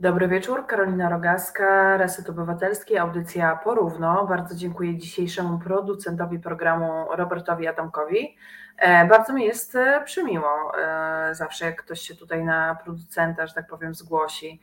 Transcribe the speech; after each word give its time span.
Dobry 0.00 0.28
wieczór, 0.28 0.66
Karolina 0.66 1.08
Rogaska, 1.08 1.96
Reset 1.96 2.30
Obywatelski, 2.30 2.98
audycja 2.98 3.56
Porówno. 3.56 4.26
Bardzo 4.26 4.54
dziękuję 4.54 4.98
dzisiejszemu 4.98 5.58
producentowi 5.58 6.38
programu 6.38 7.04
Robertowi 7.10 7.66
Adamkowi. 7.66 8.36
E, 8.78 9.06
bardzo 9.06 9.32
mi 9.32 9.44
jest 9.44 9.76
e, 9.76 10.02
przymiło 10.04 10.78
e, 10.78 11.34
zawsze, 11.34 11.64
jak 11.64 11.82
ktoś 11.82 12.00
się 12.00 12.14
tutaj 12.14 12.44
na 12.44 12.78
producenta, 12.84 13.46
że 13.46 13.54
tak 13.54 13.66
powiem, 13.66 13.94
zgłosi 13.94 14.60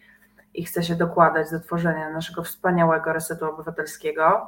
i 0.53 0.65
chce 0.65 0.83
się 0.83 0.95
dokładać 0.95 1.51
do 1.51 1.59
tworzenia 1.59 2.09
naszego 2.09 2.43
wspaniałego 2.43 3.13
Resetu 3.13 3.45
Obywatelskiego. 3.45 4.47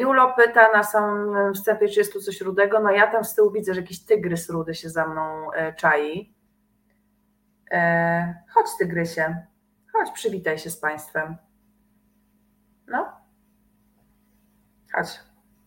Julo 0.00 0.34
pyta 0.36 0.72
na 0.72 0.82
samym 0.82 1.54
wstępie, 1.54 1.88
czy 1.88 2.00
jest 2.00 2.12
tu 2.12 2.20
coś 2.20 2.40
rudego. 2.40 2.80
No 2.80 2.90
ja 2.90 3.06
tam 3.06 3.24
z 3.24 3.34
tyłu 3.34 3.50
widzę, 3.50 3.74
że 3.74 3.80
jakiś 3.80 4.04
tygrys 4.04 4.50
rudy 4.50 4.74
się 4.74 4.88
za 4.90 5.06
mną 5.06 5.46
czai. 5.76 6.34
Chodź 8.54 8.66
tygrysie. 8.78 9.51
Chodź, 10.02 10.12
przywitaj 10.12 10.58
się 10.58 10.70
z 10.70 10.76
Państwem. 10.76 11.36
No. 12.86 13.12
Chodź, 14.94 15.20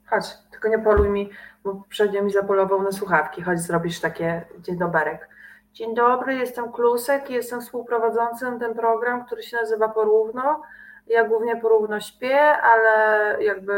chodź. 0.05 0.25
Tylko 0.51 0.67
nie 0.67 0.79
poluj 0.79 1.09
mi, 1.09 1.29
bo 1.63 1.75
poprzednio 1.75 2.23
mi 2.23 2.31
zapolował 2.31 2.81
na 2.81 2.91
słuchawki. 2.91 3.41
Chodź, 3.41 3.59
zrobisz 3.59 3.99
takie 3.99 4.45
dzień 4.59 4.77
doberek. 4.77 5.29
Dzień 5.73 5.95
dobry, 5.95 6.35
jestem 6.35 6.71
Klusek, 6.71 7.29
jestem 7.29 7.61
współprowadzącym 7.61 8.59
ten 8.59 8.73
program, 8.73 9.25
który 9.25 9.43
się 9.43 9.57
nazywa 9.57 9.89
Porówno. 9.89 10.61
Ja 11.07 11.27
głównie 11.27 11.57
porówno 11.57 11.99
śpię, 11.99 12.41
ale 12.41 13.43
jakby 13.43 13.73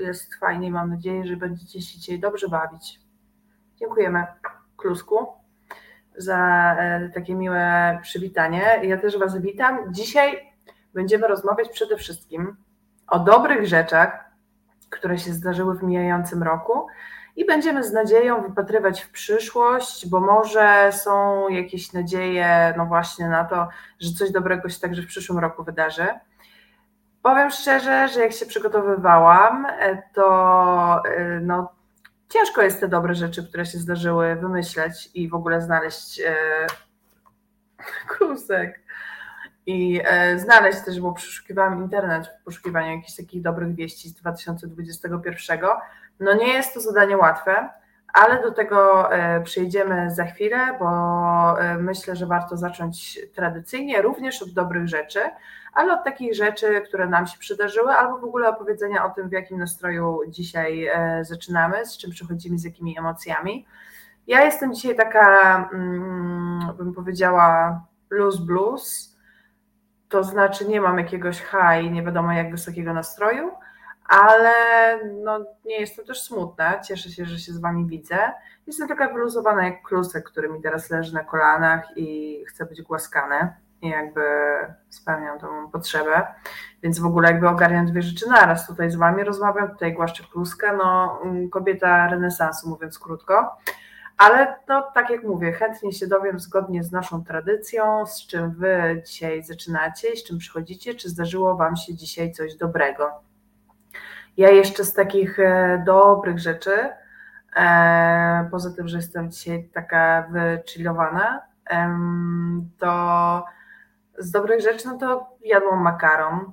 jest 0.00 0.34
fajnie 0.34 0.66
i 0.66 0.70
mam 0.70 0.90
nadzieję, 0.90 1.26
że 1.26 1.36
będziecie 1.36 1.80
się 1.82 1.98
dzisiaj 1.98 2.18
dobrze 2.18 2.48
bawić. 2.48 3.00
Dziękujemy, 3.76 4.26
Klusku 4.76 5.43
za 6.16 6.74
e, 6.78 7.10
takie 7.14 7.34
miłe 7.34 7.98
przywitanie. 8.02 8.80
Ja 8.82 8.98
też 8.98 9.18
Was 9.18 9.38
witam. 9.38 9.78
Dzisiaj 9.92 10.52
będziemy 10.94 11.28
rozmawiać 11.28 11.68
przede 11.68 11.96
wszystkim 11.96 12.56
o 13.08 13.18
dobrych 13.18 13.66
rzeczach, 13.66 14.24
które 14.90 15.18
się 15.18 15.32
zdarzyły 15.32 15.78
w 15.78 15.82
mijającym 15.82 16.42
roku 16.42 16.86
i 17.36 17.46
będziemy 17.46 17.84
z 17.84 17.92
nadzieją 17.92 18.42
wypatrywać 18.42 19.02
w 19.02 19.10
przyszłość, 19.10 20.08
bo 20.08 20.20
może 20.20 20.90
są 20.92 21.48
jakieś 21.48 21.92
nadzieje, 21.92 22.74
no 22.76 22.86
właśnie 22.86 23.28
na 23.28 23.44
to, 23.44 23.68
że 24.00 24.10
coś 24.10 24.30
dobrego 24.30 24.68
się 24.68 24.80
także 24.80 25.02
w 25.02 25.06
przyszłym 25.06 25.38
roku 25.38 25.64
wydarzy. 25.64 26.06
Powiem 27.22 27.50
szczerze, 27.50 28.08
że 28.08 28.20
jak 28.20 28.32
się 28.32 28.46
przygotowywałam, 28.46 29.66
e, 29.66 30.02
to 30.14 31.02
e, 31.04 31.40
no, 31.40 31.73
ciężko 32.34 32.62
jest 32.62 32.80
te 32.80 32.88
dobre 32.88 33.14
rzeczy, 33.14 33.48
które 33.48 33.66
się 33.66 33.78
zdarzyły, 33.78 34.36
wymyśleć 34.36 35.10
i 35.14 35.28
w 35.28 35.34
ogóle 35.34 35.60
znaleźć 35.60 36.20
e, 36.20 36.36
krusek. 38.08 38.80
I 39.66 40.00
e, 40.04 40.38
znaleźć 40.38 40.78
też, 40.84 41.00
bo 41.00 41.12
przeszukiwałam 41.12 41.82
internet 41.82 42.26
w 42.26 42.44
poszukiwaniu 42.44 42.96
jakichś 42.96 43.16
takich 43.16 43.42
dobrych 43.42 43.74
wieści 43.74 44.08
z 44.08 44.14
2021. 44.14 45.58
No 46.20 46.34
nie 46.34 46.52
jest 46.52 46.74
to 46.74 46.80
zadanie 46.80 47.16
łatwe, 47.16 47.68
ale 48.12 48.42
do 48.42 48.50
tego 48.50 49.12
e, 49.12 49.40
przejdziemy 49.40 50.10
za 50.10 50.24
chwilę, 50.24 50.76
bo 50.78 51.60
e, 51.60 51.78
myślę, 51.78 52.16
że 52.16 52.26
warto 52.26 52.56
zacząć 52.56 53.18
tradycyjnie, 53.34 54.02
również 54.02 54.42
od 54.42 54.50
dobrych 54.50 54.88
rzeczy, 54.88 55.20
ale 55.74 55.92
od 55.92 56.04
takich 56.04 56.34
rzeczy, 56.34 56.82
które 56.88 57.08
nam 57.08 57.26
się 57.26 57.38
przydarzyły, 57.38 57.92
albo 57.92 58.18
w 58.18 58.24
ogóle 58.24 58.48
opowiedzenia 58.48 59.04
o 59.04 59.10
tym, 59.10 59.28
w 59.28 59.32
jakim 59.32 59.58
nastroju 59.58 60.20
dzisiaj 60.28 60.86
e, 60.86 61.24
zaczynamy, 61.24 61.86
z 61.86 61.98
czym 61.98 62.10
przychodzimy, 62.10 62.58
z 62.58 62.64
jakimi 62.64 62.98
emocjami. 62.98 63.66
Ja 64.26 64.44
jestem 64.44 64.74
dzisiaj 64.74 64.96
taka, 64.96 65.56
mm, 65.72 66.76
bym 66.76 66.94
powiedziała, 66.94 67.80
blues 68.08 68.36
blues, 68.36 69.16
to 70.08 70.24
znaczy 70.24 70.68
nie 70.68 70.80
mam 70.80 70.98
jakiegoś 70.98 71.38
high, 71.38 71.92
nie 71.92 72.02
wiadomo 72.02 72.32
jak 72.32 72.50
wysokiego 72.50 72.92
nastroju, 72.92 73.50
ale 74.04 74.52
no, 75.22 75.44
nie 75.64 75.80
jestem 75.80 76.04
też 76.04 76.22
smutna. 76.22 76.80
Cieszę 76.80 77.10
się, 77.10 77.24
że 77.24 77.38
się 77.38 77.52
z 77.52 77.60
Wami 77.60 77.86
widzę. 77.86 78.32
Jestem 78.66 78.88
taka 78.88 79.12
wyluzowana 79.12 79.64
jak 79.64 79.82
klusek, 79.82 80.24
który 80.24 80.48
mi 80.48 80.62
teraz 80.62 80.90
leży 80.90 81.14
na 81.14 81.24
kolanach 81.24 81.96
i 81.96 82.38
chce 82.48 82.66
być 82.66 82.82
głaskany. 82.82 83.63
Jakby 83.90 84.20
spełniam 84.88 85.38
tą 85.38 85.70
potrzebę. 85.70 86.26
Więc 86.82 86.98
w 86.98 87.06
ogóle 87.06 87.30
jakby 87.30 87.48
ogarniam 87.48 87.86
dwie 87.86 88.02
rzeczy 88.02 88.28
naraz. 88.28 88.66
Tutaj 88.66 88.90
z 88.90 88.96
Wami 88.96 89.24
rozmawiam, 89.24 89.70
tutaj 89.70 89.94
głaszczę 89.94 90.24
kluskę. 90.32 90.76
No, 90.76 91.20
mm, 91.24 91.50
kobieta 91.50 92.08
renesansu, 92.08 92.68
mówiąc 92.68 92.98
krótko. 92.98 93.56
Ale 94.18 94.56
no, 94.68 94.82
tak 94.94 95.10
jak 95.10 95.24
mówię, 95.24 95.52
chętnie 95.52 95.92
się 95.92 96.06
dowiem 96.06 96.40
zgodnie 96.40 96.84
z 96.84 96.92
naszą 96.92 97.24
tradycją, 97.24 98.06
z 98.06 98.26
czym 98.26 98.50
Wy 98.50 99.02
dzisiaj 99.06 99.42
zaczynacie 99.42 100.16
z 100.16 100.24
czym 100.24 100.38
przychodzicie, 100.38 100.94
czy 100.94 101.08
zdarzyło 101.08 101.56
Wam 101.56 101.76
się 101.76 101.94
dzisiaj 101.94 102.32
coś 102.32 102.54
dobrego. 102.54 103.10
Ja 104.36 104.50
jeszcze 104.50 104.84
z 104.84 104.92
takich 104.92 105.38
e, 105.38 105.82
dobrych 105.86 106.38
rzeczy, 106.38 106.88
e, 107.56 108.48
poza 108.50 108.70
tym, 108.70 108.88
że 108.88 108.96
jestem 108.96 109.30
dzisiaj 109.30 109.68
taka 109.74 110.28
wychillowana, 110.30 111.42
to 112.78 113.44
z 114.18 114.30
dobrych 114.30 114.60
rzeczy, 114.60 114.88
no 114.88 114.98
to 114.98 115.26
jadłam 115.44 115.82
makaron, 115.82 116.52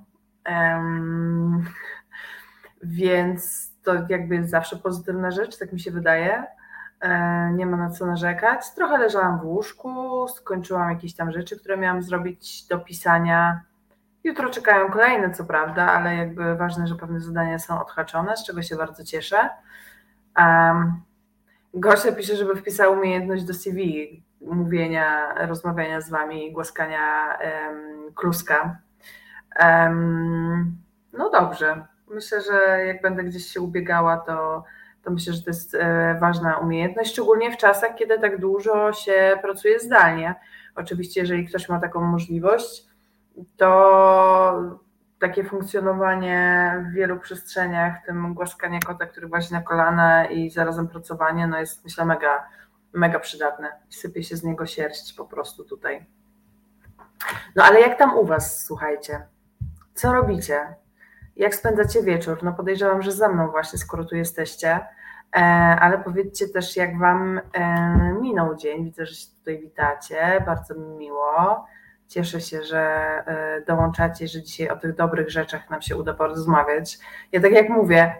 więc 2.84 3.72
to 3.84 3.94
jakby 4.10 4.48
zawsze 4.48 4.78
pozytywna 4.78 5.32
rzecz, 5.32 5.58
tak 5.58 5.74
mi 5.74 5.80
się 5.80 5.92
wydaje. 5.92 6.44
E, 7.02 7.52
nie 7.54 7.66
ma 7.66 7.78
na 7.78 7.90
co 7.90 8.06
narzekać. 8.06 8.72
Trochę 8.76 8.98
leżałam 8.98 9.40
w 9.40 9.46
łóżku, 9.46 10.28
skończyłam 10.28 10.90
jakieś 10.90 11.16
tam 11.16 11.32
rzeczy, 11.32 11.60
które 11.60 11.78
miałam 11.78 12.02
zrobić 12.02 12.68
do 12.68 12.80
pisania 12.80 13.62
Jutro 14.24 14.50
czekają 14.50 14.92
kolejne, 14.92 15.32
co 15.32 15.46
prawda, 15.46 15.86
ale 15.86 16.16
jakby 16.16 16.56
ważne, 16.56 16.88
że 16.88 16.96
pewne 16.96 17.20
zadania 17.20 17.60
są 17.60 17.82
odhaczone, 17.82 18.38
z 18.38 18.46
czego 18.46 18.62
się 18.62 18.76
bardzo 18.76 19.04
cieszę. 19.04 19.50
Um, 20.38 21.02
Gosia 21.74 22.12
pisze, 22.12 22.36
żeby 22.36 22.56
wpisał 22.56 22.94
umiejętność 22.94 23.44
do 23.44 23.54
CV 23.54 24.24
mówienia, 24.42 25.34
rozmawiania 25.48 26.02
z 26.02 26.10
wami, 26.10 26.54
głaskania 26.54 27.38
um, 27.44 28.14
kluska. 28.14 28.78
Um, 29.60 30.78
no 31.14 31.30
dobrze. 31.30 31.86
Myślę, 32.08 32.42
że 32.42 32.86
jak 32.86 33.02
będę 33.02 33.24
gdzieś 33.24 33.46
się 33.46 33.62
ubiegała, 33.62 34.18
to, 34.18 34.64
to 35.04 35.12
myślę, 35.12 35.34
że 35.34 35.44
to 35.44 35.50
jest 35.50 35.76
e, 35.76 36.18
ważna 36.20 36.58
umiejętność, 36.58 37.12
szczególnie 37.12 37.52
w 37.52 37.58
czasach, 37.58 37.96
kiedy 37.96 38.20
tak 38.20 38.40
dużo 38.40 38.94
się 38.94 39.40
pracuje 39.42 39.80
zdalnie. 39.80 40.36
Oczywiście, 40.76 41.22
jeżeli 41.22 41.48
ktoś 41.48 41.70
ma 41.70 41.80
taką 41.80 42.02
możliwość, 42.02 42.86
to 43.58 44.80
takie 45.20 45.44
funkcjonowanie 45.44 46.74
w 46.90 46.94
wielu 46.94 47.20
przestrzeniach, 47.20 48.04
w 48.04 48.06
tym 48.06 48.34
głaskanie 48.34 48.80
kota, 48.80 49.06
który 49.06 49.28
właśnie 49.28 49.58
na 49.58 49.64
kolana 49.64 50.26
i 50.26 50.50
zarazem 50.50 50.88
pracowanie, 50.88 51.48
no 51.48 51.60
jest 51.60 51.84
myślę 51.84 52.06
mega, 52.06 52.44
mega 52.94 53.20
przydatne. 53.20 53.72
Sypie 53.90 54.24
się 54.24 54.38
z 54.38 54.44
niego 54.44 54.66
sierść 54.66 55.14
po 55.14 55.26
prostu 55.26 55.64
tutaj. 55.64 56.06
No 57.56 57.64
ale 57.64 57.82
jak 57.82 57.98
tam 57.98 58.18
u 58.18 58.26
Was, 58.26 58.66
słuchajcie? 58.66 59.22
Co 59.94 60.14
robicie? 60.14 60.76
Jak 61.36 61.56
spędzacie 61.56 62.04
wieczór? 62.04 62.44
No 62.44 62.54
podejrzewam, 62.54 63.02
że 63.02 63.12
ze 63.12 63.30
mną 63.30 63.52
właśnie, 63.52 63.80
skoro 63.80 64.06
tu 64.06 64.16
jesteście, 64.16 64.80
e, 65.36 65.40
ale 65.82 65.98
powiedzcie 65.98 66.48
też, 66.48 66.76
jak 66.76 67.00
Wam 67.00 67.42
e, 67.54 68.14
minął 68.22 68.56
dzień. 68.56 68.86
Widzę, 68.86 69.06
że 69.06 69.16
się 69.16 69.28
tutaj 69.40 69.60
witacie, 69.60 70.44
bardzo 70.46 70.76
mi 70.76 70.88
miło. 70.88 71.66
Cieszę 72.08 72.42
się, 72.42 72.64
że 72.64 72.80
e, 73.26 73.62
dołączacie, 73.68 74.28
że 74.28 74.44
dzisiaj 74.44 74.70
o 74.70 74.78
tych 74.78 74.96
dobrych 74.96 75.30
rzeczach 75.30 75.70
nam 75.70 75.82
się 75.82 75.98
uda 75.98 76.14
porozmawiać. 76.14 77.00
Ja 77.32 77.42
tak 77.42 77.52
jak 77.52 77.70
mówię, 77.70 78.16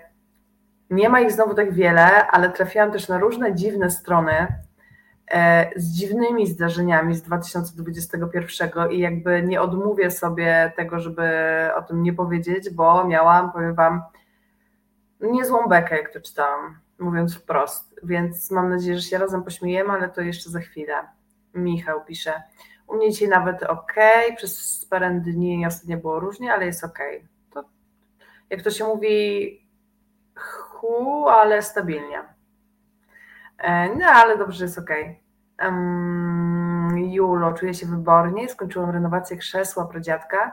nie 0.92 1.10
ma 1.10 1.20
ich 1.20 1.32
znowu 1.32 1.54
tak 1.54 1.74
wiele, 1.74 2.28
ale 2.28 2.50
trafiłam 2.50 2.92
też 2.92 3.08
na 3.08 3.18
różne 3.18 3.56
dziwne 3.56 3.92
strony 3.92 4.48
e, 5.32 5.70
z 5.76 5.94
dziwnymi 5.94 6.48
zdarzeniami 6.48 7.16
z 7.16 7.22
2021 7.22 8.92
i 8.92 9.00
jakby 9.00 9.44
nie 9.44 9.62
odmówię 9.62 10.12
sobie 10.12 10.74
tego, 10.76 11.00
żeby 11.00 11.30
o 11.76 11.82
tym 11.82 12.04
nie 12.04 12.14
powiedzieć, 12.14 12.70
bo 12.70 13.08
miałam, 13.08 13.52
powiem 13.52 13.76
Wam, 13.76 14.02
niezłą 15.22 15.68
bekę, 15.68 15.98
jak 15.98 16.14
to 16.14 16.22
czytałam, 16.22 16.80
mówiąc 17.00 17.36
wprost. 17.36 18.00
Więc 18.04 18.52
mam 18.52 18.70
nadzieję, 18.70 18.98
że 18.98 19.04
się 19.04 19.18
razem 19.18 19.44
pośmiejemy, 19.44 19.90
ale 19.90 20.10
to 20.10 20.22
jeszcze 20.22 20.50
za 20.50 20.60
chwilę. 20.60 20.94
Michał 21.54 22.06
pisze. 22.06 22.44
U 22.88 22.96
mnie 22.96 23.12
dzisiaj 23.12 23.30
nawet 23.30 23.64
ok, 23.64 23.94
przez 24.38 24.86
parę 24.90 25.22
dni 25.26 25.66
ostatnio 25.66 25.98
było 25.98 26.20
różnie, 26.20 26.54
ale 26.54 26.66
jest 26.66 26.84
ok. 26.84 27.00
To, 27.54 27.64
jak 28.50 28.62
to 28.62 28.72
się 28.72 28.86
mówi, 28.86 29.62
ale 31.30 31.62
stabilnie. 31.62 32.24
E, 33.58 33.96
no, 33.96 34.06
ale 34.06 34.38
dobrze, 34.38 34.66
jest 34.66 34.78
ok. 34.78 34.90
Um, 35.64 36.98
Julo, 36.98 37.54
czuję 37.54 37.74
się 37.74 37.86
wybornie, 37.86 38.50
skończyłam 38.50 38.90
renowację 38.90 39.38
krzesła 39.38 39.86
pradziadka, 39.86 40.52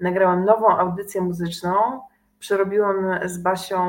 nagrałam 0.00 0.44
nową 0.44 0.68
audycję 0.68 1.20
muzyczną, 1.20 2.00
przerobiłam 2.38 3.18
z 3.24 3.38
Basią 3.38 3.82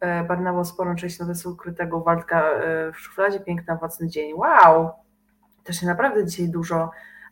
e, 0.00 0.24
Barnawą 0.24 0.64
sporą 0.64 0.96
część 0.96 1.18
nowesu 1.18 1.50
ukrytego 1.50 2.00
Waldka 2.00 2.42
e, 2.42 2.92
w 2.92 3.00
szufladzie, 3.00 3.40
piękny 3.40 3.74
owocny 3.74 4.08
dzień. 4.08 4.34
Wow! 4.34 4.90
To 5.64 5.72
się 5.72 5.86
naprawdę 5.86 6.24
dzisiaj 6.24 6.48
dużo 6.48 6.90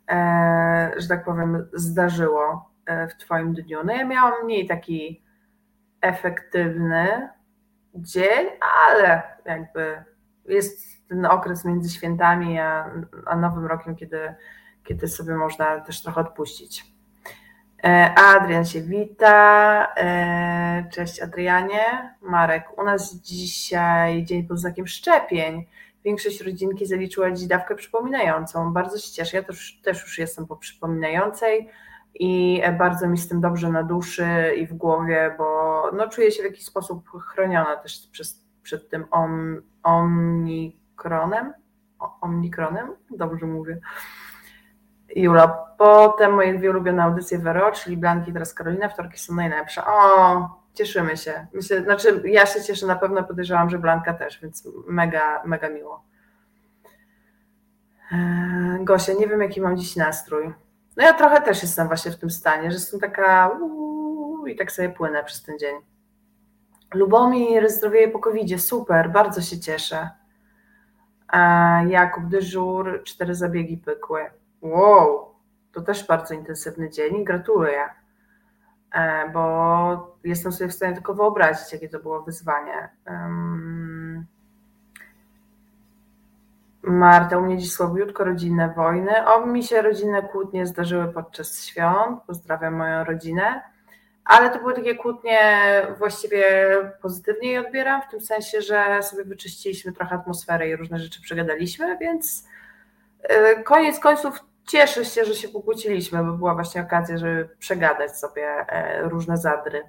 e, 0.09 0.93
że 0.97 1.09
tak 1.09 1.25
powiem, 1.25 1.69
zdarzyło 1.73 2.71
w 3.11 3.15
Twoim 3.15 3.55
dniu? 3.55 3.79
No 3.85 3.93
ja 3.93 4.05
miałam 4.05 4.45
mniej 4.45 4.67
taki 4.67 5.23
efektywny 6.01 7.29
dzień, 8.03 8.47
ale 8.89 9.23
jakby 9.45 10.05
jest 10.45 11.09
ten 11.09 11.27
okres 11.27 11.65
między 11.65 11.91
świętami 11.91 12.59
a, 12.59 12.91
a 13.27 13.37
Nowym 13.37 13.67
Rokiem, 13.67 13.97
kiedy, 13.97 14.35
kiedy 14.85 15.09
sobie 15.09 15.35
można 15.35 15.81
też 15.81 16.03
trochę 16.03 16.21
odpuścić. 16.21 16.97
E, 17.85 18.15
Adrian 18.15 18.65
się 18.65 18.81
wita. 18.81 19.87
E, 19.97 20.89
cześć 20.93 21.23
Adrianie. 21.23 22.15
Marek, 22.23 22.79
u 22.79 22.85
nas 22.85 23.15
dzisiaj 23.15 24.25
dzień 24.25 24.47
pod 24.47 24.59
znakiem 24.59 24.87
szczepień. 24.87 25.67
Większość 26.05 26.41
rodzinki 26.41 26.87
zaliczyła 26.87 27.31
dziś 27.31 27.47
dawkę 27.47 27.75
przypominającą. 27.75 28.73
Bardzo 28.73 28.99
się 28.99 29.13
cieszę. 29.13 29.37
Ja 29.37 29.43
też, 29.43 29.81
też 29.85 30.03
już 30.03 30.19
jestem 30.19 30.47
po 30.47 30.57
przypominającej 30.57 31.71
i 32.21 32.63
bardzo 32.79 33.09
mi 33.09 33.19
z 33.19 33.29
tym 33.29 33.41
dobrze 33.41 33.69
na 33.69 33.83
duszy 33.83 34.27
i 34.57 34.67
w 34.67 34.75
głowie, 34.75 35.35
bo 35.39 35.83
no, 35.93 36.09
czuję 36.09 36.33
się 36.33 36.43
w 36.43 36.47
jakiś 36.47 36.65
sposób 36.65 37.11
chroniona 37.21 37.77
też 37.77 38.09
przez, 38.13 38.45
przed 38.63 38.89
tym 38.89 39.05
om, 39.11 39.63
omnikronem. 39.83 41.53
Omnikronem? 42.21 42.93
Dobrze 43.11 43.47
mówię. 43.47 43.81
Jula, 45.17 45.49
potem 45.79 46.35
moje 46.35 46.59
dwie 46.59 46.71
ulubione 46.71 47.03
audycje 47.03 47.39
Wero, 47.39 47.73
czyli 47.73 47.97
Blanki 47.97 48.33
teraz 48.33 48.55
Karolina, 48.55 48.89
wtorki 48.89 49.19
są 49.19 49.35
najlepsze. 49.35 49.85
O, 49.87 50.61
cieszymy 50.75 51.17
się. 51.17 51.47
Myślę, 51.53 51.83
znaczy 51.83 52.23
ja 52.25 52.47
się 52.47 52.63
cieszę 52.63 52.87
na 52.87 52.97
pewno, 52.97 53.25
podejrzewam, 53.25 53.71
że 53.71 53.79
Blanka 53.79 54.15
też, 54.15 54.41
więc 54.41 54.69
mega, 54.89 55.43
mega 55.45 55.69
miło. 55.69 56.05
Eee, 58.13 58.85
Gosia, 58.85 59.13
nie 59.13 59.29
wiem 59.29 59.43
jaki 59.43 59.61
mam 59.61 59.77
dziś 59.77 59.97
nastrój. 59.97 60.55
No 60.97 61.05
ja 61.05 61.13
trochę 61.13 61.41
też 61.43 61.63
jestem 61.63 61.87
właśnie 61.87 62.11
w 62.11 62.19
tym 62.19 62.31
stanie, 62.31 62.71
że 62.71 62.77
jestem 62.77 63.01
taka 63.01 63.49
uu, 63.49 64.47
i 64.47 64.57
tak 64.57 64.73
sobie 64.73 64.89
płynę 64.89 65.25
przez 65.25 65.43
ten 65.43 65.59
dzień. 65.59 65.77
Lubomir 66.95 67.71
zdrowieje 67.71 68.09
po 68.09 68.19
covid 68.19 68.63
super, 68.63 69.11
bardzo 69.11 69.43
się 69.43 69.61
cieszę. 69.61 70.11
Jakub, 71.89 72.27
dyżur, 72.27 73.03
cztery 73.05 73.35
zabiegi 73.35 73.77
pykły. 73.77 74.31
Wow, 74.63 75.35
to 75.73 75.83
też 75.83 76.07
bardzo 76.07 76.35
intensywny 76.35 76.91
dzień. 76.91 77.25
Gratuluję, 77.25 77.89
e, 78.93 79.31
bo 79.33 80.19
jestem 80.25 80.53
sobie 80.53 80.71
w 80.71 80.75
stanie 80.75 80.95
tylko 80.95 81.15
wyobrazić, 81.15 81.73
jakie 81.73 81.89
to 81.89 81.99
było 81.99 82.23
wyzwanie. 82.23 82.89
Marta, 86.87 87.39
u 87.39 87.43
mnie 87.43 87.59
dziś 87.59 87.73
słabiutko 87.73 88.25
rodzinne 88.25 88.75
wojny. 88.77 89.27
O, 89.27 89.47
mi 89.47 89.63
się 89.63 89.83
rodzinne 89.83 90.23
kłótnie 90.23 90.67
zdarzyły 90.67 91.13
podczas 91.13 91.65
świąt. 91.65 92.23
Pozdrawiam 92.27 92.75
moją 92.75 93.05
rodzinę. 93.05 93.63
Ale 94.25 94.51
to 94.51 94.59
były 94.59 94.75
takie 94.75 94.95
kłótnie 94.95 95.41
właściwie 95.99 96.45
pozytywnie 97.03 97.51
je 97.51 97.61
odbieram, 97.61 98.03
w 98.03 98.11
tym 98.11 98.21
sensie, 98.21 98.61
że 98.61 99.03
sobie 99.03 99.25
wyczyściliśmy 99.25 99.93
trochę 99.93 100.15
atmosferę 100.15 100.69
i 100.69 100.77
różne 100.77 100.99
rzeczy 100.99 101.23
przegadaliśmy, 101.23 101.99
więc 101.99 102.49
e, 103.23 103.63
koniec 103.63 104.01
końców 104.01 104.41
cieszę 104.67 105.05
się, 105.05 105.25
że 105.25 105.35
się 105.35 105.49
pokłóciliśmy, 105.49 106.25
bo 106.25 106.33
była 106.33 106.55
właśnie 106.55 106.81
okazja, 106.81 107.19
żeby 107.19 107.49
przegadać 107.59 108.19
sobie 108.19 108.47
e, 108.69 109.03
różne 109.09 109.37
zadry. 109.37 109.83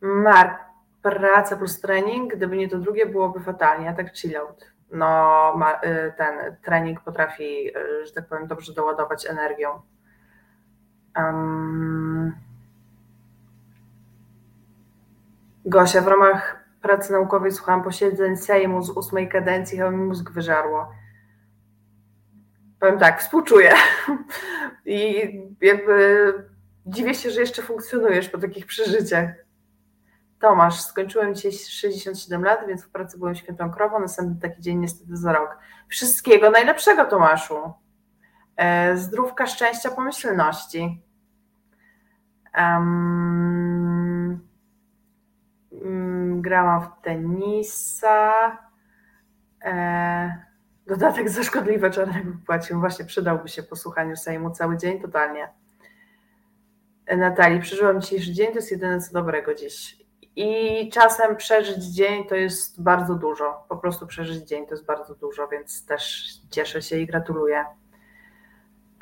Mark, 0.00 0.60
praca 1.02 1.56
plus 1.56 1.80
trening, 1.80 2.34
gdyby 2.34 2.56
nie 2.56 2.68
to 2.68 2.78
drugie, 2.78 3.06
byłoby 3.06 3.40
fatalnie, 3.40 3.88
a 3.88 3.92
tak 3.92 4.16
chill 4.16 4.36
out. 4.36 4.77
No, 4.92 5.60
e, 5.82 6.12
ten 6.12 6.56
trening 6.64 7.00
potrafi, 7.00 7.68
e, 7.68 8.06
że 8.06 8.12
tak 8.12 8.26
powiem, 8.26 8.46
dobrze 8.46 8.74
doładować 8.74 9.26
energią. 9.26 9.80
Um... 11.16 12.32
Gosia, 15.64 16.00
w 16.00 16.08
ramach 16.08 16.64
pracy 16.82 17.12
naukowej 17.12 17.52
słuchałam 17.52 17.82
posiedzeń 17.82 18.36
Sejmu 18.36 18.82
z 18.82 18.90
ósmej 18.90 19.28
kadencji, 19.28 19.78
chyba 19.78 19.90
mi 19.90 20.04
mózg 20.04 20.30
wyżarło 20.30 20.92
powiem 22.80 22.98
tak, 22.98 23.20
współczuję. 23.20 23.72
I 24.86 25.32
jakby 25.60 26.34
dziwię 26.86 27.14
się, 27.14 27.30
że 27.30 27.40
jeszcze 27.40 27.62
funkcjonujesz 27.62 28.28
po 28.28 28.38
takich 28.38 28.66
przeżyciach. 28.66 29.30
Tomasz, 30.40 30.80
skończyłem 30.80 31.34
dzisiaj 31.34 31.52
67 31.52 32.44
lat, 32.44 32.60
więc 32.68 32.84
w 32.84 32.90
pracy 32.90 33.18
byłem 33.18 33.34
świętą 33.34 33.70
krową. 33.70 34.00
Następny 34.00 34.40
taki 34.40 34.62
dzień 34.62 34.78
niestety 34.78 35.16
za 35.16 35.32
rok. 35.32 35.58
Wszystkiego 35.88 36.50
najlepszego, 36.50 37.04
Tomaszu. 37.04 37.72
E, 38.56 38.96
zdrówka, 38.96 39.46
szczęścia, 39.46 39.90
pomyślności. 39.90 41.02
Um, 42.58 44.48
grałam 46.40 46.82
w 46.82 47.02
tenisa. 47.02 48.32
E, 49.64 50.48
Dodatek 50.86 51.28
za 51.30 51.42
szkodliwe 51.42 51.90
czarnego 51.90 52.32
płacił. 52.46 52.80
Właśnie 52.80 53.04
przydałby 53.04 53.48
się 53.48 53.62
po 53.62 53.76
słuchaniu 53.76 54.16
Sejmu 54.16 54.50
cały 54.50 54.76
dzień, 54.76 55.00
totalnie. 55.00 55.48
Natalii, 57.16 57.60
przeżyłam 57.60 58.00
dzisiejszy 58.00 58.32
dzień, 58.32 58.48
to 58.48 58.54
jest 58.54 58.70
jedyne 58.70 59.00
co 59.00 59.12
dobrego 59.12 59.54
dziś. 59.54 60.07
I 60.40 60.90
czasem 60.90 61.36
przeżyć 61.36 61.84
dzień 61.84 62.26
to 62.26 62.34
jest 62.34 62.82
bardzo 62.82 63.14
dużo. 63.14 63.64
Po 63.68 63.76
prostu 63.76 64.06
przeżyć 64.06 64.48
dzień 64.48 64.66
to 64.66 64.70
jest 64.70 64.86
bardzo 64.86 65.14
dużo, 65.14 65.48
więc 65.48 65.86
też 65.86 66.32
cieszę 66.50 66.82
się 66.82 66.96
i 66.96 67.06
gratuluję. 67.06 67.64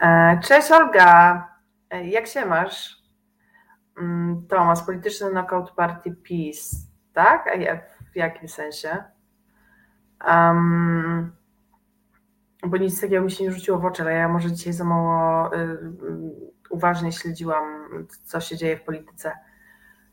E, 0.03 0.41
cześć 0.44 0.71
Olga, 0.73 1.49
e, 1.91 2.06
jak 2.06 2.27
się 2.27 2.47
masz? 2.47 3.03
Mm, 3.99 4.47
Tomasz, 4.49 4.83
polityczny 4.83 5.31
knockout 5.31 5.71
party 5.71 6.17
PiS, 6.23 6.75
tak? 7.12 7.59
W 8.12 8.17
jakim 8.17 8.49
sensie? 8.49 9.05
Um, 10.27 11.37
bo 12.67 12.77
nic 12.77 13.00
takiego 13.00 13.25
mi 13.25 13.31
się 13.31 13.44
nie 13.44 13.53
rzuciło 13.53 13.79
w 13.79 13.85
oczy, 13.85 14.03
ale 14.03 14.12
ja 14.12 14.29
może 14.29 14.53
dzisiaj 14.53 14.73
za 14.73 14.85
mało 14.85 15.55
y, 15.55 15.59
y, 15.59 15.79
uważnie 16.71 17.12
śledziłam, 17.12 17.89
co 18.25 18.41
się 18.41 18.56
dzieje 18.56 18.77
w 18.77 18.82
polityce. 18.82 19.45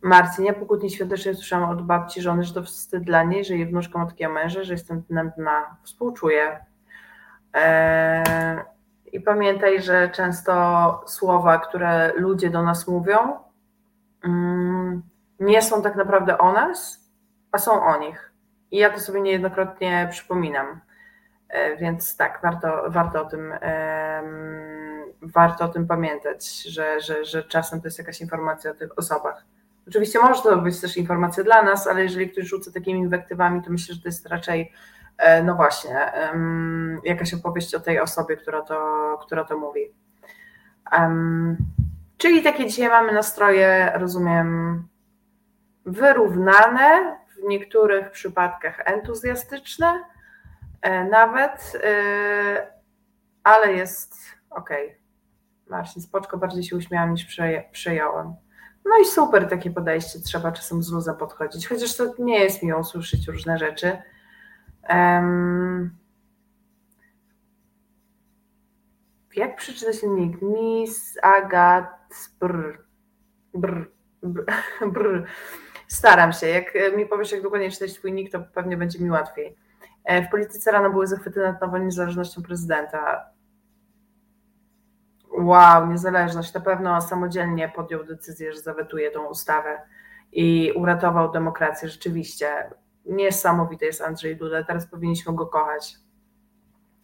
Marcin, 0.03 0.45
ja 0.45 0.53
po 0.53 0.65
kłótni 0.65 0.91
świątecznej 0.91 1.35
słyszałam 1.35 1.69
od 1.69 1.81
babci 1.81 2.21
żony, 2.21 2.43
że 2.43 2.53
to 2.53 2.63
wstyd 2.63 3.03
dla 3.03 3.23
niej, 3.23 3.45
że 3.45 3.55
jej 3.55 3.65
wnuczka 3.65 3.99
ma 3.99 4.05
takiego 4.05 4.33
męża, 4.33 4.63
że 4.63 4.73
jestem 4.73 5.01
dnem 5.01 5.31
dna. 5.37 5.77
Współczuję. 5.83 6.65
Eee, 7.53 8.59
I 9.11 9.19
pamiętaj, 9.21 9.81
że 9.81 10.09
często 10.09 11.03
słowa, 11.05 11.57
które 11.57 12.13
ludzie 12.15 12.49
do 12.49 12.63
nas 12.63 12.87
mówią, 12.87 13.39
mm, 14.23 15.03
nie 15.39 15.61
są 15.61 15.81
tak 15.81 15.95
naprawdę 15.95 16.37
o 16.37 16.51
nas, 16.51 17.09
a 17.51 17.57
są 17.57 17.83
o 17.83 17.97
nich. 17.97 18.31
I 18.71 18.77
ja 18.77 18.89
to 18.89 18.99
sobie 18.99 19.21
niejednokrotnie 19.21 20.07
przypominam. 20.11 20.81
E, 21.49 21.77
więc 21.77 22.17
tak, 22.17 22.39
warto, 22.43 22.83
warto, 22.87 23.21
o 23.21 23.25
tym, 23.25 23.53
warto 25.21 25.65
o 25.65 25.67
tym 25.67 25.87
pamiętać, 25.87 26.63
że, 26.63 27.01
że, 27.01 27.25
że 27.25 27.43
czasem 27.43 27.81
to 27.81 27.87
jest 27.87 27.99
jakaś 27.99 28.21
informacja 28.21 28.71
o 28.71 28.73
tych 28.73 28.97
osobach. 28.97 29.45
Oczywiście 29.87 30.19
może 30.19 30.41
to 30.41 30.57
być 30.57 30.81
też 30.81 30.97
informacja 30.97 31.43
dla 31.43 31.63
nas, 31.63 31.87
ale 31.87 32.03
jeżeli 32.03 32.29
ktoś 32.29 32.45
rzuca 32.45 32.71
takimi 32.71 32.99
inwektywami, 32.99 33.63
to 33.63 33.71
myślę, 33.71 33.95
że 33.95 34.01
to 34.01 34.07
jest 34.07 34.27
raczej, 34.27 34.71
e, 35.17 35.43
no 35.43 35.55
właśnie, 35.55 36.11
jakaś 37.03 37.33
opowieść 37.33 37.75
o 37.75 37.79
tej 37.79 37.99
osobie, 37.99 38.37
która 38.37 38.61
to, 38.61 38.77
która 39.25 39.43
to 39.43 39.57
mówi. 39.57 39.81
Czyli 42.17 42.43
takie 42.43 42.67
dzisiaj 42.67 42.89
mamy 42.89 43.13
nastroje, 43.13 43.91
rozumiem, 43.95 44.83
wyrównane, 45.85 47.17
w 47.37 47.47
niektórych 47.47 48.11
przypadkach 48.11 48.79
entuzjastyczne, 48.85 50.03
E, 50.83 51.05
nawet, 51.05 51.73
e, 51.83 52.67
ale 53.43 53.73
jest 53.73 54.15
ok. 54.49 54.69
Marcin, 55.67 56.01
spoczko, 56.01 56.37
bardziej 56.37 56.63
się 56.63 56.75
uśmiałam 56.75 57.13
niż 57.13 57.37
przejąłem. 57.71 58.35
No 58.85 58.91
i 59.01 59.05
super 59.05 59.49
takie 59.49 59.71
podejście, 59.71 60.19
trzeba 60.19 60.51
czasem 60.51 60.83
z 60.83 60.91
luzem 60.91 61.15
podchodzić, 61.15 61.67
chociaż 61.67 61.95
to 61.95 62.13
nie 62.19 62.39
jest 62.39 62.63
miło 62.63 62.83
słyszeć 62.83 63.27
różne 63.27 63.57
rzeczy. 63.57 63.97
Um, 64.89 65.97
jak 69.35 69.55
przeczytać 69.55 70.03
nick? 70.03 70.41
Miss 70.41 71.17
Agat 71.21 71.89
brr, 72.39 72.85
brr, 73.53 73.91
brr, 74.23 74.45
brr. 74.93 75.25
Staram 75.87 76.33
się. 76.33 76.47
Jak 76.47 76.73
mi 76.97 77.05
powiesz, 77.05 77.31
jak 77.31 77.41
dokładnie 77.41 77.71
czytać 77.71 77.93
twój 77.93 78.13
nick, 78.13 78.31
to 78.31 78.39
pewnie 78.53 78.77
będzie 78.77 78.99
mi 78.99 79.09
łatwiej. 79.09 79.55
E, 80.03 80.27
w 80.27 80.29
polityce 80.29 80.71
rano 80.71 80.89
były 80.89 81.07
zachwyty 81.07 81.39
nad 81.39 81.61
nową 81.61 81.77
niezależnością 81.77 82.43
prezydenta. 82.43 83.25
Wow, 85.37 85.87
niezależność. 85.87 86.53
Na 86.53 86.61
pewno 86.61 87.01
samodzielnie 87.01 87.69
podjął 87.75 88.03
decyzję, 88.03 88.53
że 88.53 88.59
zawetuje 88.59 89.11
tą 89.11 89.25
ustawę 89.25 89.81
i 90.31 90.73
uratował 90.75 91.31
demokrację. 91.31 91.89
Rzeczywiście. 91.89 92.47
Niesamowity 93.05 93.85
jest 93.85 94.01
Andrzej 94.01 94.37
Duda. 94.37 94.63
Teraz 94.63 94.87
powinniśmy 94.87 95.33
go 95.33 95.45
kochać. 95.45 95.95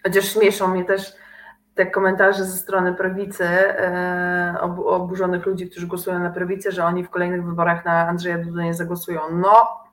Chociaż 0.04 0.34
śmieszą 0.34 0.68
mnie 0.68 0.86
też 0.86 1.14
te 1.76 1.86
komentarze 1.86 2.46
ze 2.46 2.58
strony 2.58 2.94
prawicy, 2.94 3.46
e, 3.46 4.58
oburzonych 4.86 5.46
ludzi, 5.46 5.70
którzy 5.70 5.88
głosują 5.88 6.20
na 6.20 6.30
prawicę, 6.30 6.72
że 6.72 6.86
oni 6.86 7.04
w 7.04 7.10
kolejnych 7.10 7.46
wyborach 7.46 7.86
na 7.86 8.08
Andrzeja 8.08 8.38
Dudę 8.38 8.64
nie 8.64 8.74
zagłosują. 8.74 9.22
No, 9.32 9.84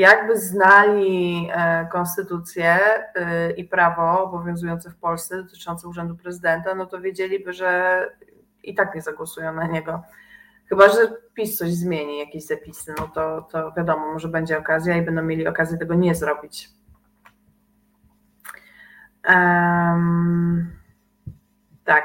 jakby 0.00 0.38
znali 0.38 1.48
e, 1.52 1.86
konstytucję 1.92 2.78
e, 3.14 3.50
i 3.50 3.64
prawo 3.64 4.24
obowiązujące 4.24 4.90
w 4.90 4.96
Polsce 4.96 5.42
dotyczące 5.42 5.88
urzędu 5.88 6.16
prezydenta, 6.16 6.74
no 6.74 6.86
to 6.86 7.00
wiedzieliby, 7.00 7.52
że 7.52 8.00
i 8.62 8.74
tak 8.74 8.94
nie 8.94 9.02
zagłosują 9.02 9.52
na 9.52 9.66
niego. 9.66 10.02
Chyba, 10.68 10.88
że 10.88 10.98
PiS 11.34 11.58
coś 11.58 11.74
zmieni, 11.74 12.18
jakieś 12.18 12.46
zapisy, 12.46 12.94
no 12.98 13.08
to, 13.08 13.42
to 13.42 13.72
wiadomo, 13.72 14.12
może 14.12 14.28
będzie 14.28 14.58
okazja 14.58 14.96
i 14.96 15.02
będą 15.02 15.22
mieli 15.22 15.48
okazję 15.48 15.78
tego 15.78 15.94
nie 15.94 16.14
zrobić. 16.14 16.68
Um, 19.28 20.70
tak. 21.84 22.04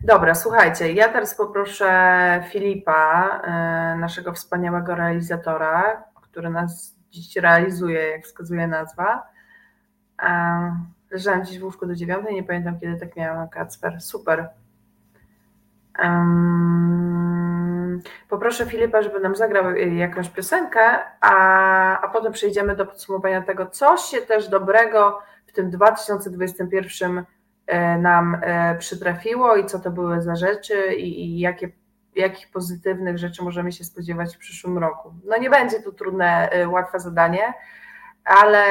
Dobra, 0.00 0.34
słuchajcie, 0.34 0.92
ja 0.92 1.08
teraz 1.08 1.34
poproszę 1.34 2.44
Filipa, 2.52 3.40
e, 3.44 3.96
naszego 3.96 4.32
wspaniałego 4.32 4.94
realizatora, 4.94 6.04
który 6.22 6.50
nas 6.50 6.95
dziś 7.22 7.36
realizuje, 7.36 8.02
jak 8.10 8.24
wskazuje 8.24 8.66
nazwa. 8.66 9.22
Leżałam 11.10 11.44
dziś 11.44 11.58
w 11.58 11.64
łóżku 11.64 11.86
do 11.86 11.94
dziewiątej, 11.94 12.34
nie 12.34 12.42
pamiętam 12.42 12.80
kiedy 12.80 13.00
tak 13.00 13.16
miałam 13.16 13.48
Kacper. 13.48 14.00
Super. 14.00 14.48
Poproszę 18.28 18.66
Filipa, 18.66 19.02
żeby 19.02 19.20
nam 19.20 19.36
zagrał 19.36 19.76
jakąś 19.76 20.28
piosenkę, 20.28 20.80
a, 21.20 22.00
a 22.00 22.08
potem 22.08 22.32
przejdziemy 22.32 22.76
do 22.76 22.86
podsumowania 22.86 23.42
tego, 23.42 23.66
co 23.66 23.96
się 23.96 24.20
też 24.20 24.48
dobrego 24.48 25.18
w 25.46 25.52
tym 25.52 25.70
2021 25.70 27.24
e, 27.66 27.98
nam 27.98 28.40
e, 28.42 28.78
przytrafiło 28.78 29.56
i 29.56 29.66
co 29.66 29.78
to 29.78 29.90
były 29.90 30.22
za 30.22 30.36
rzeczy 30.36 30.94
i, 30.94 31.24
i 31.24 31.38
jakie, 31.38 31.68
jakich 32.16 32.50
pozytywnych 32.50 33.18
rzeczy 33.18 33.44
możemy 33.44 33.72
się 33.72 33.84
spodziewać 33.84 34.36
w 34.36 34.38
przyszłym 34.38 34.78
roku. 34.78 35.14
No 35.24 35.38
nie 35.38 35.50
będzie 35.50 35.80
to 35.80 35.92
trudne, 35.92 36.50
e, 36.50 36.68
łatwe 36.68 37.00
zadanie, 37.00 37.54
ale 38.24 38.64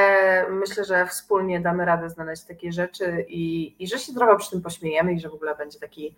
myślę, 0.50 0.84
że 0.84 1.06
wspólnie 1.06 1.60
damy 1.60 1.84
radę 1.84 2.10
znaleźć 2.10 2.44
takie 2.44 2.72
rzeczy 2.72 3.24
i, 3.28 3.74
i 3.78 3.88
że 3.88 3.98
się 3.98 4.14
trochę 4.14 4.36
przy 4.36 4.50
tym 4.50 4.62
pośmiejemy 4.62 5.12
i 5.12 5.20
że 5.20 5.28
w 5.28 5.34
ogóle 5.34 5.54
będzie 5.54 5.78
taki 5.78 6.16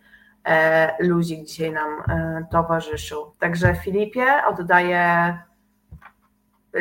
luzik 0.98 1.44
dzisiaj 1.44 1.72
nam 1.72 2.02
towarzyszył. 2.50 3.32
Także 3.38 3.74
Filipie 3.74 4.26
oddaję 4.46 5.38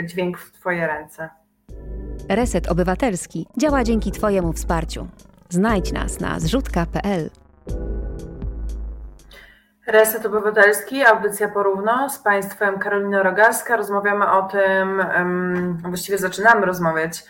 dźwięk 0.03 0.37
w 0.37 0.51
Twoje 0.51 0.87
ręce. 0.87 1.29
Reset 2.29 2.67
Obywatelski 2.67 3.47
działa 3.57 3.83
dzięki 3.83 4.11
Twojemu 4.11 4.53
wsparciu. 4.53 5.07
Znajdź 5.49 5.91
nas 5.91 6.19
na 6.19 6.39
zrzutka.pl. 6.39 7.29
Reset 9.87 10.25
Obywatelski, 10.25 11.03
audycja 11.05 11.49
porówno 11.49 12.09
z 12.09 12.19
Państwem 12.19 12.79
Karolina 12.79 13.23
Rogaska. 13.23 13.77
Rozmawiamy 13.77 14.31
o 14.31 14.43
tym, 14.43 15.05
właściwie 15.81 16.17
zaczynamy 16.17 16.65
rozmawiać, 16.65 17.23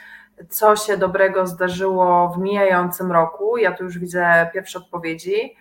co 0.50 0.76
się 0.76 0.98
dobrego 0.98 1.48
zdarzyło 1.48 2.30
w 2.30 2.38
mijającym 2.38 3.12
roku. 3.12 3.58
Ja 3.58 3.72
tu 3.72 3.84
już 3.84 4.00
widzę 4.00 4.50
pierwsze 4.54 4.80
odpowiedzi. 4.80 5.56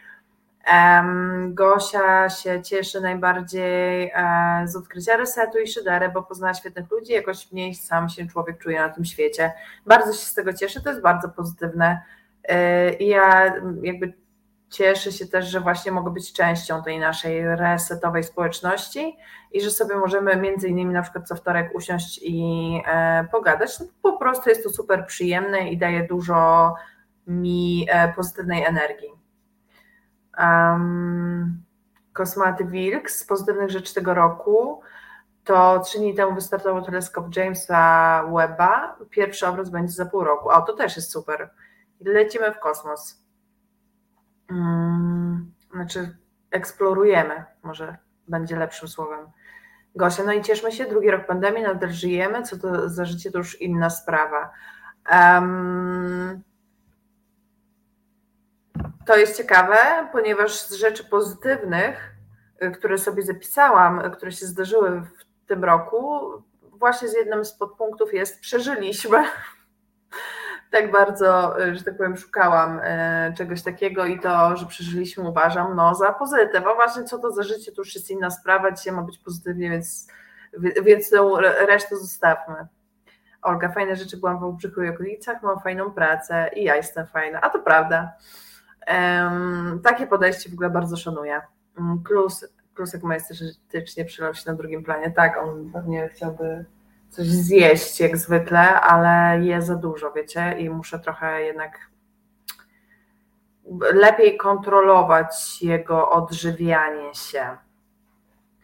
Gosia 1.49 2.31
się 2.31 2.63
cieszy 2.63 3.01
najbardziej 3.01 4.13
e, 4.15 4.63
z 4.65 4.77
odkrycia 4.77 5.17
resetu 5.17 5.59
i 5.59 5.67
szydery, 5.67 6.09
bo 6.09 6.23
poznała 6.23 6.55
świetnych 6.55 6.91
ludzi, 6.91 7.13
jakoś 7.13 7.53
mniej 7.53 7.75
sam 7.75 8.09
się 8.09 8.27
człowiek 8.27 8.59
czuje 8.59 8.81
na 8.81 8.89
tym 8.89 9.05
świecie. 9.05 9.53
Bardzo 9.87 10.13
się 10.13 10.27
z 10.27 10.35
tego 10.35 10.53
cieszę, 10.53 10.81
to 10.81 10.91
jest 10.91 11.03
bardzo 11.03 11.29
pozytywne. 11.29 12.03
E, 12.45 12.93
I 12.93 13.09
ja 13.09 13.55
jakby 13.83 14.13
cieszę 14.71 15.13
się 15.13 15.27
też, 15.27 15.47
że 15.47 15.61
właśnie 15.61 15.93
mogę 15.93 16.11
być 16.11 16.33
częścią 16.33 16.83
tej 16.83 16.99
naszej 16.99 17.57
resetowej 17.57 18.25
społeczności 18.25 19.17
i 19.53 19.61
że 19.61 19.71
sobie 19.71 19.97
możemy 19.97 20.37
między 20.37 20.69
innymi 20.69 20.95
na 20.95 21.03
przykład 21.03 21.29
co 21.29 21.35
wtorek 21.35 21.75
usiąść 21.75 22.21
i 22.23 22.83
e, 22.87 23.25
pogadać. 23.33 23.81
No, 23.81 23.87
po 24.03 24.19
prostu 24.19 24.49
jest 24.49 24.65
to 24.65 24.71
super 24.71 25.07
przyjemne 25.07 25.71
i 25.71 25.79
daje 25.79 26.07
dużo 26.07 26.75
mi 27.27 27.87
pozytywnej 28.17 28.65
energii. 28.65 29.11
Um, 30.39 31.63
Kosmaty 32.13 32.65
Wilk 32.65 33.11
z 33.11 33.25
pozytywnych 33.25 33.71
rzeczy 33.71 33.95
tego 33.95 34.15
roku 34.15 34.81
to 35.45 35.81
trzy 35.81 35.99
dni 35.99 36.15
temu 36.15 36.35
wystartował 36.35 36.83
teleskop 36.83 37.37
Jamesa 37.37 38.25
Webba. 38.35 38.97
Pierwszy 39.11 39.47
obraz 39.47 39.71
będzie 39.71 39.93
za 39.93 40.07
pół 40.07 40.25
roku. 40.25 40.49
O, 40.51 40.63
to 40.63 40.73
też 40.73 40.97
jest 40.97 41.13
super. 41.13 41.51
Lecimy 42.01 42.53
w 42.53 42.59
kosmos. 42.59 43.26
Um, 44.51 45.53
znaczy, 45.73 46.17
eksplorujemy, 46.51 47.45
może 47.63 47.97
będzie 48.29 48.57
lepszym 48.57 48.89
słowem. 48.89 49.27
Gosia, 49.95 50.25
no 50.25 50.33
i 50.33 50.43
cieszmy 50.43 50.73
się, 50.73 50.85
drugi 50.85 51.11
rok 51.11 51.27
pandemii, 51.27 51.63
nadal 51.63 51.93
żyjemy. 51.93 52.43
Co 52.43 52.59
to 52.59 52.89
za 52.89 53.05
życie, 53.05 53.31
to 53.31 53.39
już 53.39 53.61
inna 53.61 53.91
sprawa. 53.91 54.51
Um, 55.13 56.43
to 59.07 59.17
jest 59.17 59.37
ciekawe, 59.37 59.77
ponieważ 60.13 60.61
z 60.61 60.73
rzeczy 60.73 61.05
pozytywnych, 61.05 62.15
y, 62.63 62.71
które 62.71 62.99
sobie 62.99 63.23
zapisałam, 63.23 64.01
y, 64.01 64.11
które 64.11 64.33
się 64.33 64.47
zdarzyły 64.47 65.01
w 65.01 65.47
tym 65.47 65.65
roku, 65.65 66.21
właśnie 66.63 67.09
z 67.09 67.15
jednym 67.15 67.45
z 67.45 67.53
podpunktów 67.53 68.15
jest 68.15 68.41
przeżyliśmy. 68.41 69.25
Tak 70.71 70.91
bardzo, 70.91 71.61
y, 71.63 71.77
że 71.77 71.85
tak 71.85 71.97
powiem, 71.97 72.17
szukałam 72.17 72.81
czegoś 73.37 73.63
takiego 73.63 74.07
i 74.07 74.21
to, 74.21 74.57
że 74.57 74.67
przeżyliśmy, 74.67 75.29
uważam, 75.29 75.77
no 75.77 75.95
za 75.95 76.13
pozytyw. 76.13 76.67
A 76.67 76.75
właśnie 76.75 77.05
co 77.05 77.19
to 77.19 77.33
za 77.33 77.43
życie, 77.43 77.73
to 77.73 77.81
już 77.81 77.95
jest 77.95 78.11
inna 78.11 78.31
sprawa. 78.31 78.73
Dzisiaj 78.73 78.95
ma 78.95 79.03
być 79.03 79.19
pozytywnie, 79.19 79.71
więc, 79.71 80.09
więc 80.83 81.11
tą 81.11 81.41
resztę 81.41 81.97
zostawmy. 81.97 82.67
Olga, 83.43 83.69
fajne 83.69 83.97
rzeczy, 83.97 84.17
byłam 84.17 84.39
w 84.39 84.41
Wałbrzychu 84.41 84.83
i 84.83 84.89
okolicach, 84.89 85.43
mam 85.43 85.61
fajną 85.61 85.91
pracę 85.91 86.51
i 86.57 86.65
ja 86.65 86.77
jestem 86.77 87.07
fajna. 87.07 87.41
A 87.41 87.51
to 87.51 87.59
prawda. 87.59 88.13
Takie 89.83 90.07
podejście 90.07 90.51
w 90.51 90.53
ogóle 90.53 90.71
bardzo 90.71 90.97
szanuję. 90.97 91.41
Mm, 91.79 92.03
plus, 92.03 92.47
Klusek 92.75 93.03
majestatycznie 93.03 94.05
przylał 94.05 94.35
się 94.35 94.51
na 94.51 94.57
drugim 94.57 94.85
planie. 94.85 95.11
Tak, 95.11 95.37
on 95.37 95.71
pewnie 95.73 96.09
chciałby 96.09 96.65
coś 97.11 97.27
zjeść 97.27 98.01
jak 98.01 98.17
zwykle, 98.17 98.81
ale 98.81 99.45
je 99.45 99.63
za 99.63 99.75
dużo, 99.75 100.13
wiecie, 100.13 100.59
i 100.59 100.71
muszę 100.71 100.99
trochę 100.99 101.43
jednak 101.43 101.91
lepiej 103.95 104.37
kontrolować 104.37 105.63
jego 105.63 106.11
odżywianie 106.11 107.15
się. 107.15 107.57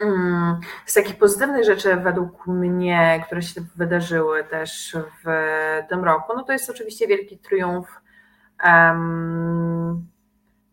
Mm, 0.01 0.61
z 0.87 0.95
takich 0.95 1.19
pozytywnych 1.19 1.65
rzeczy 1.65 1.97
według 1.97 2.47
mnie, 2.47 3.23
które 3.27 3.43
się 3.43 3.61
wydarzyły 3.77 4.45
też 4.45 4.97
w 5.25 5.29
tym 5.89 6.05
roku, 6.05 6.33
no 6.37 6.43
to 6.43 6.53
jest 6.53 6.71
oczywiście 6.71 7.07
wielki 7.07 7.39
triumf 7.39 8.01
um, 8.65 10.07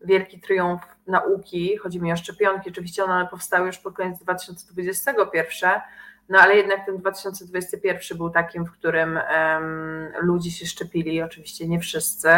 wielki 0.00 0.40
triumf 0.40 0.82
nauki, 1.06 1.76
chodzi 1.76 2.02
mi 2.02 2.12
o 2.12 2.16
szczepionki, 2.16 2.70
oczywiście 2.70 3.04
one 3.04 3.28
powstały 3.28 3.66
już 3.66 3.78
pod 3.78 3.94
koniec 3.94 4.18
2021, 4.18 5.70
no 6.30 6.38
ale 6.38 6.56
jednak 6.56 6.86
ten 6.86 6.98
2021 6.98 8.18
był 8.18 8.30
takim, 8.30 8.64
w 8.64 8.72
którym 8.72 9.20
um, 9.34 10.12
ludzie 10.20 10.50
się 10.50 10.66
szczepili, 10.66 11.22
oczywiście 11.22 11.68
nie 11.68 11.80
wszyscy, 11.80 12.30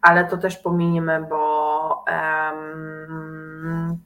ale 0.00 0.24
to 0.24 0.36
też 0.36 0.56
pominimy, 0.56 1.26
bo 1.30 2.04
um, 2.08 3.98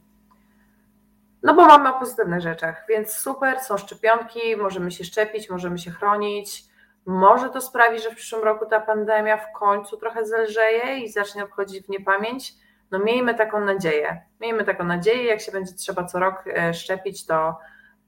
no 1.42 1.54
bo 1.54 1.66
mamy 1.66 1.88
o 1.88 1.98
pozytywnych 1.98 2.40
rzeczach, 2.40 2.84
więc 2.88 3.12
super, 3.12 3.60
są 3.60 3.78
szczepionki, 3.78 4.56
możemy 4.56 4.90
się 4.90 5.04
szczepić, 5.04 5.50
możemy 5.50 5.78
się 5.78 5.90
chronić, 5.90 6.64
może 7.06 7.50
to 7.50 7.60
sprawi, 7.60 8.00
że 8.00 8.10
w 8.10 8.14
przyszłym 8.14 8.44
roku 8.44 8.66
ta 8.66 8.80
pandemia 8.80 9.36
w 9.36 9.52
końcu 9.52 9.96
trochę 9.96 10.26
zelżeje 10.26 10.98
i 10.98 11.08
zacznie 11.08 11.44
odchodzić 11.44 11.86
w 11.86 11.88
niepamięć. 11.88 12.54
No 12.90 12.98
miejmy 12.98 13.34
taką 13.34 13.60
nadzieję. 13.60 14.22
Miejmy 14.40 14.64
taką 14.64 14.84
nadzieję, 14.84 15.24
jak 15.24 15.40
się 15.40 15.52
będzie 15.52 15.72
trzeba 15.72 16.04
co 16.04 16.18
rok 16.18 16.44
e, 16.46 16.74
szczepić, 16.74 17.26
to, 17.26 17.58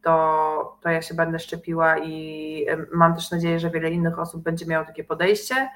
to, 0.02 0.78
to 0.80 0.88
ja 0.88 1.02
się 1.02 1.14
będę 1.14 1.38
szczepiła 1.38 1.98
i 1.98 2.66
mam 2.92 3.14
też 3.14 3.30
nadzieję, 3.30 3.58
że 3.60 3.70
wiele 3.70 3.90
innych 3.90 4.18
osób 4.18 4.42
będzie 4.42 4.66
miało 4.66 4.86
takie 4.86 5.04
podejście. 5.04 5.68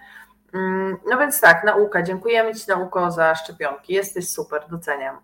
Mm, 0.53 0.97
no 1.11 1.19
więc 1.19 1.41
tak, 1.41 1.65
nauka. 1.65 2.03
Dziękujemy 2.03 2.55
Ci 2.55 2.69
nauko 2.69 3.11
za 3.11 3.35
szczepionki. 3.35 3.93
Jesteś 3.93 4.29
super, 4.29 4.63
doceniam. 4.71 5.19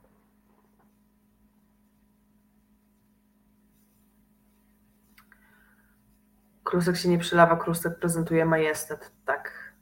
Krusek 6.64 6.96
się 6.96 7.08
nie 7.08 7.18
przylawa, 7.18 7.56
Krusek 7.56 7.98
prezentuje 7.98 8.44
majestat, 8.44 9.12
tak. 9.24 9.72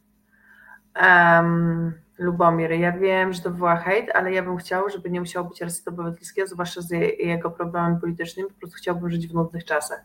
Um, 1.02 2.00
Lubomir, 2.20 2.72
ja 2.72 2.92
wiem, 2.92 3.32
że 3.32 3.42
to 3.42 3.50
była 3.50 3.76
hejt, 3.76 4.10
ale 4.14 4.32
ja 4.32 4.42
bym 4.42 4.56
chciał, 4.56 4.90
żeby 4.90 5.10
nie 5.10 5.20
musiało 5.20 5.48
być 5.48 5.60
resetu 5.60 5.90
obywatelskiego, 5.90 6.48
zwłaszcza 6.48 6.80
z 6.80 6.90
jego 7.18 7.50
problemami 7.50 8.00
politycznymi, 8.00 8.48
po 8.48 8.58
prostu 8.58 8.76
chciałbym 8.76 9.10
żyć 9.10 9.28
w 9.28 9.34
nudnych 9.34 9.64
czasach. 9.64 10.00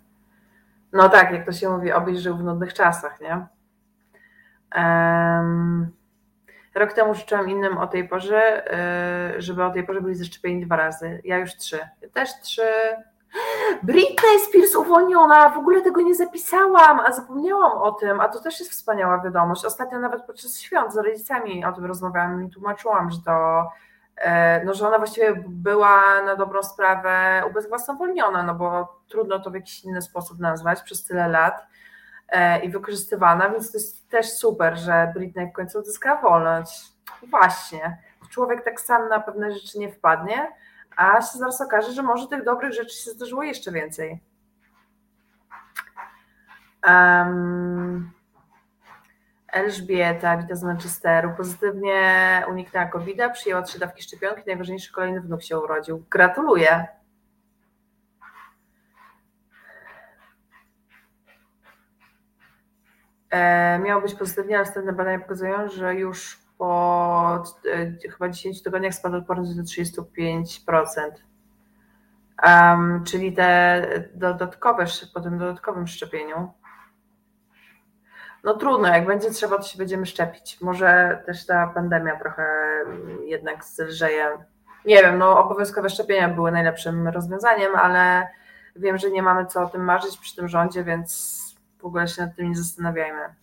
No 0.93 1.09
tak, 1.09 1.31
jak 1.31 1.45
to 1.45 1.51
się 1.51 1.69
mówi, 1.69 1.91
obyś 1.91 2.19
żył 2.19 2.37
w 2.37 2.43
nudnych 2.43 2.73
czasach, 2.73 3.21
nie? 3.21 3.47
Um, 4.75 5.91
Rok 6.75 6.93
temu 6.93 7.15
życzyłam 7.15 7.49
innym 7.49 7.77
o 7.77 7.87
tej 7.87 8.07
porze, 8.07 8.65
y, 9.37 9.41
żeby 9.41 9.63
o 9.63 9.71
tej 9.71 9.83
porze 9.83 10.01
byli 10.01 10.15
zaszczepieni 10.15 10.65
dwa 10.65 10.75
razy. 10.75 11.21
Ja 11.23 11.37
już 11.37 11.55
trzy. 11.55 11.79
Też 12.13 12.29
trzy. 12.41 12.67
Britney 13.83 14.39
Spears 14.47 14.75
uwolniona, 14.75 15.49
w 15.49 15.57
ogóle 15.57 15.81
tego 15.81 16.01
nie 16.01 16.15
zapisałam, 16.15 16.99
a 16.99 17.11
zapomniałam 17.11 17.77
o 17.77 17.91
tym, 17.91 18.19
a 18.19 18.29
to 18.29 18.39
też 18.39 18.59
jest 18.59 18.71
wspaniała 18.71 19.21
wiadomość. 19.21 19.65
Ostatnio 19.65 19.99
nawet 19.99 20.23
podczas 20.23 20.59
świąt 20.59 20.93
z 20.93 20.97
rodzicami 20.97 21.65
o 21.65 21.71
tym 21.71 21.85
rozmawiałam 21.85 22.43
i 22.43 22.49
tłumaczyłam, 22.49 23.11
że 23.11 23.17
to 23.25 23.67
e, 24.17 24.63
no, 24.65 24.73
że 24.73 24.87
ona 24.87 24.97
właściwie 24.97 25.43
była 25.47 26.21
na 26.21 26.35
dobrą 26.35 26.63
sprawę 26.63 27.43
ubezwłasnowolniona, 27.49 28.43
no 28.43 28.55
bo 28.55 28.97
trudno 29.09 29.39
to 29.39 29.51
w 29.51 29.55
jakiś 29.55 29.83
inny 29.83 30.01
sposób 30.01 30.39
nazwać 30.39 30.81
przez 30.81 31.03
tyle 31.03 31.27
lat 31.27 31.67
e, 32.29 32.59
i 32.59 32.69
wykorzystywana, 32.69 33.49
więc 33.49 33.71
to 33.71 33.77
jest 33.77 34.09
też 34.09 34.31
super, 34.31 34.77
że 34.77 35.11
Britney 35.15 35.49
w 35.49 35.53
końcu 35.53 35.79
uzyska 35.79 36.21
wolność. 36.21 36.95
Właśnie, 37.29 37.97
człowiek 38.29 38.63
tak 38.63 38.81
sam 38.81 39.09
na 39.09 39.19
pewne 39.19 39.51
rzeczy 39.51 39.79
nie 39.79 39.91
wpadnie, 39.91 40.51
a 40.95 41.21
się 41.21 41.37
zaraz 41.37 41.61
okaże, 41.61 41.91
że 41.91 42.03
może 42.03 42.27
tych 42.27 42.43
dobrych 42.43 42.73
rzeczy 42.73 42.95
się 43.03 43.11
zdarzyło 43.11 43.43
jeszcze 43.43 43.71
więcej. 43.71 44.19
Um, 46.87 48.11
Elżbieta, 49.47 50.37
witam 50.37 50.57
z 50.57 50.63
Manchesteru, 50.63 51.33
pozytywnie 51.37 52.43
uniknęła 52.49 52.85
covid 52.85 53.17
przyjęła 53.33 53.61
trzy 53.61 53.79
dawki 53.79 54.03
szczepionki, 54.03 54.41
najważniejszy 54.47 54.93
kolejny 54.93 55.21
wnuk 55.21 55.43
się 55.43 55.59
urodził. 55.59 56.03
Gratuluję. 56.09 56.87
E, 63.29 63.79
miało 63.79 64.01
być 64.01 64.15
pozytywnie, 64.15 64.55
ale 64.55 64.65
następne 64.65 64.93
badania 64.93 65.19
pokazują, 65.19 65.69
że 65.69 65.95
już 65.95 66.39
po 66.57 67.24
chyba 68.11 68.29
10 68.29 68.63
tygodniach 68.63 68.93
spadł 68.93 69.15
odporność 69.15 69.53
do 69.53 69.63
35%. 69.63 70.45
Um, 72.43 73.03
czyli 73.03 73.33
te 73.33 73.81
dodatkowe, 74.13 74.85
po 75.13 75.21
tym 75.21 75.37
dodatkowym 75.37 75.87
szczepieniu. 75.87 76.51
No 78.43 78.53
trudno, 78.53 78.87
jak 78.87 79.05
będzie 79.05 79.29
trzeba, 79.29 79.57
to 79.57 79.63
się 79.63 79.77
będziemy 79.77 80.05
szczepić. 80.05 80.61
Może 80.61 81.21
też 81.25 81.45
ta 81.45 81.67
pandemia 81.67 82.19
trochę 82.19 82.45
jednak 83.25 83.65
zelżeje. 83.65 84.27
Nie 84.85 85.01
wiem, 85.01 85.17
no 85.17 85.39
obowiązkowe 85.39 85.89
szczepienia 85.89 86.29
były 86.29 86.51
najlepszym 86.51 87.07
rozwiązaniem, 87.07 87.75
ale 87.75 88.27
wiem, 88.75 88.97
że 88.97 89.11
nie 89.11 89.23
mamy 89.23 89.45
co 89.45 89.63
o 89.63 89.69
tym 89.69 89.83
marzyć 89.83 90.17
przy 90.17 90.35
tym 90.35 90.47
rządzie, 90.47 90.83
więc 90.83 91.35
w 91.79 91.85
ogóle 91.85 92.07
się 92.07 92.21
nad 92.21 92.35
tym 92.35 92.49
nie 92.49 92.55
zastanawiajmy. 92.55 93.35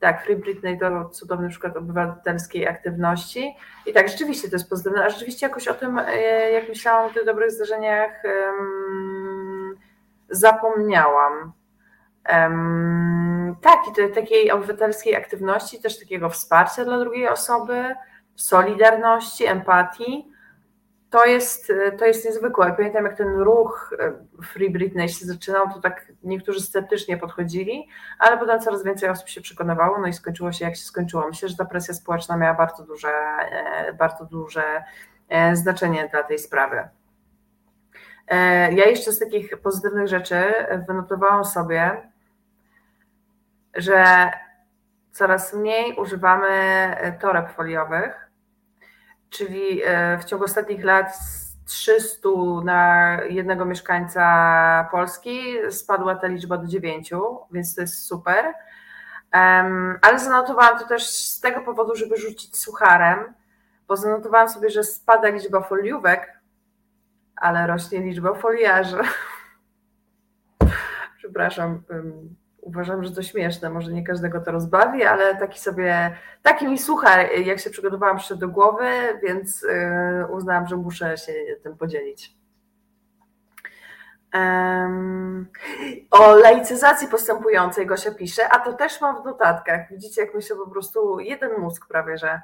Tak, 0.00 0.24
Free 0.24 0.36
Britney 0.36 0.78
to 0.78 1.08
cudowny 1.08 1.48
przykład 1.48 1.76
obywatelskiej 1.76 2.68
aktywności. 2.68 3.54
I 3.86 3.92
tak, 3.92 4.08
rzeczywiście 4.08 4.48
to 4.48 4.54
jest 4.54 4.70
pozytywne, 4.70 5.04
a 5.04 5.10
rzeczywiście 5.10 5.46
jakoś 5.46 5.68
o 5.68 5.74
tym, 5.74 5.98
e, 5.98 6.20
jak 6.50 6.68
myślałam 6.68 7.10
o 7.10 7.14
tych 7.14 7.24
dobrych 7.24 7.50
zdarzeniach, 7.50 8.22
zapomniałam. 10.30 11.52
Tak, 13.62 13.78
i 13.90 13.94
to 13.96 14.14
takiej 14.14 14.50
obywatelskiej 14.50 15.16
aktywności, 15.16 15.82
też 15.82 15.98
takiego 15.98 16.30
wsparcia 16.30 16.84
dla 16.84 16.98
drugiej 16.98 17.28
osoby, 17.28 17.94
solidarności, 18.36 19.46
empatii 19.46 20.29
to 21.10 21.24
jest, 21.26 21.72
to 21.98 22.04
jest 22.04 22.24
niezwykłe. 22.24 22.74
Pamiętam, 22.76 23.04
jak 23.04 23.16
ten 23.16 23.28
ruch 23.28 23.94
e, 23.98 24.12
Free 24.42 24.70
Britney 24.70 25.08
się 25.08 25.26
zaczynał, 25.26 25.68
to 25.74 25.80
tak 25.80 26.12
niektórzy 26.22 26.60
sceptycznie 26.60 27.16
podchodzili, 27.16 27.88
ale 28.18 28.38
potem 28.38 28.60
coraz 28.60 28.84
więcej 28.84 29.08
osób 29.08 29.28
się 29.28 29.40
przekonywało, 29.40 29.98
no 29.98 30.06
i 30.06 30.12
skończyło 30.12 30.52
się 30.52 30.64
jak 30.64 30.76
się 30.76 30.82
skończyło. 30.82 31.28
Myślę, 31.28 31.48
że 31.48 31.56
ta 31.56 31.64
presja 31.64 31.94
społeczna 31.94 32.36
miała 32.36 32.54
bardzo 32.54 32.84
duże, 32.84 33.08
e, 33.08 33.92
bardzo 33.92 34.24
duże 34.24 34.84
e, 35.28 35.56
znaczenie 35.56 36.08
dla 36.12 36.22
tej 36.22 36.38
sprawy. 36.38 36.88
Ja 38.72 38.86
jeszcze 38.86 39.12
z 39.12 39.18
takich 39.18 39.58
pozytywnych 39.58 40.08
rzeczy 40.08 40.52
wynotowałam 40.88 41.44
sobie, 41.44 42.10
że 43.74 44.30
coraz 45.12 45.54
mniej 45.54 45.96
używamy 45.96 46.48
toreb 47.20 47.52
foliowych, 47.52 48.29
czyli 49.30 49.82
e, 49.84 50.18
w 50.18 50.24
ciągu 50.24 50.44
ostatnich 50.44 50.84
lat 50.84 51.16
z 51.16 51.50
300 51.64 52.28
na 52.64 53.18
jednego 53.28 53.64
mieszkańca 53.64 54.88
Polski 54.90 55.40
spadła 55.70 56.14
ta 56.14 56.26
liczba 56.26 56.58
do 56.58 56.66
9, 56.66 57.10
więc 57.50 57.74
to 57.74 57.80
jest 57.80 58.04
super. 58.06 58.54
Ale 60.02 60.18
zanotowałam 60.18 60.78
to 60.78 60.86
też 60.86 61.10
z 61.10 61.40
tego 61.40 61.60
powodu, 61.60 61.94
żeby 61.94 62.16
rzucić 62.16 62.56
sucharem, 62.56 63.34
bo 63.88 63.96
zanotowałam 63.96 64.48
sobie, 64.48 64.70
że 64.70 64.84
spada 64.84 65.28
liczba 65.28 65.60
foliówek, 65.60 66.40
ale 67.36 67.66
rośnie 67.66 68.00
liczba 68.00 68.34
foliarzy. 68.34 68.98
Przepraszam, 71.18 71.82
uważam, 72.62 73.04
że 73.04 73.10
to 73.10 73.22
śmieszne, 73.22 73.70
może 73.70 73.92
nie 73.92 74.04
każdego 74.04 74.40
to 74.40 74.52
rozbawi, 74.52 75.04
ale 75.04 75.36
taki 75.36 75.60
sobie, 75.60 76.16
taki 76.42 76.68
mi 76.68 76.78
słucha, 76.78 77.22
jak 77.22 77.60
się 77.60 77.70
przygotowałam 77.70 78.16
przyszedł 78.16 78.40
do 78.40 78.48
głowy, 78.48 78.90
więc 79.22 79.62
y, 79.62 80.26
uznałam, 80.30 80.66
że 80.66 80.76
muszę 80.76 81.18
się 81.18 81.32
tym 81.62 81.76
podzielić. 81.76 82.40
Um, 84.34 85.48
o 86.10 86.34
laicyzacji 86.34 87.08
postępującej 87.08 87.86
Gosia 87.86 88.14
pisze, 88.14 88.48
a 88.48 88.60
to 88.60 88.72
też 88.72 89.00
mam 89.00 89.22
w 89.22 89.24
notatkach. 89.24 89.80
Widzicie, 89.90 90.20
jak 90.20 90.34
myślę 90.34 90.56
po 90.56 90.70
prostu 90.70 91.20
jeden 91.20 91.60
mózg 91.60 91.86
prawie, 91.88 92.18
że 92.18 92.40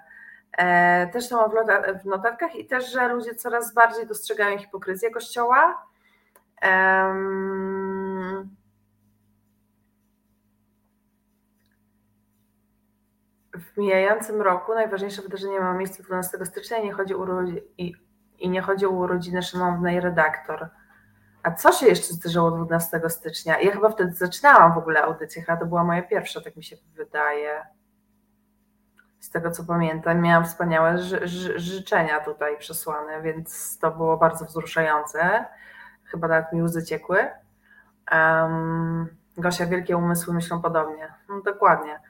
e, 0.59 1.07
też 1.07 1.29
to 1.29 1.37
mam 1.37 1.51
w 1.99 2.05
notatkach 2.05 2.57
i 2.57 2.67
też, 2.67 2.93
że 2.93 3.09
ludzie 3.09 3.35
coraz 3.35 3.75
bardziej 3.75 4.07
dostrzegają 4.07 4.59
hipokryzję 4.59 5.11
Kościoła. 5.11 5.87
Um, 6.63 8.06
w 13.61 13.77
mijającym 13.77 14.43
roku 14.43 14.75
najważniejsze 14.75 15.23
wydarzenie 15.23 15.61
ma 15.61 15.75
miejsce 15.75 16.03
12 16.03 16.47
stycznia 16.47 16.77
i 16.79 16.85
nie 16.85 16.93
chodzi, 16.93 17.15
urodzi- 17.15 17.63
i, 17.79 17.95
i 18.39 18.49
nie 18.51 18.63
chodzi 18.63 18.87
o 18.87 18.91
urodziny 18.91 19.43
szanownej 19.43 20.01
redaktor. 20.01 20.69
A 21.43 21.51
co 21.51 21.73
się 21.73 21.87
jeszcze 21.87 22.15
zdarzyło 22.15 22.51
12 22.51 23.01
stycznia? 23.09 23.61
Ja 23.61 23.73
chyba 23.73 23.89
wtedy 23.91 24.13
zaczynałam 24.13 24.75
w 24.75 24.79
ogóle 24.79 25.03
audycję, 25.03 25.43
chyba 25.43 25.59
to 25.59 25.67
była 25.67 25.85
moja 25.85 26.03
pierwsza, 26.03 26.41
tak 26.41 26.57
mi 26.57 26.65
się 26.65 26.77
wydaje. 26.95 27.63
Z 29.21 29.31
tego 29.31 29.51
co 29.51 29.65
pamiętam, 29.65 30.21
miałam 30.21 30.45
wspaniałe 30.45 30.99
ży- 30.99 31.29
ży- 31.29 31.59
życzenia 31.59 32.21
tutaj 32.21 32.59
przesłane, 32.59 33.23
więc 33.23 33.79
to 33.79 33.91
było 33.91 34.17
bardzo 34.17 34.45
wzruszające. 34.45 35.45
Chyba 36.05 36.29
nawet 36.29 36.53
mi 36.53 36.63
łzy 36.63 36.85
ciekły. 36.85 37.29
Um, 38.13 39.17
Gosia, 39.39 39.67
wielkie 39.67 39.97
umysły 39.97 40.35
myślą 40.35 40.63
podobnie. 40.63 41.15
No, 41.29 41.41
dokładnie. 41.41 42.01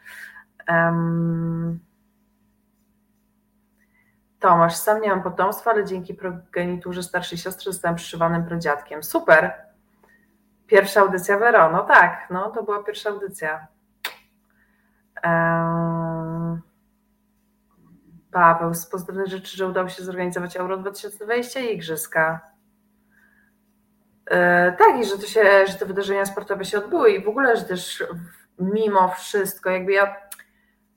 Um, 0.69 1.81
Tomasz, 4.41 4.77
sam 4.77 5.01
nie 5.01 5.09
mam 5.09 5.23
potomstwa, 5.23 5.71
ale 5.71 5.85
dzięki 5.85 6.15
progeniturze 6.15 7.03
starszej 7.03 7.39
siostry 7.39 7.73
zostałem 7.73 7.97
przyszywanym 7.97 8.45
pradziadkiem. 8.45 9.03
Super. 9.03 9.53
Pierwsza 10.67 11.01
audycja 11.01 11.39
Wero. 11.39 11.71
No 11.71 11.83
tak, 11.83 12.27
no 12.31 12.51
to 12.51 12.63
była 12.63 12.83
pierwsza 12.83 13.11
audycja. 13.11 13.67
Um, 15.25 16.63
Paweł, 18.33 18.75
z 18.75 18.87
pozytywnych 18.87 19.27
rzeczy, 19.27 19.57
że 19.57 19.67
udało 19.67 19.89
się 19.89 20.05
zorganizować 20.05 20.57
Euro 20.57 20.77
2020 20.77 21.61
i 21.61 21.75
Igrzyska. 21.75 22.41
E, 24.31 24.73
tak, 24.73 25.01
i 25.01 25.05
że 25.05 25.19
to 25.19 25.27
się, 25.27 25.67
że 25.67 25.75
te 25.75 25.87
wydarzenia 25.87 26.27
sportowe 26.27 26.65
się 26.65 26.79
odbyły 26.79 27.11
i 27.11 27.25
w 27.25 27.29
ogóle, 27.29 27.57
że 27.57 27.65
też 27.65 28.05
mimo 28.59 29.09
wszystko, 29.09 29.71
jakby 29.71 29.93
ja 29.93 30.17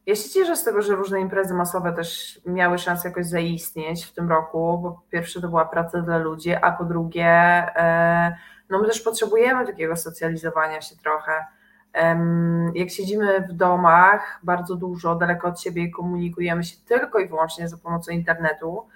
ja 0.10 0.16
się 0.16 0.30
cieszę 0.30 0.56
z 0.56 0.64
tego, 0.64 0.82
że 0.82 0.96
różne 0.96 1.20
imprezy 1.20 1.54
masowe 1.54 1.94
też 1.94 2.40
miały 2.46 2.78
szansę 2.78 3.08
jakoś 3.08 3.26
zaistnieć 3.26 4.06
w 4.06 4.14
tym 4.14 4.30
roku, 4.30 4.80
bo 4.84 4.92
po 4.92 5.02
pierwsze 5.10 5.42
to 5.42 5.48
była 5.48 5.66
praca 5.66 6.02
dla 6.02 6.18
ludzi, 6.18 6.56
a 6.56 6.72
po 6.72 6.84
drugie 6.84 7.26
e, 7.26 8.38
no 8.70 8.80
my 8.80 8.88
też 8.88 9.02
potrzebujemy 9.02 9.66
takiego 9.66 9.96
socjalizowania 9.96 10.82
się 10.82 10.96
trochę. 10.96 11.46
Jak 12.76 12.90
siedzimy 12.90 13.48
w 13.50 13.54
domach 13.54 14.40
bardzo 14.44 14.76
dużo, 14.76 15.16
daleko 15.16 15.48
od 15.48 15.62
siebie 15.62 15.84
i 15.84 15.92
komunikujemy 15.92 16.64
się 16.64 16.78
tylko 16.88 17.20
i 17.20 17.28
wyłącznie 17.28 17.68
za 17.70 17.78
pomocą 17.78 18.12
internetu, 18.12 18.88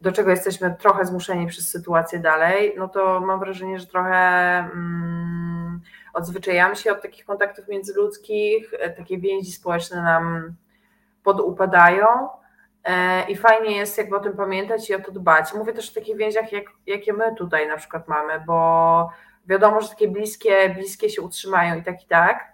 do 0.00 0.12
czego 0.12 0.30
jesteśmy 0.30 0.76
trochę 0.78 1.04
zmuszeni 1.04 1.46
przez 1.46 1.68
sytuację 1.68 2.18
dalej, 2.18 2.74
no 2.78 2.88
to 2.88 3.20
mam 3.20 3.40
wrażenie, 3.40 3.78
że 3.78 3.86
trochę 3.86 4.18
mm, 4.58 5.80
odzwyczajamy 6.14 6.76
się 6.76 6.92
od 6.92 7.02
takich 7.02 7.24
kontaktów 7.24 7.68
międzyludzkich, 7.68 8.74
e, 8.78 8.90
takie 8.90 9.18
więzi 9.18 9.52
społeczne 9.52 10.02
nam 10.02 10.54
podupadają 11.24 12.06
e, 12.84 13.30
i 13.30 13.36
fajnie 13.36 13.76
jest 13.76 13.98
jakby 13.98 14.16
o 14.16 14.20
tym 14.20 14.36
pamiętać 14.36 14.90
i 14.90 14.94
o 14.94 15.00
to 15.00 15.12
dbać. 15.12 15.54
Mówię 15.54 15.72
też 15.72 15.90
o 15.90 15.94
takich 15.94 16.16
więziach, 16.16 16.52
jak, 16.52 16.64
jakie 16.86 17.12
my 17.12 17.34
tutaj 17.34 17.68
na 17.68 17.76
przykład 17.76 18.08
mamy, 18.08 18.40
bo 18.46 19.10
wiadomo, 19.46 19.80
że 19.80 19.88
takie 19.88 20.08
bliskie, 20.08 20.70
bliskie 20.74 21.10
się 21.10 21.22
utrzymają 21.22 21.78
i 21.78 21.82
tak 21.82 22.04
i 22.04 22.06
tak, 22.06 22.52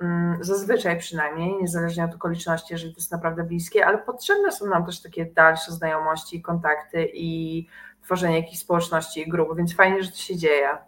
mm, 0.00 0.44
zazwyczaj 0.44 0.98
przynajmniej, 0.98 1.56
niezależnie 1.60 2.04
od 2.04 2.14
okoliczności, 2.14 2.74
jeżeli 2.74 2.92
to 2.94 3.00
jest 3.00 3.12
naprawdę 3.12 3.44
bliskie, 3.44 3.86
ale 3.86 3.98
potrzebne 3.98 4.52
są 4.52 4.66
nam 4.66 4.86
też 4.86 5.02
takie 5.02 5.26
dalsze 5.26 5.72
znajomości, 5.72 6.42
kontakty 6.42 7.10
i 7.14 7.66
tworzenie 8.02 8.36
jakichś 8.36 8.58
społeczności 8.58 9.20
i 9.20 9.28
grup, 9.28 9.56
więc 9.56 9.74
fajnie, 9.74 10.02
że 10.02 10.10
to 10.10 10.16
się 10.16 10.36
dzieje. 10.36 10.78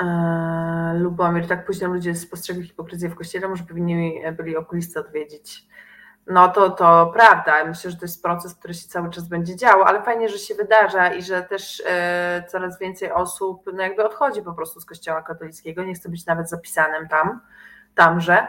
Eee, 0.00 0.98
Lubomir, 0.98 1.46
tak 1.46 1.66
późno 1.66 1.88
ludzie 1.88 2.14
spostrzegli 2.14 2.66
hipokryzję 2.66 3.08
w 3.08 3.14
kościele, 3.14 3.48
może 3.48 3.64
powinni 3.64 4.20
byli 4.36 4.56
okulisty 4.56 5.00
odwiedzić. 5.00 5.66
No 6.26 6.48
to, 6.48 6.70
to 6.70 7.10
prawda. 7.14 7.64
Myślę, 7.64 7.90
że 7.90 7.96
to 7.96 8.04
jest 8.04 8.22
proces, 8.22 8.54
który 8.54 8.74
się 8.74 8.88
cały 8.88 9.10
czas 9.10 9.28
będzie 9.28 9.56
działo, 9.56 9.86
ale 9.86 10.02
fajnie, 10.02 10.28
że 10.28 10.38
się 10.38 10.54
wydarza 10.54 11.14
i 11.14 11.22
że 11.22 11.42
też 11.42 11.82
e, 11.86 12.44
coraz 12.48 12.78
więcej 12.78 13.12
osób 13.12 13.70
no 13.74 13.82
jakby 13.82 14.04
odchodzi 14.04 14.42
po 14.42 14.52
prostu 14.52 14.80
z 14.80 14.84
kościoła 14.84 15.22
katolickiego, 15.22 15.84
nie 15.84 15.94
chce 15.94 16.08
być 16.08 16.26
nawet 16.26 16.48
zapisanym 16.48 17.08
tam, 17.08 17.40
tamże. 17.94 18.48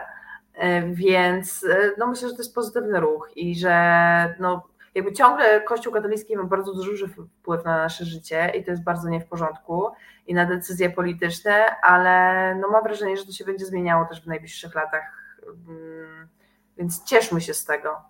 E, 0.54 0.82
więc 0.82 1.64
e, 1.64 1.90
no 1.98 2.06
myślę, 2.06 2.28
że 2.28 2.34
to 2.34 2.42
jest 2.42 2.54
pozytywny 2.54 3.00
ruch 3.00 3.30
i 3.36 3.58
że 3.58 4.34
no, 4.40 4.68
jakby 4.94 5.12
ciągle 5.12 5.60
Kościół 5.60 5.92
katolicki 5.92 6.36
ma 6.36 6.44
bardzo 6.44 6.74
duży 6.74 7.08
wpływ 7.08 7.64
na 7.64 7.76
nasze 7.76 8.04
życie 8.04 8.52
i 8.58 8.64
to 8.64 8.70
jest 8.70 8.84
bardzo 8.84 9.08
nie 9.08 9.20
w 9.20 9.28
porządku 9.28 9.90
i 10.26 10.34
na 10.34 10.46
decyzje 10.46 10.90
polityczne, 10.90 11.80
ale 11.82 12.54
no 12.54 12.68
mam 12.68 12.82
wrażenie, 12.82 13.16
że 13.16 13.26
to 13.26 13.32
się 13.32 13.44
będzie 13.44 13.66
zmieniało 13.66 14.04
też 14.04 14.22
w 14.22 14.26
najbliższych 14.26 14.74
latach. 14.74 15.38
Mm, 15.68 16.28
więc 16.76 17.04
cieszmy 17.04 17.40
się 17.40 17.54
z 17.54 17.64
tego. 17.64 18.00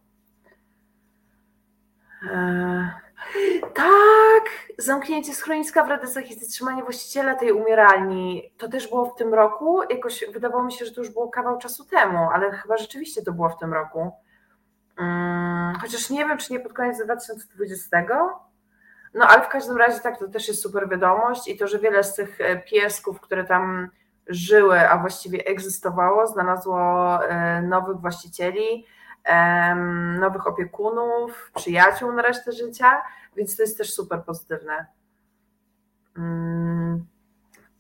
Eee, 2.23 2.89
tak, 3.75 4.45
zamknięcie 4.79 5.35
schroniska 5.35 5.85
w 5.85 5.89
Radysach 5.89 6.31
i 6.31 6.35
zatrzymanie 6.35 6.83
właściciela 6.83 7.35
tej 7.35 7.53
umieralni, 7.53 8.53
to 8.59 8.69
też 8.69 8.89
było 8.89 9.07
w 9.07 9.15
tym 9.15 9.35
roku. 9.35 9.83
Jakoś 9.91 10.25
wydawało 10.33 10.65
mi 10.65 10.73
się, 10.73 10.85
że 10.85 10.93
to 10.93 11.01
już 11.01 11.11
było 11.11 11.29
kawał 11.29 11.59
czasu 11.59 11.85
temu, 11.85 12.29
ale 12.33 12.51
chyba 12.51 12.77
rzeczywiście 12.77 13.23
to 13.23 13.33
było 13.33 13.49
w 13.49 13.59
tym 13.59 13.75
roku. 13.75 14.13
Hmm, 14.99 15.75
chociaż 15.81 16.11
nie 16.11 16.27
wiem, 16.27 16.39
czy 16.39 16.53
nie 16.53 16.61
pod 16.61 16.73
koniec 16.73 17.05
2020. 17.05 18.05
No 19.15 19.27
ale 19.27 19.43
w 19.43 19.49
każdym 19.49 19.77
razie 19.77 20.01
tak, 20.01 20.19
to 20.19 20.29
też 20.29 20.49
jest 20.49 20.63
super 20.63 20.89
wiadomość 20.89 21.49
i 21.49 21.57
to, 21.57 21.67
że 21.67 21.79
wiele 21.79 22.05
z 22.05 22.15
tych 22.15 22.41
e, 22.41 22.57
piesków, 22.57 23.21
które 23.21 23.45
tam 23.45 23.89
żyły, 24.27 24.91
a 24.91 24.99
właściwie 24.99 25.45
egzystowało, 25.45 26.27
znalazło 26.27 26.81
e, 27.25 27.63
nowych 27.63 27.97
właścicieli, 27.97 28.87
nowych 30.19 30.47
opiekunów, 30.47 31.51
przyjaciół 31.55 32.13
na 32.13 32.23
resztę 32.23 32.53
życia, 32.53 33.03
więc 33.37 33.57
to 33.57 33.63
jest 33.63 33.79
też 33.79 33.95
super 33.95 34.23
pozytywne. 34.25 34.87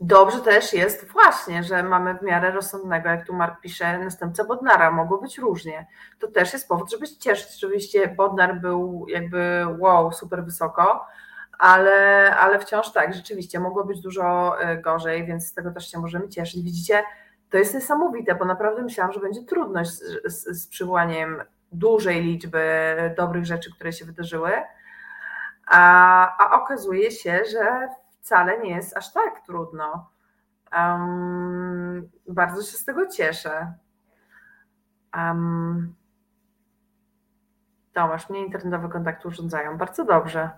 Dobrze 0.00 0.40
też 0.40 0.72
jest 0.72 1.12
właśnie, 1.12 1.62
że 1.62 1.82
mamy 1.82 2.14
w 2.14 2.22
miarę 2.22 2.50
rozsądnego, 2.50 3.08
jak 3.08 3.26
tu 3.26 3.34
Mark 3.34 3.60
pisze, 3.60 3.98
następca 3.98 4.44
Bodnara. 4.44 4.90
Mogło 4.90 5.18
być 5.18 5.38
różnie. 5.38 5.86
To 6.18 6.28
też 6.28 6.52
jest 6.52 6.68
powód, 6.68 6.90
żeby 6.90 7.06
się 7.06 7.16
cieszyć. 7.16 7.56
Oczywiście 7.56 8.08
Bodnar 8.08 8.60
był 8.60 9.06
jakby 9.08 9.66
wow, 9.78 10.12
super 10.12 10.44
wysoko, 10.44 11.06
ale, 11.58 12.36
ale 12.36 12.58
wciąż 12.58 12.92
tak, 12.92 13.14
rzeczywiście 13.14 13.60
mogło 13.60 13.84
być 13.84 14.00
dużo 14.00 14.56
e, 14.60 14.76
gorzej, 14.76 15.26
więc 15.26 15.46
z 15.48 15.54
tego 15.54 15.70
też 15.70 15.90
się 15.90 15.98
możemy 15.98 16.28
cieszyć. 16.28 16.62
Widzicie, 16.62 17.02
to 17.50 17.58
jest 17.58 17.74
niesamowite, 17.74 18.34
bo 18.34 18.44
naprawdę 18.44 18.82
myślałam, 18.82 19.12
że 19.12 19.20
będzie 19.20 19.42
trudność 19.44 19.90
z, 19.90 20.32
z, 20.32 20.62
z 20.62 20.68
przywołaniem 20.68 21.42
dużej 21.72 22.22
liczby 22.22 22.62
dobrych 23.16 23.46
rzeczy, 23.46 23.74
które 23.74 23.92
się 23.92 24.04
wydarzyły, 24.04 24.52
a, 25.66 26.36
a 26.38 26.62
okazuje 26.62 27.10
się, 27.10 27.42
że 27.52 27.88
wcale 28.28 28.60
nie 28.60 28.70
jest 28.70 28.96
aż 28.96 29.12
tak 29.12 29.40
trudno. 29.46 30.10
Um, 30.72 32.10
bardzo 32.28 32.62
się 32.62 32.78
z 32.78 32.84
tego 32.84 33.06
cieszę. 33.06 33.72
Um, 35.16 35.94
Tomasz, 37.92 38.30
mnie 38.30 38.40
internetowe 38.40 38.88
kontakty 38.88 39.28
urządzają. 39.28 39.78
Bardzo 39.78 40.04
dobrze. 40.04 40.50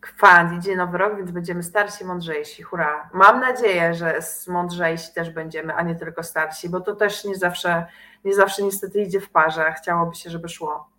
Kwant, 0.00 0.52
idzie 0.52 0.76
nowy 0.76 0.98
rok, 0.98 1.16
więc 1.16 1.30
będziemy 1.30 1.62
starsi, 1.62 2.04
mądrzejsi. 2.04 2.62
Hurra. 2.62 3.10
Mam 3.12 3.40
nadzieję, 3.40 3.94
że 3.94 4.18
mądrzejsi 4.48 5.14
też 5.14 5.30
będziemy, 5.30 5.74
a 5.74 5.82
nie 5.82 5.94
tylko 5.94 6.22
starsi, 6.22 6.68
bo 6.68 6.80
to 6.80 6.96
też 6.96 7.24
nie 7.24 7.36
zawsze, 7.36 7.86
nie 8.24 8.34
zawsze 8.34 8.62
niestety 8.62 9.02
idzie 9.02 9.20
w 9.20 9.30
parze. 9.30 9.72
Chciałoby 9.72 10.14
się, 10.14 10.30
żeby 10.30 10.48
szło. 10.48 10.90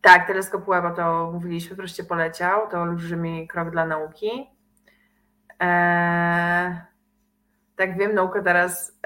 Tak, 0.00 0.26
teleskop 0.26 0.66
Weba 0.66 0.90
to 0.90 1.30
mówiliśmy, 1.32 1.76
wreszcie 1.76 2.04
poleciał. 2.04 2.68
To 2.70 2.80
olbrzymi 2.82 3.48
krok 3.48 3.70
dla 3.70 3.86
nauki. 3.86 4.57
Eee, 5.60 6.76
tak 7.76 7.98
wiem, 7.98 8.14
nauka 8.14 8.42
teraz 8.42 8.98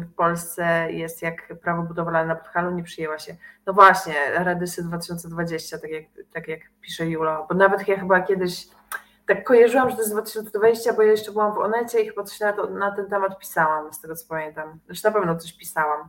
w 0.00 0.14
Polsce 0.16 0.92
jest 0.92 1.22
jak 1.22 1.54
prawo 1.62 1.82
budowlane 1.82 2.28
na 2.28 2.36
Podhalu, 2.36 2.70
nie 2.70 2.82
przyjęła 2.82 3.18
się. 3.18 3.36
No 3.66 3.72
właśnie, 3.72 4.14
Radysy 4.34 4.84
2020, 4.84 5.78
tak 5.78 5.90
jak, 5.90 6.04
tak 6.32 6.48
jak 6.48 6.60
pisze 6.80 7.06
Julo, 7.06 7.46
bo 7.48 7.54
nawet 7.54 7.88
ja 7.88 7.98
chyba 7.98 8.20
kiedyś 8.20 8.68
tak 9.26 9.44
kojarzyłam, 9.44 9.90
że 9.90 9.96
to 9.96 10.02
jest 10.02 10.12
2020, 10.12 10.92
bo 10.92 11.02
ja 11.02 11.10
jeszcze 11.10 11.32
byłam 11.32 11.54
w 11.54 11.58
Onecie 11.58 12.00
i 12.00 12.08
chyba 12.08 12.22
coś 12.22 12.40
na, 12.40 12.52
to, 12.52 12.70
na 12.70 12.90
ten 12.90 13.06
temat 13.06 13.38
pisałam, 13.38 13.92
z 13.92 14.00
tego 14.00 14.16
co 14.16 14.28
pamiętam. 14.28 14.78
Znaczy 14.86 15.04
na 15.04 15.10
pewno 15.10 15.36
coś 15.36 15.52
pisałam. 15.52 16.08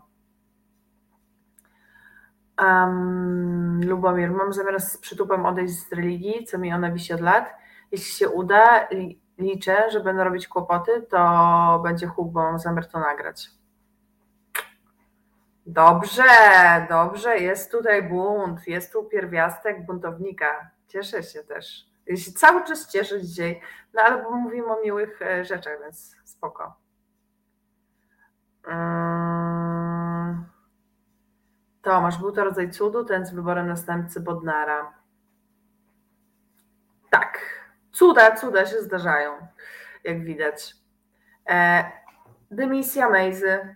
Um, 2.61 3.81
Lubomir, 3.83 4.31
mam 4.31 4.53
zamiar 4.53 4.81
z 4.81 4.97
przytupem 4.97 5.45
odejść 5.45 5.73
z 5.73 5.93
religii, 5.93 6.45
co 6.45 6.57
mi 6.57 6.73
ona 6.73 6.91
wisi 6.91 7.13
od 7.13 7.21
lat. 7.21 7.55
Jeśli 7.91 8.13
się 8.13 8.29
uda, 8.29 8.87
liczę, 9.37 9.91
że 9.91 9.99
będę 9.99 10.23
robić 10.23 10.47
kłopoty, 10.47 11.01
to 11.01 11.81
będzie 11.83 12.11
mam 12.33 12.59
zamiar 12.59 12.87
to 12.87 12.99
nagrać. 12.99 13.49
Dobrze, 15.65 16.23
dobrze, 16.89 17.37
jest 17.37 17.71
tutaj 17.71 18.03
bunt, 18.03 18.67
jest 18.67 18.93
tu 18.93 19.03
pierwiastek 19.03 19.85
buntownika. 19.85 20.71
Cieszę 20.87 21.23
się 21.23 21.43
też. 21.43 21.89
Cały 22.37 22.63
czas 22.63 22.91
cieszę 22.91 23.21
dzisiaj, 23.21 23.61
no 23.93 24.01
ale 24.01 24.23
bo 24.23 24.31
mówimy 24.31 24.67
o 24.67 24.81
miłych 24.81 25.21
e, 25.21 25.45
rzeczach, 25.45 25.79
więc 25.83 26.15
spoko. 26.23 26.75
Hmm. 28.63 30.45
Tomasz, 31.81 32.17
był 32.17 32.31
to 32.31 32.43
rodzaj 32.43 32.71
cudu, 32.71 33.05
ten 33.05 33.25
z 33.25 33.33
wyborem 33.33 33.67
następcy 33.67 34.19
Bodnara. 34.19 34.93
Tak, 37.09 37.39
cuda, 37.91 38.35
cuda 38.35 38.65
się 38.65 38.81
zdarzają, 38.81 39.31
jak 40.03 40.23
widać. 40.23 40.75
E, 41.49 41.83
dymisja 42.51 43.09
Mejzy. 43.09 43.75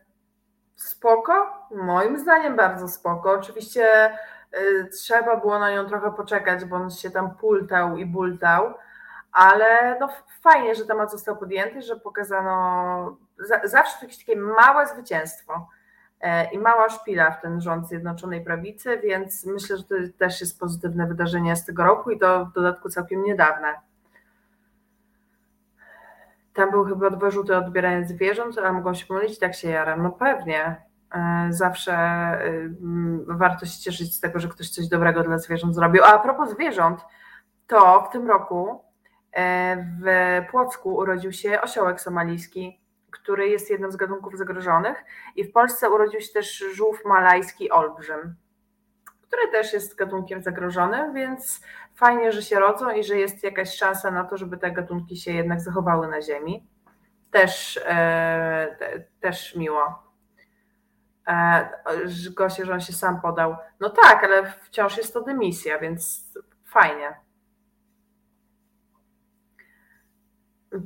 Spoko? 0.75 1.67
Moim 1.71 2.19
zdaniem 2.19 2.55
bardzo 2.55 2.87
spoko. 2.87 3.31
Oczywiście 3.31 4.11
y, 4.57 4.89
trzeba 4.93 5.37
było 5.37 5.59
na 5.59 5.71
nią 5.71 5.85
trochę 5.85 6.11
poczekać, 6.11 6.65
bo 6.65 6.75
on 6.75 6.91
się 6.91 7.11
tam 7.11 7.35
pultał 7.35 7.97
i 7.97 8.05
bultał, 8.05 8.73
ale 9.31 9.97
no 9.99 10.09
fajnie, 10.41 10.75
że 10.75 10.85
temat 10.85 11.11
został 11.11 11.37
podjęty, 11.37 11.81
że 11.81 11.95
pokazano 11.95 13.17
zawsze 13.63 13.97
jakieś 14.01 14.17
takie 14.17 14.35
małe 14.35 14.87
zwycięstwo 14.87 15.67
e, 16.21 16.51
i 16.51 16.59
mała 16.59 16.89
szpila 16.89 17.31
w 17.31 17.41
ten 17.41 17.61
rząd 17.61 17.87
Zjednoczonej 17.87 18.43
Prawicy, 18.43 18.99
więc 19.03 19.45
myślę, 19.45 19.77
że 19.77 19.83
to 19.83 19.95
też 20.17 20.41
jest 20.41 20.59
pozytywne 20.59 21.07
wydarzenie 21.07 21.55
z 21.55 21.65
tego 21.65 21.83
roku 21.83 22.11
i 22.11 22.19
to 22.19 22.45
w 22.45 22.53
dodatku 22.53 22.89
całkiem 22.89 23.23
niedawne. 23.23 23.67
Tam 26.53 26.71
był 26.71 26.85
chyba 26.85 27.09
dwa 27.09 27.29
rzuty 27.29 27.57
odbierania 27.57 28.07
zwierząt, 28.07 28.57
ale 28.57 28.73
mogą 28.73 28.93
się 28.93 29.05
pomylić, 29.05 29.39
tak 29.39 29.55
się 29.55 29.69
jaram. 29.69 30.03
No 30.03 30.11
pewnie. 30.11 30.81
E, 31.15 31.47
zawsze 31.49 31.95
y, 32.45 32.69
warto 33.27 33.65
się 33.65 33.79
cieszyć 33.79 34.15
z 34.15 34.19
tego, 34.19 34.39
że 34.39 34.47
ktoś 34.47 34.69
coś 34.69 34.87
dobrego 34.87 35.23
dla 35.23 35.37
zwierząt 35.37 35.75
zrobił. 35.75 36.03
A, 36.03 36.07
a 36.07 36.19
propos 36.19 36.49
zwierząt, 36.49 37.01
to 37.67 38.05
w 38.09 38.09
tym 38.11 38.27
roku 38.27 38.83
e, 39.31 39.77
w 40.01 40.05
Płocku 40.51 40.95
urodził 40.95 41.31
się 41.31 41.61
osiołek 41.61 42.01
somalijski, 42.01 42.79
który 43.11 43.47
jest 43.49 43.69
jednym 43.69 43.91
z 43.91 43.95
gatunków 43.95 44.37
zagrożonych 44.37 45.05
i 45.35 45.43
w 45.43 45.51
Polsce 45.51 45.89
urodził 45.89 46.21
się 46.21 46.33
też 46.33 46.57
żółw 46.75 47.05
malajski 47.05 47.71
olbrzym 47.71 48.35
który 49.33 49.51
też 49.51 49.73
jest 49.73 49.95
gatunkiem 49.95 50.41
zagrożonym, 50.41 51.13
więc 51.13 51.61
fajnie, 51.95 52.31
że 52.31 52.41
się 52.41 52.59
rodzą 52.59 52.89
i 52.91 53.03
że 53.03 53.17
jest 53.17 53.43
jakaś 53.43 53.75
szansa 53.75 54.11
na 54.11 54.23
to, 54.23 54.37
żeby 54.37 54.57
te 54.57 54.71
gatunki 54.71 55.17
się 55.17 55.31
jednak 55.31 55.61
zachowały 55.61 56.07
na 56.07 56.21
Ziemi. 56.21 56.67
Też, 57.31 57.79
e, 57.85 58.75
te, 58.79 59.03
też 59.19 59.55
miło. 59.55 60.03
E, 61.27 61.69
Gosie, 62.35 62.65
że 62.65 62.73
on 62.73 62.81
się 62.81 62.93
sam 62.93 63.21
podał. 63.21 63.55
No 63.79 63.89
tak, 63.89 64.23
ale 64.23 64.51
wciąż 64.51 64.97
jest 64.97 65.13
to 65.13 65.21
dymisja, 65.21 65.79
więc 65.79 66.31
fajnie. 66.65 67.23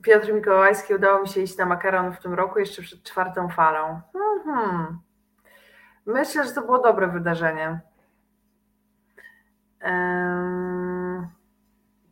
Piotr 0.03 0.33
Mikołajski, 0.33 0.95
udało 0.95 1.21
mi 1.21 1.27
się 1.27 1.41
iść 1.41 1.57
na 1.57 1.65
makaron 1.65 2.13
w 2.13 2.19
tym 2.19 2.33
roku, 2.33 2.59
jeszcze 2.59 2.81
przed 2.81 3.03
czwartą 3.03 3.49
falą. 3.49 4.01
Mhm. 4.15 4.99
Myślę, 6.05 6.43
że 6.43 6.51
to 6.51 6.61
było 6.61 6.79
dobre 6.79 7.07
wydarzenie. 7.07 7.79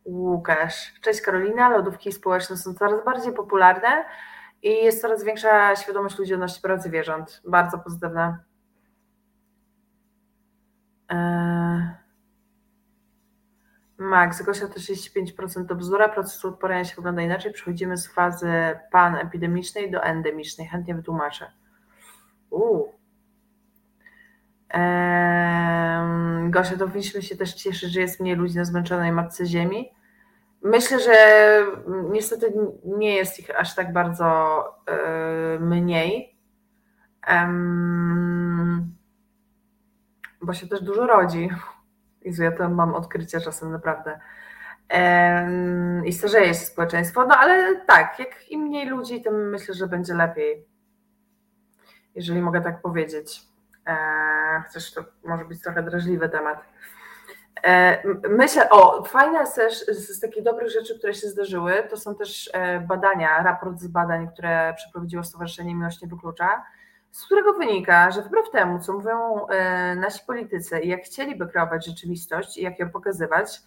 Łukasz. 0.06 0.94
Cześć 1.00 1.20
Karolina. 1.20 1.68
Lodówki 1.68 2.12
społeczne 2.12 2.56
są 2.56 2.74
coraz 2.74 3.04
bardziej 3.04 3.32
popularne 3.32 4.04
I 4.62 4.84
jest 4.84 5.00
coraz 5.00 5.24
większa 5.24 5.76
świadomość 5.76 6.18
ludzi 6.18 6.34
odnośnie 6.34 6.62
praw 6.62 6.82
zwierząt. 6.82 7.42
Bardzo 7.44 7.78
pozytywna. 7.78 8.38
Eee... 11.08 12.06
Max, 13.98 14.42
Gosia 14.42 14.68
to 14.68 14.74
35% 14.74 15.66
to 15.68 15.74
bzdura, 15.74 16.08
proces 16.08 16.44
odporania 16.44 16.84
się 16.84 16.96
wygląda 16.96 17.22
inaczej. 17.22 17.52
Przechodzimy 17.52 17.96
z 17.96 18.06
fazy 18.06 18.52
panepidemicznej 18.92 19.90
do 19.90 20.02
endemicznej. 20.02 20.68
Chętnie 20.68 20.94
wytłumaczę. 20.94 21.52
Uuu. 22.50 22.95
Gosia, 26.50 26.76
to 26.78 26.86
powinniśmy 26.86 27.22
się 27.22 27.36
też 27.36 27.54
cieszyć, 27.54 27.92
że 27.92 28.00
jest 28.00 28.20
mniej 28.20 28.36
ludzi 28.36 28.56
na 28.56 28.64
zmęczonej 28.64 29.12
matce 29.12 29.46
ziemi. 29.46 29.92
Myślę, 30.62 31.00
że 31.00 31.16
niestety 32.10 32.54
nie 32.84 33.14
jest 33.14 33.38
ich 33.38 33.60
aż 33.60 33.74
tak 33.74 33.92
bardzo 33.92 34.64
mniej, 35.60 36.36
bo 40.42 40.54
się 40.54 40.68
też 40.68 40.82
dużo 40.82 41.06
rodzi. 41.06 41.48
Jezu, 42.22 42.42
ja 42.42 42.52
tam 42.52 42.74
mam 42.74 42.94
odkrycia 42.94 43.40
czasem 43.40 43.72
naprawdę. 43.72 44.20
I 46.04 46.12
starzeje 46.12 46.48
się 46.48 46.54
społeczeństwo, 46.54 47.26
no 47.26 47.36
ale 47.36 47.80
tak, 47.80 48.18
jak 48.18 48.50
im 48.50 48.60
mniej 48.60 48.86
ludzi, 48.86 49.22
tym 49.22 49.50
myślę, 49.50 49.74
że 49.74 49.86
będzie 49.88 50.14
lepiej. 50.14 50.66
Jeżeli 52.14 52.42
mogę 52.42 52.60
tak 52.60 52.82
powiedzieć. 52.82 53.42
Chociaż 54.66 54.92
to 54.92 55.04
może 55.24 55.44
być 55.44 55.62
trochę 55.62 55.82
drażliwy 55.82 56.28
temat. 56.28 56.64
E, 57.62 58.02
myślę, 58.28 58.70
o, 58.70 59.04
fajne 59.04 59.46
też 59.46 59.86
z 59.86 60.20
takich 60.20 60.42
dobrych 60.42 60.70
rzeczy, 60.70 60.98
które 60.98 61.14
się 61.14 61.28
zdarzyły, 61.28 61.82
to 61.90 61.96
są 61.96 62.14
też 62.14 62.50
e, 62.52 62.80
badania, 62.80 63.42
raport 63.42 63.78
z 63.78 63.86
badań, 63.86 64.28
które 64.32 64.74
przeprowadziło 64.76 65.24
Stowarzyszenie 65.24 65.74
Miłość 65.74 66.02
Nie 66.02 66.08
Wyklucza, 66.08 66.64
z 67.10 67.26
którego 67.26 67.52
wynika, 67.52 68.10
że 68.10 68.22
wbrew 68.22 68.50
temu, 68.50 68.78
co 68.78 68.92
mówią 68.92 69.46
e, 69.46 69.94
nasi 69.94 70.26
politycy 70.26 70.80
i 70.80 70.88
jak 70.88 71.02
chcieliby 71.02 71.48
kreować 71.48 71.86
rzeczywistość 71.86 72.58
i 72.58 72.62
jak 72.62 72.78
ją 72.78 72.90
pokazywać, 72.90 73.62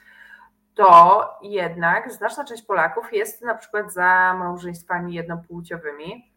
to 0.76 1.24
jednak 1.42 2.12
znaczna 2.12 2.46
część 2.46 2.64
Polaków 2.64 3.14
jest 3.14 3.42
na 3.42 3.56
przykład 3.56 3.94
za 3.94 4.36
małżeństwami 4.40 5.14
jednopłciowymi. 5.14 6.34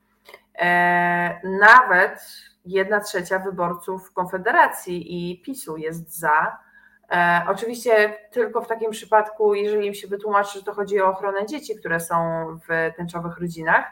Nawet 1.44 2.20
jedna 2.64 3.00
trzecia 3.00 3.38
wyborców 3.38 4.12
Konfederacji 4.12 5.30
i 5.30 5.42
PiSu 5.42 5.76
jest 5.76 6.18
za. 6.18 6.58
E, 7.10 7.42
oczywiście 7.48 8.18
tylko 8.30 8.62
w 8.62 8.68
takim 8.68 8.90
przypadku, 8.90 9.54
jeżeli 9.54 9.86
im 9.86 9.94
się 9.94 10.08
wytłumaczy, 10.08 10.58
że 10.58 10.64
to 10.64 10.74
chodzi 10.74 11.00
o 11.00 11.08
ochronę 11.08 11.46
dzieci, 11.46 11.76
które 11.76 12.00
są 12.00 12.46
w 12.68 12.96
tęczowych 12.96 13.38
rodzinach, 13.38 13.84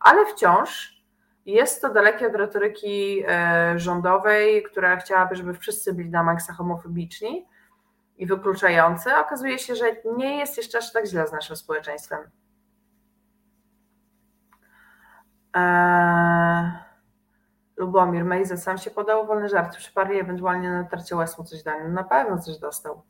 ale 0.00 0.26
wciąż 0.26 0.98
jest 1.46 1.82
to 1.82 1.92
dalekie 1.92 2.26
od 2.26 2.34
retoryki 2.34 3.22
e, 3.28 3.78
rządowej, 3.78 4.62
która 4.62 4.96
chciałaby, 4.96 5.36
żeby 5.36 5.54
wszyscy 5.54 5.94
byli 5.94 6.10
na 6.10 6.22
maksa 6.22 6.52
homofobiczni 6.52 7.46
i 8.18 8.26
wykluczający. 8.26 9.16
Okazuje 9.16 9.58
się, 9.58 9.76
że 9.76 9.84
nie 10.16 10.38
jest 10.38 10.56
jeszcze 10.56 10.78
aż 10.78 10.92
tak 10.92 11.06
źle 11.06 11.26
z 11.26 11.32
naszym 11.32 11.56
społeczeństwem. 11.56 12.20
Eee... 15.54 15.87
Lubomir 17.88 18.24
Mejza 18.24 18.56
sam 18.56 18.78
się 18.78 18.90
podał 18.90 19.26
wolny 19.26 19.48
żart. 19.48 19.76
Przyparli 19.76 20.20
ewentualnie 20.20 20.70
na 20.70 20.84
tarcie 20.84 21.14
mu 21.14 21.44
coś 21.44 21.62
dali. 21.62 21.84
No 21.84 21.88
na 21.88 22.04
pewno 22.04 22.38
coś 22.38 22.58
dostał. 22.58 23.02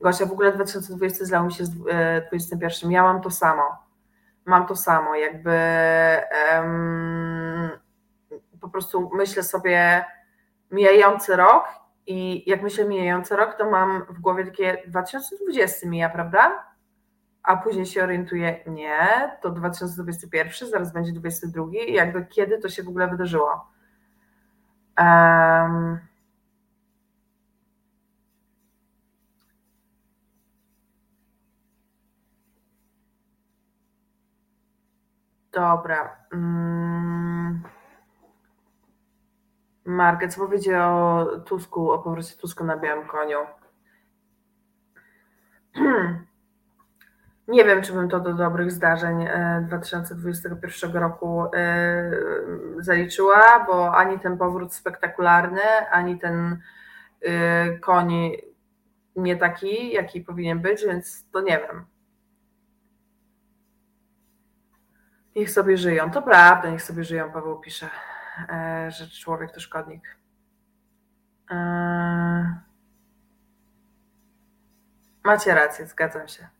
Gosia, 0.00 0.26
w 0.26 0.32
ogóle 0.32 0.52
2020 0.52 1.24
zlał 1.24 1.44
mi 1.44 1.52
się 1.52 1.64
z 1.64 1.70
2021. 1.70 2.90
Ja 2.90 3.02
mam 3.02 3.22
to 3.22 3.30
samo. 3.30 3.62
Mam 4.44 4.66
to 4.66 4.76
samo. 4.76 5.14
Jakby 5.14 5.58
um, 6.56 7.70
po 8.60 8.68
prostu 8.68 9.10
myślę 9.14 9.42
sobie 9.42 10.04
mijający 10.70 11.36
rok 11.36 11.64
i 12.06 12.50
jak 12.50 12.62
myślę 12.62 12.84
mijający 12.84 13.36
rok, 13.36 13.54
to 13.54 13.70
mam 13.70 14.04
w 14.10 14.20
głowie 14.20 14.44
takie 14.44 14.82
2020 14.86 15.88
mija, 15.88 16.08
prawda? 16.08 16.67
A 17.48 17.56
później 17.56 17.86
się 17.86 18.02
orientuje, 18.02 18.60
nie, 18.66 19.30
to 19.42 19.50
2021, 19.50 20.68
zaraz 20.68 20.92
będzie 20.92 21.12
22 21.12 21.64
i 21.88 21.92
jakby 21.92 22.26
kiedy 22.26 22.58
to 22.58 22.68
się 22.68 22.82
w 22.82 22.88
ogóle 22.88 23.08
wydarzyło. 23.08 23.70
Um, 24.98 25.98
dobra. 35.52 36.16
Mm. 36.32 37.62
Markę, 39.84 40.28
co 40.28 40.40
powiedzieć 40.40 40.74
o 40.74 41.26
Tusku, 41.44 41.90
o 41.92 41.98
powrocie 41.98 42.36
Tusku 42.36 42.64
na 42.64 42.76
białym 42.76 43.06
koniu? 43.08 43.38
Nie 47.48 47.64
wiem, 47.64 47.82
czy 47.82 47.92
bym 47.92 48.08
to 48.08 48.20
do 48.20 48.34
dobrych 48.34 48.72
zdarzeń 48.72 49.28
2021 49.62 50.96
e, 50.96 51.00
roku 51.00 51.44
e, 51.54 52.10
zaliczyła, 52.78 53.64
bo 53.66 53.96
ani 53.96 54.20
ten 54.20 54.38
powrót 54.38 54.74
spektakularny, 54.74 55.60
ani 55.90 56.18
ten 56.18 56.58
e, 57.22 57.78
koń 57.78 58.12
nie 59.16 59.36
taki, 59.36 59.92
jaki 59.92 60.20
powinien 60.20 60.60
być, 60.60 60.84
więc 60.84 61.30
to 61.30 61.40
nie 61.40 61.58
wiem. 61.58 61.86
Niech 65.36 65.50
sobie 65.50 65.76
żyją. 65.76 66.10
To 66.10 66.22
prawda, 66.22 66.70
niech 66.70 66.82
sobie 66.82 67.04
żyją, 67.04 67.32
Paweł 67.32 67.60
pisze, 67.60 67.88
że 68.88 69.10
człowiek 69.10 69.52
to 69.52 69.60
szkodnik. 69.60 70.16
Macie 75.24 75.54
rację, 75.54 75.86
zgadzam 75.86 76.28
się. 76.28 76.57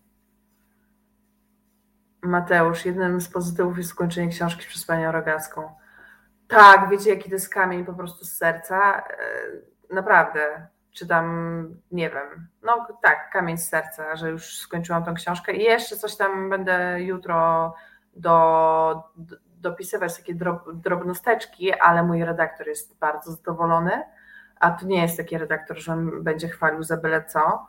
Mateusz, 2.22 2.85
jednym 2.85 3.20
z 3.20 3.28
pozytywów 3.28 3.78
jest 3.78 3.90
skończenie 3.90 4.28
książki 4.28 4.66
przez 4.66 4.85
panią 4.85 5.12
Rogacką. 5.12 5.70
Tak, 6.48 6.88
wiecie, 6.90 7.11
jaki 7.11 7.28
to 7.28 7.35
jest 7.35 7.54
kamień 7.54 7.85
po 7.85 7.94
prostu 7.94 8.24
z 8.24 8.33
serca. 8.33 8.98
E, 8.98 9.94
naprawdę, 9.94 10.66
czytam, 10.92 11.68
nie 11.92 12.11
wiem, 12.11 12.48
no 12.62 12.87
tak, 13.02 13.31
kamień 13.33 13.59
z 13.59 13.68
serca, 13.68 14.16
że 14.16 14.31
już 14.31 14.59
skończyłam 14.59 15.04
tą 15.04 15.14
książkę 15.14 15.52
i 15.52 15.62
jeszcze 15.62 15.96
coś 15.96 16.16
tam 16.16 16.50
będę 16.50 17.02
jutro 17.02 17.74
do, 18.16 19.02
do 19.16 19.37
dopisywać, 19.61 20.16
takie 20.16 20.35
drob, 20.35 20.72
drobnosteczki, 20.72 21.72
ale 21.81 22.02
mój 22.02 22.24
redaktor 22.24 22.68
jest 22.68 22.98
bardzo 22.98 23.33
zadowolony, 23.33 24.02
a 24.61 24.70
to 24.70 24.87
nie 24.87 25.02
jest 25.02 25.16
taki 25.16 25.38
redaktor, 25.38 25.78
że 25.78 25.92
on 25.92 26.22
będzie 26.22 26.48
chwalił 26.48 26.83
za 26.83 26.96
byle 26.96 27.24
co 27.24 27.66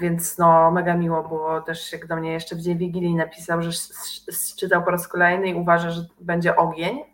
więc 0.00 0.38
no 0.38 0.70
mega 0.70 0.94
miło 0.94 1.28
było 1.28 1.60
też 1.60 1.92
jak 1.92 2.06
do 2.06 2.16
mnie 2.16 2.32
jeszcze 2.32 2.56
w 2.56 2.60
dzień 2.60 2.78
Wigilii 2.78 3.14
napisał, 3.14 3.62
że 3.62 3.70
czytał 4.56 4.82
po 4.82 4.90
raz 4.90 5.08
kolejny 5.08 5.48
i 5.48 5.54
uważa, 5.54 5.90
że 5.90 6.00
będzie 6.20 6.56
ogień. 6.56 7.04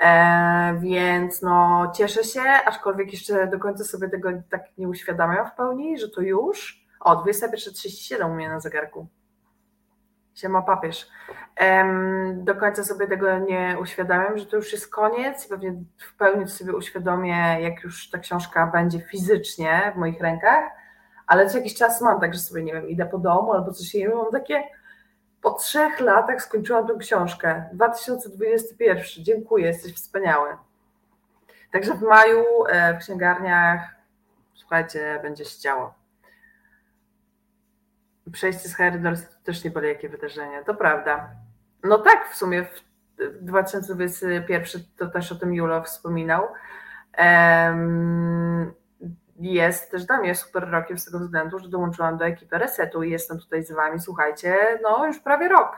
E, 0.00 0.78
więc 0.80 1.42
no 1.42 1.86
cieszę 1.94 2.24
się, 2.24 2.40
aczkolwiek 2.40 3.12
jeszcze 3.12 3.46
do 3.46 3.58
końca 3.58 3.84
sobie 3.84 4.08
tego 4.08 4.30
tak 4.50 4.62
nie 4.78 4.88
uświadamiam 4.88 5.46
w 5.46 5.54
pełni, 5.54 5.98
że 5.98 6.08
to 6.08 6.20
już. 6.20 6.86
O, 7.00 7.24
21.37 7.24 8.30
u 8.30 8.34
mnie 8.34 8.48
na 8.48 8.60
zegarku. 8.60 9.06
Siema 10.34 10.62
papież. 10.62 11.08
Do 12.34 12.54
końca 12.54 12.84
sobie 12.84 13.06
tego 13.06 13.38
nie 13.38 13.76
uświadamiam, 13.80 14.38
że 14.38 14.46
to 14.46 14.56
już 14.56 14.72
jest 14.72 14.90
koniec 14.90 15.46
i 15.46 15.48
pewnie 15.48 15.74
w 15.98 16.16
pełni 16.16 16.48
sobie 16.48 16.76
uświadomię, 16.76 17.56
jak 17.60 17.82
już 17.82 18.10
ta 18.10 18.18
książka 18.18 18.66
będzie 18.66 19.00
fizycznie 19.00 19.92
w 19.94 19.98
moich 19.98 20.20
rękach 20.20 20.81
ale 21.32 21.50
co 21.50 21.58
jakiś 21.58 21.74
czas 21.74 22.00
mam, 22.00 22.20
także 22.20 22.40
sobie, 22.40 22.62
nie 22.62 22.72
wiem, 22.72 22.88
idę 22.88 23.06
po 23.06 23.18
domu 23.18 23.52
albo 23.52 23.72
coś 23.72 23.94
innego, 23.94 24.22
mam 24.22 24.32
takie, 24.32 24.62
po 25.40 25.50
trzech 25.50 26.00
latach 26.00 26.42
skończyłam 26.42 26.86
tę 26.86 26.94
książkę, 27.00 27.68
2021, 27.72 29.24
dziękuję, 29.24 29.66
jesteś 29.66 29.94
wspaniały. 29.94 30.56
Także 31.70 31.94
w 31.94 32.02
maju 32.02 32.44
e, 32.68 32.94
w 32.94 32.98
księgarniach, 32.98 33.80
słuchajcie, 34.54 35.20
będzie 35.22 35.44
się 35.44 35.60
działo. 35.60 35.94
Przejście 38.32 38.68
z 38.68 38.76
Harry 38.76 39.02
to 39.02 39.08
też 39.44 39.64
nie 39.64 39.70
było 39.70 39.84
jakie 39.84 40.08
wydarzenie, 40.08 40.64
to 40.64 40.74
prawda. 40.74 41.30
No 41.84 41.98
tak, 41.98 42.30
w 42.30 42.36
sumie 42.36 42.64
w 42.64 43.44
2021 43.44 44.82
to 44.96 45.06
też 45.06 45.32
o 45.32 45.34
tym 45.34 45.54
Julo 45.54 45.82
wspominał. 45.82 46.48
Um, 47.18 48.81
jest 49.42 49.90
też 49.90 50.04
dla 50.04 50.18
mnie 50.20 50.34
super 50.34 50.70
rokiem 50.70 50.98
z 50.98 51.04
tego 51.04 51.18
względu, 51.18 51.58
że 51.58 51.68
dołączyłam 51.68 52.18
do 52.18 52.24
ekipy 52.24 52.58
Resetu 52.58 53.02
i 53.02 53.10
jestem 53.10 53.38
tutaj 53.38 53.64
z 53.64 53.72
Wami, 53.72 54.00
słuchajcie, 54.00 54.78
no 54.82 55.06
już 55.06 55.18
prawie 55.18 55.48
rok. 55.48 55.76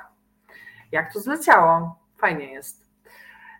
Jak 0.92 1.12
to 1.12 1.20
zleciało? 1.20 1.98
Fajnie 2.16 2.52
jest. 2.52 2.84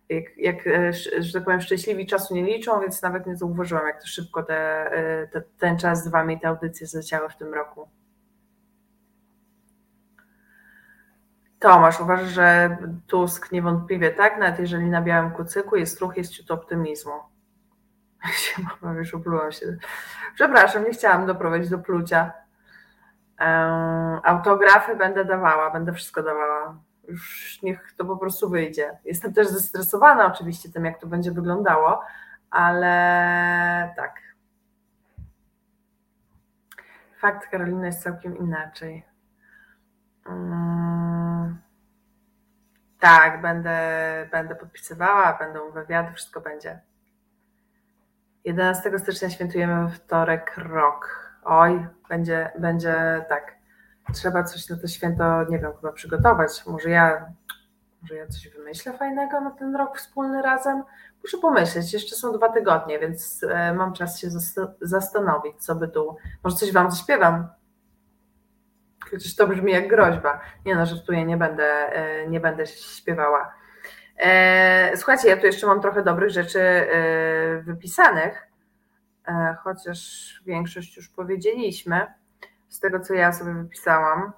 Jak, 0.09 0.39
jak 0.39 0.67
e, 0.67 0.93
że 1.19 1.33
tak 1.33 1.45
powiem, 1.45 1.61
szczęśliwi 1.61 2.07
czasu 2.07 2.35
nie 2.35 2.45
liczą, 2.45 2.81
więc 2.81 3.03
nawet 3.03 3.27
nie 3.27 3.37
zauważyłam, 3.37 3.87
jak 3.87 4.01
to 4.01 4.07
szybko 4.07 4.43
te, 4.43 4.91
e, 4.93 5.27
te, 5.27 5.43
ten 5.59 5.79
czas 5.79 6.05
z 6.05 6.09
Wami, 6.09 6.41
te 6.41 6.49
audycje 6.49 6.87
zleciały 6.87 7.29
w 7.29 7.37
tym 7.37 7.55
roku. 7.55 7.89
Tomasz, 11.59 12.01
uważasz, 12.01 12.29
że 12.29 12.77
Tusk 13.07 13.53
niewątpliwie 13.53 14.11
tak, 14.11 14.39
nawet 14.39 14.61
jeżeli 14.61 14.91
na 14.91 15.03
białym 15.03 15.31
kucyku 15.31 15.77
jest 15.77 16.01
ruch, 16.01 16.17
jest 16.17 16.33
ciut 16.33 16.51
optymizmu. 16.51 17.34
Się 18.33 18.63
mama, 18.83 18.99
już 18.99 19.15
oplułam 19.15 19.53
się. 19.53 19.77
Przepraszam, 20.35 20.85
nie 20.85 20.91
chciałam 20.91 21.27
doprowadzić 21.27 21.71
do 21.71 21.79
plucia. 21.79 22.33
autografy 24.23 24.97
będę 24.97 25.25
dawała, 25.25 25.71
będę 25.71 25.93
wszystko 25.93 26.23
dawała. 26.23 26.79
Już 27.09 27.59
niech 27.63 27.95
to 27.97 28.05
po 28.05 28.17
prostu 28.17 28.51
wyjdzie. 28.51 28.99
Jestem 29.05 29.33
też 29.33 29.49
zestresowana 29.49 30.27
oczywiście 30.27 30.73
tym, 30.73 30.85
jak 30.85 31.01
to 31.01 31.07
będzie 31.07 31.33
wyglądało, 31.33 32.03
ale 32.51 33.95
tak. 33.97 34.21
Fakt 37.19 37.49
Karolina 37.51 37.87
jest 37.87 38.03
całkiem 38.03 38.39
inaczej. 38.39 39.07
Mm. 40.27 41.59
tak, 43.01 43.41
będę, 43.41 43.79
będę 44.31 44.55
podpisywała, 44.55 45.39
będą 45.39 45.71
wywiady, 45.71 46.13
wszystko 46.13 46.41
będzie. 46.41 46.81
11 48.45 48.99
stycznia 48.99 49.31
świętujemy 49.31 49.91
wtorek 49.91 50.55
rok. 50.57 51.31
Oj, 51.45 51.87
będzie, 52.09 52.51
będzie 52.59 53.25
tak. 53.29 53.55
Trzeba 54.15 54.45
coś 54.45 54.69
na 54.69 54.77
to 54.77 54.87
święto, 54.87 55.45
nie 55.45 55.59
wiem, 55.59 55.73
chyba 55.81 55.93
przygotować. 55.93 56.67
Może 56.67 56.91
ja, 56.91 57.27
może 58.03 58.15
ja 58.15 58.27
coś 58.27 58.49
wymyślę 58.49 58.93
fajnego 58.93 59.41
na 59.41 59.51
ten 59.51 59.77
rok 59.77 59.99
wspólny 59.99 60.43
razem. 60.43 60.83
Muszę 61.23 61.39
pomyśleć, 61.39 61.93
jeszcze 61.93 62.17
są 62.17 62.33
dwa 62.33 62.49
tygodnie, 62.49 62.99
więc 62.99 63.43
e, 63.51 63.75
mam 63.75 63.93
czas 63.93 64.19
się 64.19 64.29
zastanowić, 64.81 65.65
co 65.65 65.75
by 65.75 65.89
tu. 65.89 66.17
Może 66.45 66.57
coś 66.57 66.73
wam 66.73 66.91
zaśpiewam. 66.91 67.49
Chociaż 69.11 69.37
to 69.37 69.47
brzmi 69.47 69.73
jak 69.73 69.89
groźba. 69.89 70.41
Nie 70.67 70.75
no, 70.75 70.87
żartuję, 70.87 71.25
nie 71.25 71.37
będę, 71.37 71.65
e, 71.65 72.29
nie 72.29 72.41
będę 72.41 72.67
śpiewała. 72.67 73.55
E, 74.17 74.97
słuchajcie, 74.97 75.29
ja 75.29 75.37
tu 75.37 75.47
jeszcze 75.47 75.67
mam 75.67 75.81
trochę 75.81 76.03
dobrych 76.03 76.31
rzeczy 76.31 76.61
e, 76.61 77.63
wypisanych, 77.63 78.49
chociaż 79.63 80.31
większość 80.47 80.97
już 80.97 81.09
powiedzieliśmy 81.09 82.07
z 82.69 82.81
tego, 82.81 83.01
co 83.01 83.15
ja 83.15 83.33
sobie 83.33 83.55
wypisałam. 83.55 84.33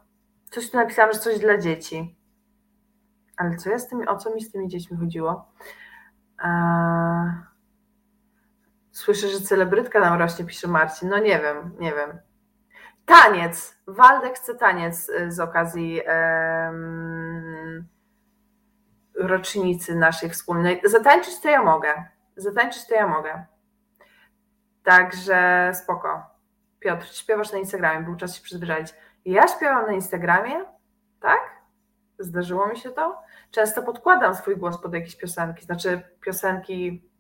Coś 0.50 0.70
tu 0.70 0.76
napisałam, 0.76 1.12
że 1.12 1.18
coś 1.18 1.38
dla 1.38 1.58
dzieci. 1.58 2.16
Ale 3.36 3.56
co 3.56 3.70
ja 3.70 3.78
z 3.78 3.88
tymi, 3.88 4.06
o 4.06 4.16
co 4.16 4.34
mi 4.34 4.40
z 4.40 4.52
tymi 4.52 4.68
dziećmi 4.68 4.96
chodziło? 4.96 5.52
Słyszę, 8.92 9.28
że 9.28 9.40
celebrytka 9.40 10.00
nam 10.00 10.18
rośnie, 10.18 10.44
pisze 10.44 10.68
Marcin. 10.68 11.08
No 11.08 11.18
nie 11.18 11.40
wiem, 11.40 11.72
nie 11.78 11.92
wiem. 11.92 12.18
Taniec. 13.06 13.76
Waldek 13.86 14.34
chce 14.34 14.54
taniec 14.54 15.10
z 15.28 15.40
okazji 15.40 16.00
um, 16.08 17.86
rocznicy 19.18 19.94
naszej 19.94 20.31
wspólnej. 20.31 20.81
Zatańczyć 20.85 21.40
to 21.40 21.48
ja 21.48 21.62
mogę. 21.62 22.05
Zatańczyć 22.37 22.87
to 22.87 22.94
ja 22.94 23.09
mogę. 23.09 23.44
Także 24.83 25.70
spoko. 25.74 26.22
Piotr, 26.79 27.07
śpiewasz 27.07 27.52
na 27.52 27.59
Instagramie, 27.59 28.05
był 28.05 28.16
czas 28.16 28.37
się 28.37 28.42
przyzwyczaić. 28.42 28.94
Ja 29.24 29.48
śpiewam 29.48 29.87
na 29.87 29.92
Instagramie, 29.92 30.64
tak? 31.20 31.40
Zdarzyło 32.18 32.68
mi 32.68 32.76
się 32.76 32.90
to. 32.90 33.22
Często 33.50 33.83
podkładam 33.83 34.35
swój 34.35 34.57
głos 34.57 34.83
pod 34.83 34.94
jakieś 34.94 35.16
piosenki, 35.16 35.64
znaczy 35.64 36.02
piosenki 36.20 37.11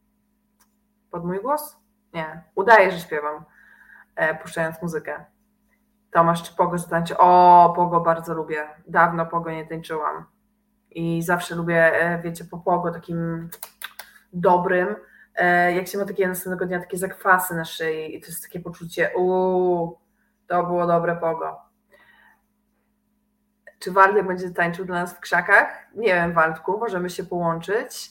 pod 1.10 1.24
mój 1.24 1.40
głos? 1.40 1.76
Nie, 2.12 2.42
udaję, 2.54 2.90
że 2.90 3.00
śpiewam, 3.00 3.44
e, 4.16 4.34
puszczając 4.34 4.82
muzykę. 4.82 5.24
Tomasz, 6.10 6.42
czy 6.42 6.56
Pogo 6.56 6.78
zatańczy? 6.78 7.18
O, 7.18 7.72
Pogo 7.76 8.00
bardzo 8.00 8.34
lubię. 8.34 8.68
Dawno 8.86 9.26
Pogo 9.26 9.50
nie 9.50 9.66
tańczyłam. 9.66 10.35
I 10.96 11.22
zawsze 11.22 11.54
lubię, 11.54 12.02
e, 12.02 12.22
wiecie, 12.22 12.44
po 12.44 12.58
Pogo 12.58 12.92
takim 12.92 13.48
dobrym, 14.32 14.96
e, 15.34 15.72
jak 15.72 15.88
się 15.88 15.98
ma 15.98 16.04
takie 16.04 16.28
następnego 16.28 16.66
dnia 16.66 16.80
takie 16.80 16.98
zakwasy 16.98 17.54
na 17.54 17.64
szyi 17.64 18.16
i 18.16 18.20
to 18.20 18.26
jest 18.26 18.42
takie 18.42 18.60
poczucie, 18.60 19.10
uuu, 19.16 19.98
to 20.46 20.66
było 20.66 20.86
dobre 20.86 21.16
Pogo. 21.16 21.60
Czy 23.78 23.92
Waldek 23.92 24.26
będzie 24.26 24.50
tańczył 24.50 24.84
dla 24.84 25.00
nas 25.00 25.14
w 25.14 25.20
krzakach? 25.20 25.86
Nie 25.94 26.14
wiem, 26.14 26.32
Waldku, 26.32 26.78
możemy 26.78 27.10
się 27.10 27.24
połączyć. 27.24 28.10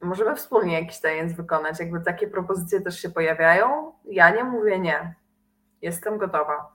Możemy 0.00 0.36
wspólnie 0.36 0.80
jakiś 0.80 1.00
taniec 1.00 1.32
wykonać. 1.32 1.80
Jakby 1.80 2.00
takie 2.00 2.28
propozycje 2.28 2.80
też 2.80 3.00
się 3.00 3.10
pojawiają. 3.10 3.92
Ja 4.04 4.30
nie 4.30 4.44
mówię 4.44 4.78
nie. 4.78 5.14
Jestem 5.82 6.18
gotowa. 6.18 6.72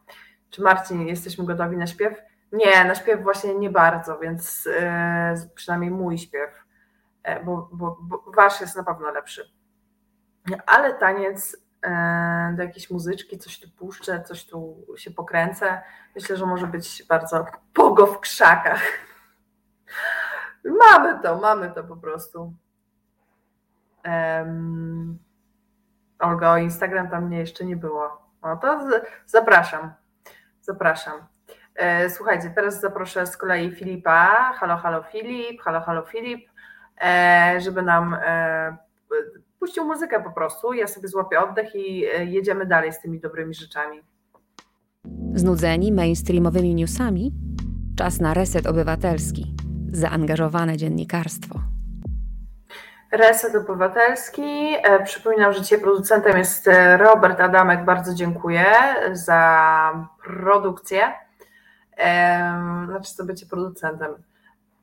Czy 0.50 0.62
Marcin, 0.62 1.08
jesteśmy 1.08 1.46
gotowi 1.46 1.78
na 1.78 1.88
śpiew? 1.88 2.33
Nie, 2.54 2.86
na 2.86 2.96
śpiew 2.96 3.24
właśnie 3.24 3.56
nie 3.56 3.70
bardzo, 3.70 4.20
więc 4.20 4.66
yy, 4.66 5.50
przynajmniej 5.56 5.92
mój 5.92 6.18
śpiew, 6.18 6.66
yy, 7.28 7.44
bo, 7.44 7.70
bo, 7.72 7.98
bo, 8.02 8.24
wasz 8.36 8.62
jest 8.62 8.76
na 8.76 8.84
pewno 8.84 9.12
lepszy. 9.12 9.52
Ale 10.66 10.94
taniec 10.94 11.58
yy, 11.84 12.56
do 12.56 12.64
jakiejś 12.64 12.90
muzyczki, 12.90 13.40
coś 13.40 13.60
tu 13.60 13.70
puszczę, 13.70 14.24
coś 14.24 14.46
tu 14.46 14.86
się 14.98 15.12
pokręcę. 15.12 15.82
Myślę, 16.16 16.38
że 16.38 16.46
może 16.46 16.68
być 16.68 17.04
bardzo 17.10 17.46
pogo 17.74 18.08
w 18.08 18.20
krzakach. 18.20 18.82
Mamy 20.80 21.20
to, 21.22 21.38
mamy 21.38 21.72
to 21.72 21.84
po 21.84 21.98
prostu. 21.98 22.54
Um, 24.06 25.20
Olga, 26.20 26.52
o 26.52 26.58
Instagram 26.58 27.10
tam 27.10 27.26
mnie 27.26 27.40
jeszcze 27.40 27.66
nie 27.66 27.76
było. 27.76 28.22
No 28.42 28.58
to 28.58 28.88
zapraszam. 29.26 29.94
Zapraszam. 30.62 31.33
E, 31.76 32.10
słuchajcie, 32.10 32.52
teraz 32.56 32.82
zaproszę 32.82 33.28
z 33.28 33.38
kolei 33.38 33.72
Filipa. 33.76 34.54
Halo, 34.56 34.78
halo 34.78 35.04
Filip, 35.04 35.62
halo, 35.62 35.82
halo 35.82 36.02
Filip, 36.02 36.50
e, 37.02 37.56
żeby 37.62 37.82
nam 37.82 38.14
e, 38.26 38.78
puścił 39.60 39.86
muzykę 39.86 40.24
po 40.24 40.32
prostu. 40.32 40.74
Ja 40.74 40.88
sobie 40.88 41.08
złapię 41.08 41.40
oddech 41.40 41.76
i 41.76 42.00
jedziemy 42.26 42.66
dalej 42.66 42.94
z 42.94 43.02
tymi 43.02 43.20
dobrymi 43.20 43.54
rzeczami. 43.54 44.02
Znudzeni 45.34 45.92
mainstreamowymi 45.92 46.76
newsami? 46.76 47.32
Czas 47.98 48.20
na 48.20 48.34
reset 48.34 48.68
obywatelski. 48.68 49.56
Zaangażowane 49.92 50.78
dziennikarstwo. 50.78 51.60
Reset 53.12 53.56
Obywatelski. 53.56 54.76
Przypominam, 55.04 55.54
że 55.54 55.62
dzisiaj 55.62 55.80
producentem 55.80 56.38
jest 56.38 56.70
Robert 56.98 57.40
Adamek. 57.40 57.86
Bardzo 57.86 58.14
dziękuję 58.14 58.66
za 59.12 60.08
produkcję. 60.24 61.14
Znaczy, 62.86 63.16
co 63.16 63.26
bycie 63.26 63.46
producentem. 63.46 64.14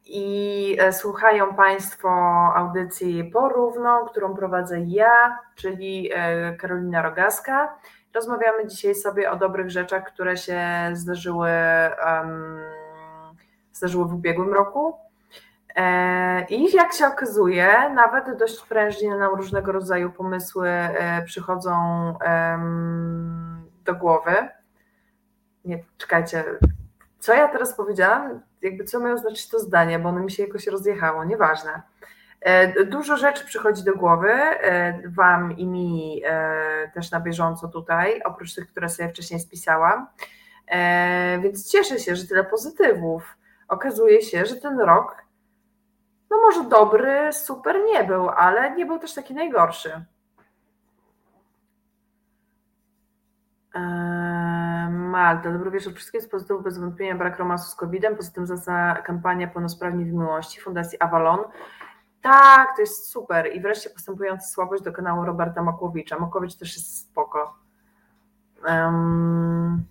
I 0.05 0.77
e, 0.81 0.93
słuchają 0.93 1.55
Państwo 1.55 2.09
audycji 2.55 3.25
Porówno, 3.25 4.07
którą 4.11 4.35
prowadzę 4.35 4.81
ja, 4.81 5.39
czyli 5.55 6.11
Karolina 6.59 7.03
Rogaska. 7.03 7.79
Rozmawiamy 8.15 8.67
dzisiaj 8.67 8.95
sobie 8.95 9.31
o 9.31 9.37
dobrych 9.37 9.71
rzeczach, 9.71 10.05
które 10.13 10.37
się 10.37 10.61
zdarzyły, 10.93 11.51
um, 12.07 12.61
zdarzyły 13.73 14.09
w 14.09 14.15
ubiegłym 14.15 14.55
roku 14.55 14.95
E, 15.77 16.47
I 16.49 16.77
jak 16.77 16.93
się 16.93 17.07
okazuje, 17.07 17.91
nawet 17.95 18.39
dość 18.39 18.61
prężnie 18.61 19.17
nam 19.17 19.35
różnego 19.35 19.73
rodzaju 19.73 20.13
pomysły 20.13 20.69
e, 20.69 21.23
przychodzą 21.23 21.75
do 23.85 23.95
głowy. 23.95 24.49
Nie, 25.65 25.85
czekajcie, 25.99 26.45
co 27.21 27.35
ja 27.35 27.49
teraz 27.49 27.75
powiedziałam? 27.75 28.41
Jakby 28.63 28.85
co 28.85 29.01
miało 29.01 29.19
znaczyć 29.19 29.49
to 29.49 29.59
zdanie, 29.59 29.99
bo 29.99 30.09
ono 30.09 30.21
mi 30.21 30.31
się 30.31 30.43
jakoś 30.43 30.67
rozjechało, 30.67 31.25
nieważne. 31.25 31.83
E, 32.41 32.85
dużo 32.85 33.17
rzeczy 33.17 33.45
przychodzi 33.45 33.85
do 33.85 33.97
głowy, 33.97 34.33
Wam 35.07 35.57
i 35.57 35.67
mi 35.67 36.23
też 36.95 37.11
na 37.11 37.21
bieżąco 37.21 37.69
tutaj, 37.69 38.23
oprócz 38.23 38.55
tych, 38.55 38.69
które 38.71 38.89
sobie 38.89 39.09
wcześniej 39.09 39.41
spisałam. 39.41 40.07
Więc 41.43 41.71
cieszę 41.71 41.99
się, 41.99 42.17
że 42.17 42.27
tyle 42.27 42.45
pozytywów. 42.45 43.37
Okazuje 43.69 44.23
się, 44.23 44.47
że 44.47 44.57
ten 44.57 44.81
rok 44.81 45.17
no 46.31 46.41
może 46.41 46.65
dobry, 46.65 47.33
super 47.33 47.77
nie 47.87 48.05
był, 48.05 48.29
ale 48.29 48.77
nie 48.77 48.87
był 48.87 48.99
też 48.99 49.15
taki 49.15 49.35
najgorszy. 49.35 50.05
Eee, 53.75 54.20
Malta, 55.11 55.53
dobry 55.53 55.71
wieczór 55.71 55.95
wszystkim. 55.95 56.21
Z 56.21 56.29
pozytywów 56.29 56.65
bez 56.65 56.79
wątpienia 56.79 57.15
brak 57.15 57.39
romansu 57.39 57.71
z 57.71 57.75
COVID-em, 57.75 58.17
poza 58.17 58.31
tym 58.31 58.47
za 58.47 59.03
kampania 59.05 59.49
Pełnosprawni 59.49 60.05
w 60.05 60.13
Miłości 60.13 60.61
Fundacji 60.61 61.01
Avalon. 61.01 61.39
Tak, 62.23 62.77
to 62.77 62.81
jest 62.81 63.11
super. 63.11 63.51
I 63.55 63.61
wreszcie 63.61 63.91
postępująca 63.91 64.47
słabość 64.47 64.83
do 64.83 64.93
kanału 64.93 65.25
Roberta 65.25 65.63
Makłowicza. 65.63 66.19
Makłowicz 66.19 66.55
też 66.55 66.77
jest 66.77 66.99
spoko. 66.99 67.59
Um, 68.69 69.85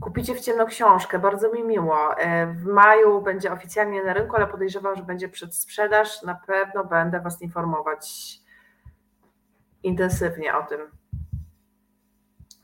kupicie 0.00 0.34
w 0.34 0.40
ciemno 0.40 0.66
książkę, 0.66 1.18
bardzo 1.18 1.52
mi 1.52 1.64
miło. 1.64 2.16
E, 2.18 2.46
w 2.46 2.64
maju 2.64 3.22
będzie 3.22 3.52
oficjalnie 3.52 4.04
na 4.04 4.12
rynku, 4.12 4.36
ale 4.36 4.46
podejrzewam, 4.46 4.96
że 4.96 5.02
będzie 5.02 5.28
przedsprzedaż. 5.28 6.22
Na 6.22 6.34
pewno 6.34 6.84
będę 6.84 7.20
Was 7.20 7.42
informować 7.42 8.38
intensywnie 9.82 10.56
o 10.56 10.62
tym, 10.62 10.80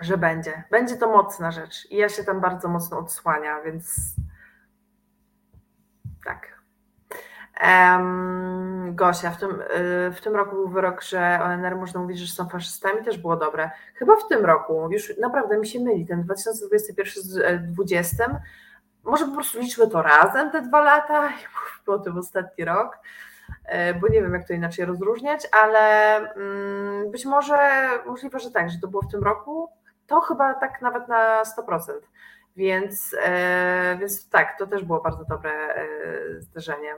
że 0.01 0.19
będzie. 0.19 0.63
Będzie 0.71 0.97
to 0.97 1.09
mocna 1.09 1.51
rzecz 1.51 1.91
i 1.91 1.97
ja 1.97 2.09
się 2.09 2.25
tam 2.25 2.41
bardzo 2.41 2.69
mocno 2.69 2.99
odsłania, 2.99 3.63
więc 3.63 4.15
Tak. 6.25 6.59
Um, 7.65 8.95
Gosia, 8.95 9.31
w 9.31 9.41
tym, 9.41 9.51
y, 9.51 10.13
w 10.13 10.21
tym 10.21 10.37
roku 10.37 10.57
był 10.57 10.69
wyrok, 10.69 11.03
że 11.03 11.41
ONR 11.43 11.77
można 11.77 12.01
mówić, 12.01 12.19
że 12.19 12.35
są 12.35 12.49
faszystami, 12.49 13.05
też 13.05 13.19
było 13.19 13.37
dobre. 13.37 13.71
Chyba 13.95 14.17
w 14.17 14.29
tym 14.29 14.45
roku, 14.45 14.89
już 14.91 15.19
naprawdę 15.19 15.59
mi 15.59 15.67
się 15.67 15.81
myli, 15.81 16.07
ten 16.07 16.23
2021 16.23 17.23
z 17.23 17.29
2020, 17.29 18.25
e, 18.25 18.41
może 19.05 19.25
po 19.25 19.33
prostu 19.33 19.61
liczmy 19.61 19.89
to 19.89 20.03
razem 20.03 20.51
te 20.51 20.63
dwa 20.63 20.81
lata 20.81 21.29
i 21.41 21.45
mówmy 21.55 21.95
o 21.95 21.99
tym 21.99 22.19
ostatni 22.19 22.65
rok, 22.65 22.99
e, 23.65 23.95
bo 23.95 24.09
nie 24.09 24.23
wiem 24.23 24.35
jak 24.35 24.47
to 24.49 24.53
inaczej 24.53 24.85
rozróżniać, 24.85 25.49
ale 25.53 26.17
mm, 26.17 27.11
być 27.11 27.25
może 27.25 27.89
możliwe, 28.07 28.41
że 28.41 28.51
tak, 28.51 28.71
że 28.71 28.79
to 28.79 28.89
było 28.89 29.03
w 29.03 29.11
tym 29.11 29.23
roku, 29.23 29.69
to 30.09 30.21
chyba 30.21 30.55
tak 30.55 30.83
nawet 30.83 31.09
na 31.09 31.43
100%. 31.45 31.93
Więc, 32.57 33.17
e, 33.23 33.97
więc 34.01 34.29
tak, 34.29 34.59
to 34.59 34.67
też 34.67 34.85
było 34.85 35.01
bardzo 35.01 35.25
dobre 35.25 35.51
zdarzenie. 36.39 36.95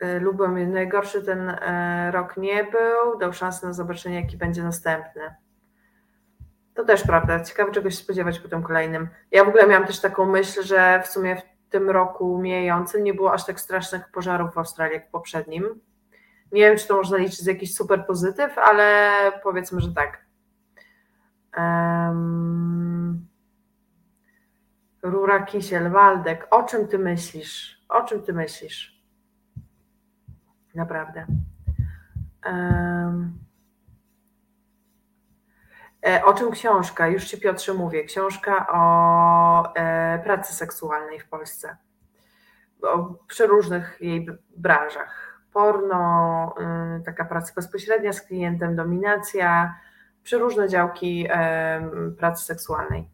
E, 0.00 0.20
Lubomir, 0.20 0.68
najgorszy 0.68 1.22
ten 1.22 1.48
e, 1.48 2.10
rok 2.10 2.36
nie 2.36 2.64
był, 2.64 3.18
dał 3.20 3.32
szansę 3.32 3.66
na 3.66 3.72
zobaczenie, 3.72 4.20
jaki 4.20 4.36
będzie 4.36 4.62
następny. 4.62 5.34
To 6.74 6.84
też 6.84 7.02
prawda, 7.02 7.40
ciekawe 7.40 7.72
czegoś 7.72 7.94
spodziewać 7.96 8.38
po 8.38 8.48
tym 8.48 8.62
kolejnym. 8.62 9.08
Ja 9.30 9.44
w 9.44 9.48
ogóle 9.48 9.66
miałam 9.66 9.86
też 9.86 10.00
taką 10.00 10.26
myśl, 10.26 10.62
że 10.62 11.02
w 11.04 11.06
sumie 11.06 11.36
w 11.36 11.70
tym 11.70 11.90
roku 11.90 12.38
mijającym 12.38 13.04
nie 13.04 13.14
było 13.14 13.32
aż 13.32 13.46
tak 13.46 13.60
strasznych 13.60 14.08
pożarów 14.08 14.54
w 14.54 14.58
Australii 14.58 14.94
jak 14.94 15.08
w 15.08 15.10
poprzednim. 15.10 15.80
Nie 16.54 16.60
wiem, 16.60 16.78
czy 16.78 16.88
to 16.88 16.96
można 16.96 17.16
liczyć 17.16 17.40
z 17.40 17.46
jakiś 17.46 17.74
super 17.74 18.06
pozytyw, 18.06 18.58
ale 18.58 19.12
powiedzmy, 19.42 19.80
że 19.80 19.92
tak. 19.92 20.24
Um... 21.56 23.26
Rura 25.02 25.42
Kisiel, 25.42 25.90
Waldek, 25.90 26.46
o 26.50 26.62
czym 26.62 26.88
ty 26.88 26.98
myślisz? 26.98 27.84
O 27.88 28.02
czym 28.02 28.22
ty 28.22 28.32
myślisz? 28.32 29.04
Naprawdę. 30.74 31.26
E, 36.06 36.24
o 36.24 36.34
czym 36.34 36.50
książka? 36.50 37.08
Już 37.08 37.24
Ci 37.24 37.40
Piotrze 37.40 37.74
mówię. 37.74 38.04
Książka 38.04 38.66
o 38.72 39.74
e, 39.74 40.18
pracy 40.24 40.54
seksualnej 40.54 41.20
w 41.20 41.28
Polsce. 41.28 41.76
O 42.82 43.14
przeróżnych 43.26 43.98
jej 44.00 44.26
branżach. 44.56 45.33
Porno, 45.54 46.54
y, 47.00 47.04
taka 47.04 47.24
praca 47.24 47.52
bezpośrednia 47.56 48.12
z 48.12 48.22
klientem, 48.22 48.76
dominacja, 48.76 49.74
przeróżne 50.22 50.68
działki 50.68 51.28
pracy 52.18 52.44
seksualnej. 52.44 53.08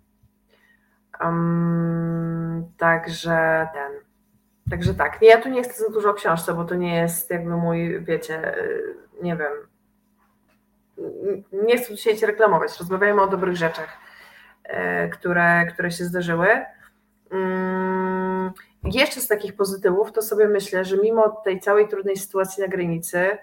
Także 2.79 3.69
ten. 3.75 3.93
Także 4.71 4.95
tak, 4.95 5.19
ja 5.23 5.41
tu 5.41 5.49
nie 5.49 5.63
chcę 5.63 5.85
za 5.85 5.91
dużo 5.91 6.11
o 6.11 6.15
książce, 6.15 6.55
bo 6.55 6.65
to 6.65 6.75
nie 6.75 6.97
jest 6.97 7.31
jakby 7.31 7.57
mój, 7.57 8.05
wiecie, 8.05 8.59
y, 8.59 8.97
nie 9.23 9.37
wiem, 9.37 9.53
nie 11.53 11.79
chcę 11.79 11.95
dzisiaj 11.95 12.17
się 12.17 12.27
reklamować, 12.27 12.79
rozmawiajmy 12.79 13.23
o 13.23 13.27
dobrych 13.27 13.57
rzeczach, 13.57 13.99
y, 14.65 15.09
które, 15.09 15.67
które 15.67 15.91
się 15.91 16.05
zdarzyły. 16.05 16.49
Mm, 18.85 18.93
jeszcze 18.95 19.21
z 19.21 19.29
takich 19.29 19.57
pozytywów 19.57 20.13
to 20.13 20.23
sobie 20.23 20.49
myślę, 20.49 20.85
że 20.85 20.97
mimo 20.97 21.29
tej 21.29 21.61
całej 21.61 21.89
trudnej 21.89 22.17
sytuacji 22.17 22.63
na 22.63 22.69
granicy, 22.69 23.39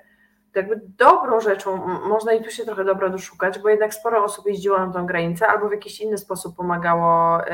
to 0.53 0.59
jakby 0.59 0.81
dobrą 0.97 1.39
rzeczą, 1.39 1.87
można 2.07 2.33
i 2.33 2.43
tu 2.43 2.51
się 2.51 2.65
trochę 2.65 2.85
dobra 2.85 3.09
doszukać, 3.09 3.59
bo 3.59 3.69
jednak 3.69 3.93
sporo 3.93 4.23
osób 4.23 4.45
jeździło 4.45 4.77
na 4.77 4.93
tą 4.93 5.05
granicę 5.05 5.47
albo 5.47 5.69
w 5.69 5.71
jakiś 5.71 6.01
inny 6.01 6.17
sposób 6.17 6.55
pomagało 6.55 7.41
y, 7.41 7.49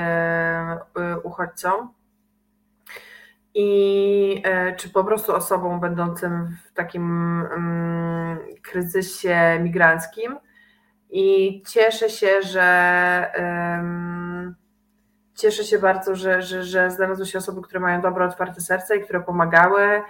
uchodźcom 1.23 1.93
i 3.53 4.41
e, 4.43 4.75
czy 4.75 4.89
po 4.89 5.03
prostu 5.03 5.35
osobom 5.35 5.79
będącym 5.79 6.57
w 6.65 6.73
takim 6.73 7.03
um, 7.51 8.37
kryzysie 8.61 9.59
migranckim. 9.59 10.37
I 11.09 11.61
cieszę 11.67 12.09
się, 12.09 12.41
że 12.41 12.63
cieszę 15.35 15.63
się 15.63 15.79
bardzo, 15.79 16.15
że, 16.15 16.41
że, 16.41 16.63
że 16.63 16.91
znalazły 16.91 17.25
się 17.25 17.37
osoby, 17.37 17.61
które 17.61 17.79
mają 17.79 18.01
dobre, 18.01 18.25
otwarte 18.25 18.61
serce 18.61 18.97
i 18.97 19.03
które 19.03 19.21
pomagały. 19.21 20.01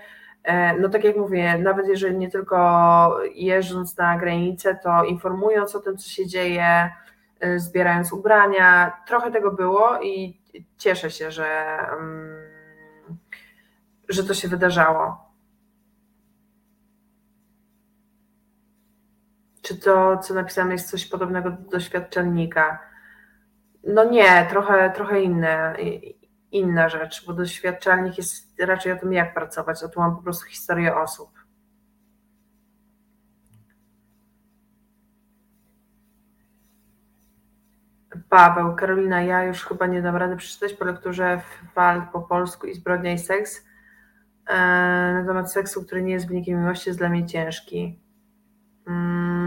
E, 0.44 0.80
no 0.80 0.90
tak 0.90 1.04
jak 1.04 1.16
mówię, 1.16 1.58
nawet 1.58 1.88
jeżeli 1.88 2.18
nie 2.18 2.32
tylko 2.32 3.20
jeżdżąc 3.36 3.98
na 3.98 4.18
granicę, 4.18 4.80
to 4.84 5.04
informując 5.04 5.76
o 5.76 5.80
tym, 5.80 5.98
co 5.98 6.10
się 6.10 6.28
dzieje, 6.28 6.90
e, 7.40 7.60
zbierając 7.60 8.14
ubrania, 8.14 8.98
trochę 9.08 9.32
tego 9.32 9.52
było 9.52 10.02
i 10.02 10.42
cieszę 10.78 11.12
się, 11.12 11.32
że 11.32 11.78
um, 11.92 12.54
że 14.10 14.24
to 14.24 14.34
się 14.34 14.48
wydarzało. 14.48 15.34
Czy 19.62 19.78
to, 19.78 20.18
co 20.18 20.34
napisane 20.34 20.72
jest 20.72 20.90
coś 20.90 21.06
podobnego 21.06 21.52
do 21.52 21.58
doświadczalnika? 21.58 22.93
No 23.84 24.04
nie, 24.04 24.46
trochę, 24.50 24.92
trochę 24.92 25.22
inne, 25.22 25.76
inna 26.52 26.90
rzecz, 26.90 27.26
bo 27.26 27.34
doświadczalnik 27.34 28.18
jest 28.18 28.60
raczej 28.60 28.92
o 28.92 28.98
tym, 28.98 29.14
jak 29.14 29.34
pracować, 29.34 29.84
a 29.84 29.88
tu 29.88 30.00
mam 30.00 30.16
po 30.16 30.22
prostu 30.22 30.46
historię 30.46 30.96
osób. 30.96 31.30
Paweł, 38.30 38.76
Karolina, 38.76 39.22
ja 39.22 39.44
już 39.44 39.66
chyba 39.66 39.88
nie 39.88 40.02
dam 40.02 40.16
rady 40.16 40.36
przeczytać 40.36 40.74
po 40.74 40.86
lekturze 40.86 41.42
Wal 41.76 42.08
po 42.14 42.22
polsku 42.22 42.68
i 42.68 42.74
Zbrodnia 42.74 43.14
i 43.14 43.20
Seks 43.20 43.64
E, 44.46 44.56
na 45.14 45.24
temat 45.28 45.52
seksu, 45.52 45.86
który 45.86 46.04
nie 46.04 46.14
jest 46.14 46.28
wynikiem 46.28 46.60
miłości, 46.60 46.90
jest 46.90 47.00
dla 47.00 47.10
mnie 47.10 47.26
ciężki. 47.26 48.00
Mm, 48.88 49.43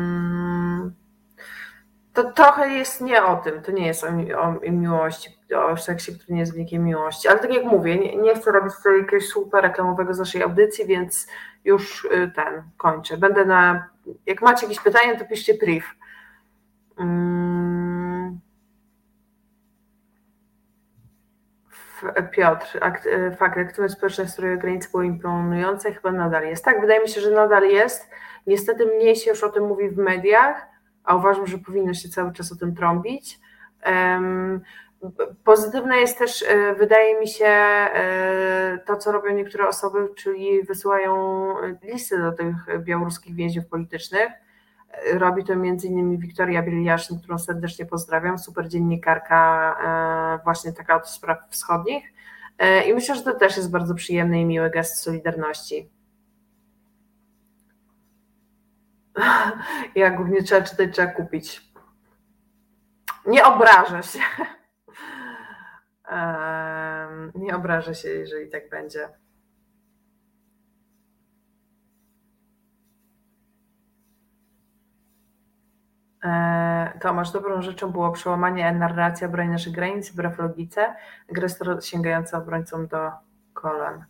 to 2.16 2.32
trochę 2.32 2.68
jest 2.68 3.00
nie 3.00 3.24
o 3.24 3.36
tym, 3.36 3.62
to 3.62 3.72
nie 3.72 3.86
jest 3.86 4.04
o, 4.04 4.08
o 4.38 4.70
miłości, 4.70 5.38
o 5.56 5.76
seksie, 5.76 6.14
który 6.14 6.34
nie 6.34 6.40
jest 6.40 6.52
wynikiem 6.52 6.84
miłości, 6.84 7.28
ale 7.28 7.38
tak 7.38 7.54
jak 7.54 7.64
mówię, 7.64 7.98
nie, 7.98 8.16
nie 8.16 8.34
chcę 8.34 8.52
robić 8.52 8.76
tutaj 8.76 8.98
jakiegoś 8.98 9.28
super 9.28 9.62
reklamowego 9.62 10.14
z 10.14 10.18
naszej 10.18 10.42
audycji, 10.42 10.86
więc 10.86 11.26
już 11.64 12.04
y, 12.04 12.32
ten 12.34 12.62
kończę. 12.76 13.16
Będę 13.16 13.44
na, 13.44 13.88
jak 14.26 14.42
macie 14.42 14.66
jakieś 14.66 14.80
pytania, 14.80 15.18
to 15.18 15.24
piszcie 15.24 15.54
priv. 15.54 15.86
Mm. 16.98 18.40
Piotr, 22.30 22.78
akt, 22.80 23.06
e, 23.06 23.36
fakt, 23.36 23.58
aktywność 23.58 23.94
społeczna 23.94 24.24
w 24.24 24.32
której 24.32 24.58
granicy 24.58 24.90
były 24.90 25.06
imponujące, 25.06 25.92
chyba 25.92 26.12
nadal 26.12 26.46
jest. 26.46 26.64
Tak, 26.64 26.80
wydaje 26.80 27.00
mi 27.00 27.08
się, 27.08 27.20
że 27.20 27.30
nadal 27.30 27.68
jest. 27.68 28.10
Niestety 28.46 28.86
mniej 28.86 29.16
się 29.16 29.30
już 29.30 29.44
o 29.44 29.48
tym 29.48 29.66
mówi 29.66 29.88
w 29.88 29.98
mediach, 29.98 30.75
a 31.06 31.14
uważam, 31.14 31.46
że 31.46 31.58
powinno 31.58 31.94
się 31.94 32.08
cały 32.08 32.32
czas 32.32 32.52
o 32.52 32.56
tym 32.56 32.74
trąbić. 32.74 33.40
Pozytywne 35.44 35.96
jest 35.96 36.18
też, 36.18 36.44
e, 36.48 36.74
wydaje 36.74 37.20
mi 37.20 37.28
się, 37.28 37.46
e, 37.46 38.78
to, 38.86 38.96
co 38.96 39.12
robią 39.12 39.34
niektóre 39.34 39.68
osoby, 39.68 40.08
czyli 40.16 40.62
wysyłają 40.62 41.46
listy 41.82 42.18
do 42.18 42.32
tych 42.32 42.54
białoruskich 42.84 43.34
więźniów 43.34 43.66
politycznych 43.66 44.32
Robi 45.12 45.44
to 45.44 45.52
m.in. 45.52 46.18
Wiktoria 46.18 46.62
Bieliaszyn, 46.62 47.18
którą 47.18 47.38
serdecznie 47.38 47.86
pozdrawiam, 47.86 48.38
super 48.38 48.68
dziennikarka 48.68 49.76
e, 50.40 50.44
właśnie 50.44 50.72
taka 50.72 50.96
od 50.96 51.08
spraw 51.08 51.38
wschodnich. 51.50 52.12
E, 52.58 52.88
I 52.88 52.94
myślę, 52.94 53.14
że 53.14 53.22
to 53.22 53.34
też 53.34 53.56
jest 53.56 53.70
bardzo 53.70 53.94
przyjemny 53.94 54.40
i 54.40 54.44
miły 54.44 54.70
gest 54.70 55.02
solidarności. 55.02 55.88
Jak 59.94 60.16
głównie 60.16 60.42
trzeba 60.42 60.62
czytać, 60.66 60.92
trzeba 60.92 61.12
kupić. 61.12 61.72
Nie 63.26 63.44
obrażę 63.44 64.02
się. 64.02 64.18
Nie 67.34 67.56
obrażę 67.56 67.94
się, 67.94 68.08
jeżeli 68.08 68.50
tak 68.50 68.70
będzie. 68.70 69.08
E, 76.24 76.98
Tomasz, 77.00 77.30
dobrą 77.30 77.62
rzeczą 77.62 77.92
było 77.92 78.12
przełamanie 78.12 78.72
narracji 78.72 79.26
obrony 79.26 79.50
naszych 79.50 79.72
granic 79.72 80.10
wbrew 80.10 80.38
logice, 80.38 80.94
agresor 81.30 81.84
sięgający 81.84 82.36
obrońcom 82.36 82.86
do 82.86 83.10
kolan. 83.52 84.04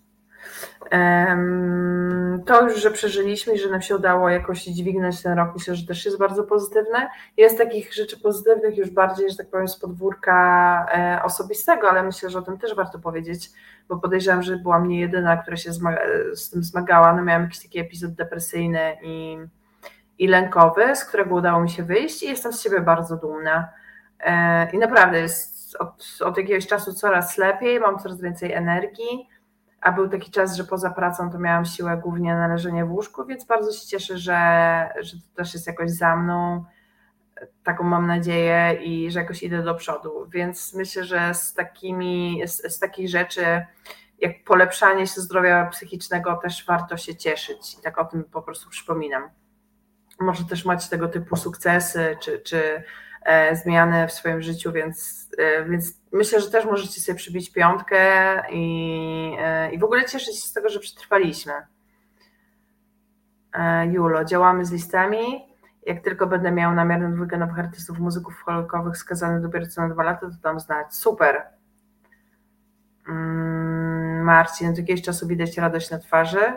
To 2.47 2.63
już, 2.63 2.83
że 2.83 2.91
przeżyliśmy 2.91 3.55
i 3.55 3.59
że 3.59 3.71
nam 3.71 3.83
się 3.83 3.97
udało 3.97 4.29
jakoś 4.29 4.65
dźwignąć 4.65 5.23
ten 5.23 5.39
rok, 5.39 5.51
myślę, 5.55 5.75
że 5.75 5.87
też 5.87 6.05
jest 6.05 6.19
bardzo 6.19 6.45
pozytywne. 6.45 7.09
Jest 7.37 7.59
takich 7.59 7.95
rzeczy 7.95 8.21
pozytywnych 8.21 8.77
już 8.77 8.91
bardziej, 8.91 9.31
że 9.31 9.37
tak 9.37 9.51
powiem, 9.51 9.69
z 9.69 9.77
podwórka 9.77 10.87
e, 10.95 11.23
osobistego, 11.23 11.91
ale 11.91 12.03
myślę, 12.03 12.31
że 12.31 12.39
o 12.39 12.43
tym 12.43 12.59
też 12.59 12.75
warto 12.75 12.99
powiedzieć, 12.99 13.51
bo 13.89 13.97
podejrzewam, 13.97 14.43
że 14.43 14.57
byłam 14.57 14.89
nie 14.89 15.01
jedyna, 15.01 15.37
która 15.37 15.57
się 15.57 15.73
z 16.33 16.51
tym 16.51 16.65
zmagała. 16.65 17.15
No 17.15 17.23
miałam 17.23 17.43
jakiś 17.43 17.63
taki 17.63 17.79
epizod 17.79 18.13
depresyjny 18.13 18.97
i 19.03 19.39
i 20.19 20.29
lękowy, 20.29 20.97
z 20.97 21.05
którego 21.05 21.35
udało 21.35 21.61
mi 21.61 21.71
się 21.71 21.83
wyjść 21.83 22.23
i 22.23 22.29
jestem 22.29 22.53
z 22.53 22.63
siebie 22.63 22.81
bardzo 22.81 23.17
dumna. 23.17 23.69
E, 24.21 24.71
I 24.71 24.79
naprawdę 24.79 25.21
jest 25.21 25.77
od, 25.77 26.19
od 26.25 26.37
jakiegoś 26.37 26.67
czasu 26.67 26.93
coraz 26.93 27.39
lepiej, 27.39 27.81
mam 27.81 27.99
coraz 27.99 28.21
więcej 28.21 28.53
energii, 28.53 29.29
a 29.81 29.93
był 29.93 30.09
taki 30.09 30.31
czas, 30.31 30.57
że 30.57 30.65
poza 30.65 30.91
pracą 30.91 31.31
to 31.31 31.39
miałam 31.39 31.65
siłę 31.65 32.01
głównie 32.03 32.35
na 32.35 32.49
leżenie 32.49 32.85
w 32.85 32.93
łóżku, 32.93 33.25
więc 33.25 33.45
bardzo 33.45 33.73
się 33.73 33.87
cieszę, 33.87 34.19
że, 34.19 34.39
że 35.01 35.17
to 35.17 35.37
też 35.37 35.55
jest 35.55 35.67
jakoś 35.67 35.91
za 35.91 36.17
mną. 36.17 36.65
Taką 37.65 37.85
mam 37.85 38.07
nadzieję 38.07 38.79
i 38.85 39.11
że 39.11 39.21
jakoś 39.21 39.43
idę 39.43 39.63
do 39.63 39.75
przodu. 39.75 40.27
Więc 40.29 40.75
myślę, 40.75 41.05
że 41.05 41.35
z 41.35 41.55
takimi, 41.55 42.43
z, 42.47 42.75
z 42.75 42.79
takich 42.79 43.09
rzeczy, 43.09 43.67
jak 44.19 44.45
polepszanie 44.45 45.07
się 45.07 45.21
zdrowia 45.21 45.67
psychicznego, 45.67 46.37
też 46.43 46.67
warto 46.67 46.97
się 46.97 47.17
cieszyć. 47.17 47.75
I 47.79 47.83
tak 47.83 47.99
o 47.99 48.05
tym 48.05 48.25
po 48.25 48.43
prostu 48.43 48.71
przypominam. 48.71 49.31
Może 50.21 50.45
też 50.45 50.65
macie 50.65 50.89
tego 50.89 51.09
typu 51.09 51.37
sukcesy, 51.37 52.17
czy, 52.21 52.41
czy 52.41 52.83
zmiany 53.53 54.09
w 54.09 54.13
swoim 54.13 54.43
życiu, 54.43 54.73
więc, 54.73 55.29
e, 55.39 55.65
więc 55.65 56.01
myślę, 56.13 56.41
że 56.41 56.51
też 56.51 56.65
możecie 56.65 57.01
sobie 57.01 57.19
przybić 57.19 57.53
piątkę 57.53 58.43
i, 58.51 59.37
e, 59.39 59.73
i 59.73 59.79
w 59.79 59.85
ogóle 59.85 60.05
cieszyć 60.05 60.35
się 60.37 60.49
z 60.49 60.53
tego, 60.53 60.69
że 60.69 60.81
przetrwaliśmy. 60.81 61.53
Julo, 63.91 64.25
działamy 64.25 64.65
z 64.65 64.73
listami. 64.73 65.47
Jak 65.87 66.03
tylko 66.03 66.27
będę 66.27 66.53
miał 66.53 66.75
namiar 66.75 67.01
na 67.01 67.11
dwójkę 67.11 67.37
nowych 67.39 67.59
artystów, 67.59 67.99
muzyków 67.99 68.43
folkowych 68.45 68.97
skazanych 68.97 69.43
dopiero 69.43 69.67
co 69.67 69.81
na 69.81 69.89
dwa 69.89 70.03
lata, 70.03 70.21
to 70.21 70.37
dam 70.43 70.61
znać. 70.61 70.95
Super. 70.95 71.43
Mm, 73.09 74.23
Marcin, 74.25 74.71
od 74.71 74.79
jakiegoś 74.79 75.03
czasu 75.03 75.27
widać 75.27 75.59
radość 75.59 75.91
na 75.91 75.99
twarzy. 75.99 76.53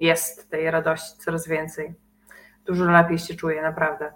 Jest 0.00 0.50
tej 0.50 0.70
radości 0.70 1.18
coraz 1.18 1.48
więcej. 1.48 1.94
Dużo 2.64 2.84
lepiej 2.84 3.18
się 3.18 3.34
czuję, 3.34 3.62
naprawdę. 3.62 4.12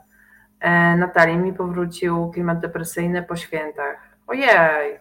E, 0.61 0.97
Natalii 0.97 1.37
mi 1.37 1.53
powrócił 1.53 2.31
klimat 2.31 2.59
depresyjny 2.61 3.23
po 3.23 3.37
świętach. 3.37 3.97
Ojej. 4.27 4.99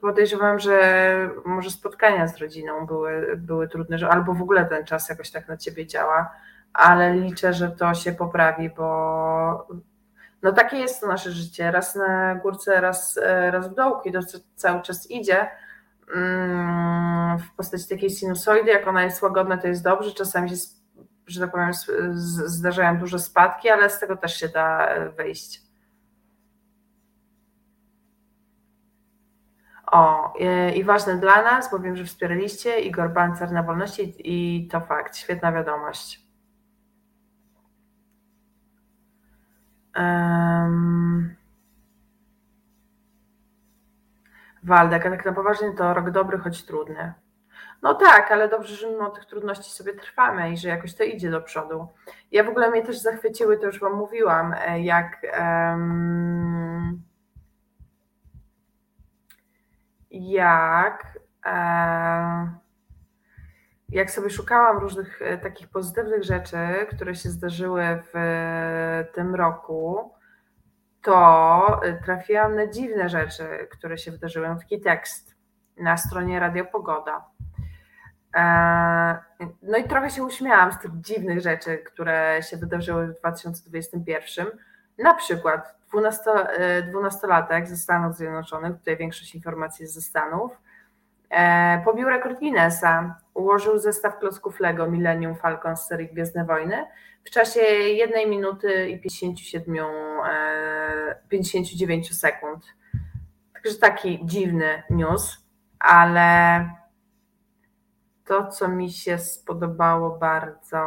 Podejrzewam, 0.00 0.58
że 0.58 1.30
może 1.44 1.70
spotkania 1.70 2.28
z 2.28 2.38
rodziną 2.38 2.86
były, 2.86 3.36
były 3.36 3.68
trudne, 3.68 3.98
że 3.98 4.08
albo 4.08 4.34
w 4.34 4.42
ogóle 4.42 4.64
ten 4.64 4.84
czas 4.84 5.08
jakoś 5.08 5.30
tak 5.30 5.48
na 5.48 5.56
ciebie 5.56 5.86
działa, 5.86 6.30
ale 6.72 7.14
liczę, 7.14 7.52
że 7.52 7.70
to 7.70 7.94
się 7.94 8.12
poprawi, 8.12 8.70
bo 8.70 9.68
no 10.42 10.52
takie 10.52 10.76
jest 10.76 11.00
to 11.00 11.06
nasze 11.06 11.30
życie. 11.30 11.70
Raz 11.70 11.94
na 11.94 12.34
górce, 12.34 12.80
raz, 12.80 13.20
raz 13.50 13.68
w 13.68 13.74
dołku 13.74 14.08
i 14.08 14.12
to 14.12 14.20
cały 14.54 14.82
czas 14.82 15.10
idzie 15.10 15.50
mm, 16.16 17.38
w 17.38 17.54
postaci 17.56 17.88
takiej 17.88 18.10
sinusoidy. 18.10 18.70
Jak 18.70 18.88
ona 18.88 19.04
jest 19.04 19.22
łagodna, 19.22 19.56
to 19.56 19.68
jest 19.68 19.84
dobrze. 19.84 20.12
Czasami 20.12 20.50
się 20.50 20.56
że 21.26 21.40
tak 21.40 21.50
powiem, 21.50 21.72
zdarzają 22.46 22.98
duże 22.98 23.18
spadki, 23.18 23.68
ale 23.68 23.90
z 23.90 24.00
tego 24.00 24.16
też 24.16 24.36
się 24.36 24.48
da 24.48 24.86
e, 24.86 25.10
wyjść. 25.10 25.62
O, 29.86 30.34
e, 30.40 30.74
i 30.76 30.84
ważne 30.84 31.16
dla 31.16 31.42
nas, 31.42 31.70
bo 31.70 31.78
wiem, 31.78 31.96
że 31.96 32.04
wspieraliście 32.04 32.80
Igor 32.80 33.12
Bancer 33.12 33.52
na 33.52 33.62
wolności 33.62 34.14
i 34.18 34.68
to 34.68 34.80
fakt, 34.80 35.16
świetna 35.16 35.52
wiadomość. 35.52 36.26
Um, 39.96 41.36
Waldek, 44.62 45.06
a 45.06 45.10
tak 45.10 45.24
na 45.24 45.32
poważnie 45.32 45.72
to 45.72 45.94
rok 45.94 46.10
dobry, 46.10 46.38
choć 46.38 46.64
trudny. 46.64 47.14
No 47.82 47.94
tak, 47.94 48.32
ale 48.32 48.48
dobrze, 48.48 48.76
że 48.76 48.90
mimo 48.90 49.10
tych 49.10 49.24
trudności 49.24 49.70
sobie 49.70 49.94
trwamy 49.94 50.52
i 50.52 50.56
że 50.56 50.68
jakoś 50.68 50.94
to 50.94 51.04
idzie 51.04 51.30
do 51.30 51.40
przodu. 51.40 51.88
Ja 52.32 52.44
w 52.44 52.48
ogóle 52.48 52.70
mnie 52.70 52.82
też 52.82 52.98
zachwyciły, 52.98 53.58
to 53.58 53.66
już 53.66 53.80
Wam 53.80 53.94
mówiłam, 53.94 54.54
e, 54.66 54.80
jak. 54.80 55.22
Jak. 60.10 61.18
Um, 61.46 62.58
jak 63.88 64.10
sobie 64.10 64.30
szukałam 64.30 64.78
różnych 64.78 65.22
e, 65.22 65.38
takich 65.38 65.68
pozytywnych 65.68 66.24
rzeczy, 66.24 66.56
które 66.90 67.14
się 67.14 67.28
zdarzyły 67.28 68.02
w 68.12 68.18
tym 69.14 69.34
roku, 69.34 70.12
to 71.02 71.80
trafiłam 72.04 72.56
na 72.56 72.66
dziwne 72.66 73.08
rzeczy, 73.08 73.68
które 73.70 73.98
się 73.98 74.10
wydarzyły. 74.10 74.56
Taki 74.58 74.80
tekst 74.80 75.36
na 75.76 75.96
stronie 75.96 76.40
Radio 76.40 76.64
Pogoda 76.64 77.35
E, 77.35 77.35
no 79.62 79.78
i 79.78 79.84
trochę 79.84 80.10
się 80.10 80.24
uśmiałam 80.24 80.72
z 80.72 80.78
tych 80.78 80.90
dziwnych 81.00 81.40
rzeczy, 81.40 81.78
które 81.78 82.40
się 82.50 82.56
wydarzyły 82.56 83.06
w 83.06 83.18
2021. 83.18 84.46
Na 84.98 85.14
przykład 85.14 85.76
12-latek 86.92 87.62
e, 87.62 87.66
ze 87.66 87.76
Stanów 87.76 88.16
Zjednoczonych, 88.16 88.78
tutaj 88.78 88.96
większość 88.96 89.34
informacji 89.34 89.82
jest 89.82 89.94
ze 89.94 90.00
Stanów, 90.00 90.52
e, 91.30 91.82
pobił 91.84 92.08
rekord 92.08 92.38
Guinnessa. 92.38 93.18
Ułożył 93.34 93.78
zestaw 93.78 94.18
klocków 94.18 94.60
Lego 94.60 94.90
Millennium 94.90 95.36
Falcon 95.36 95.76
z 95.76 95.86
serii 95.86 96.08
Gwiezdne 96.08 96.44
Wojny 96.44 96.86
w 97.24 97.30
czasie 97.30 97.60
1 97.60 98.30
minuty 98.30 98.88
i 98.88 99.00
57, 99.00 99.76
59 101.28 102.20
sekund. 102.20 102.64
Także 103.54 103.78
taki 103.78 104.20
dziwny 104.24 104.82
news, 104.90 105.38
ale 105.78 106.60
to, 108.26 108.46
co 108.46 108.68
mi 108.68 108.90
się 108.90 109.18
spodobało 109.18 110.18
bardzo, 110.18 110.80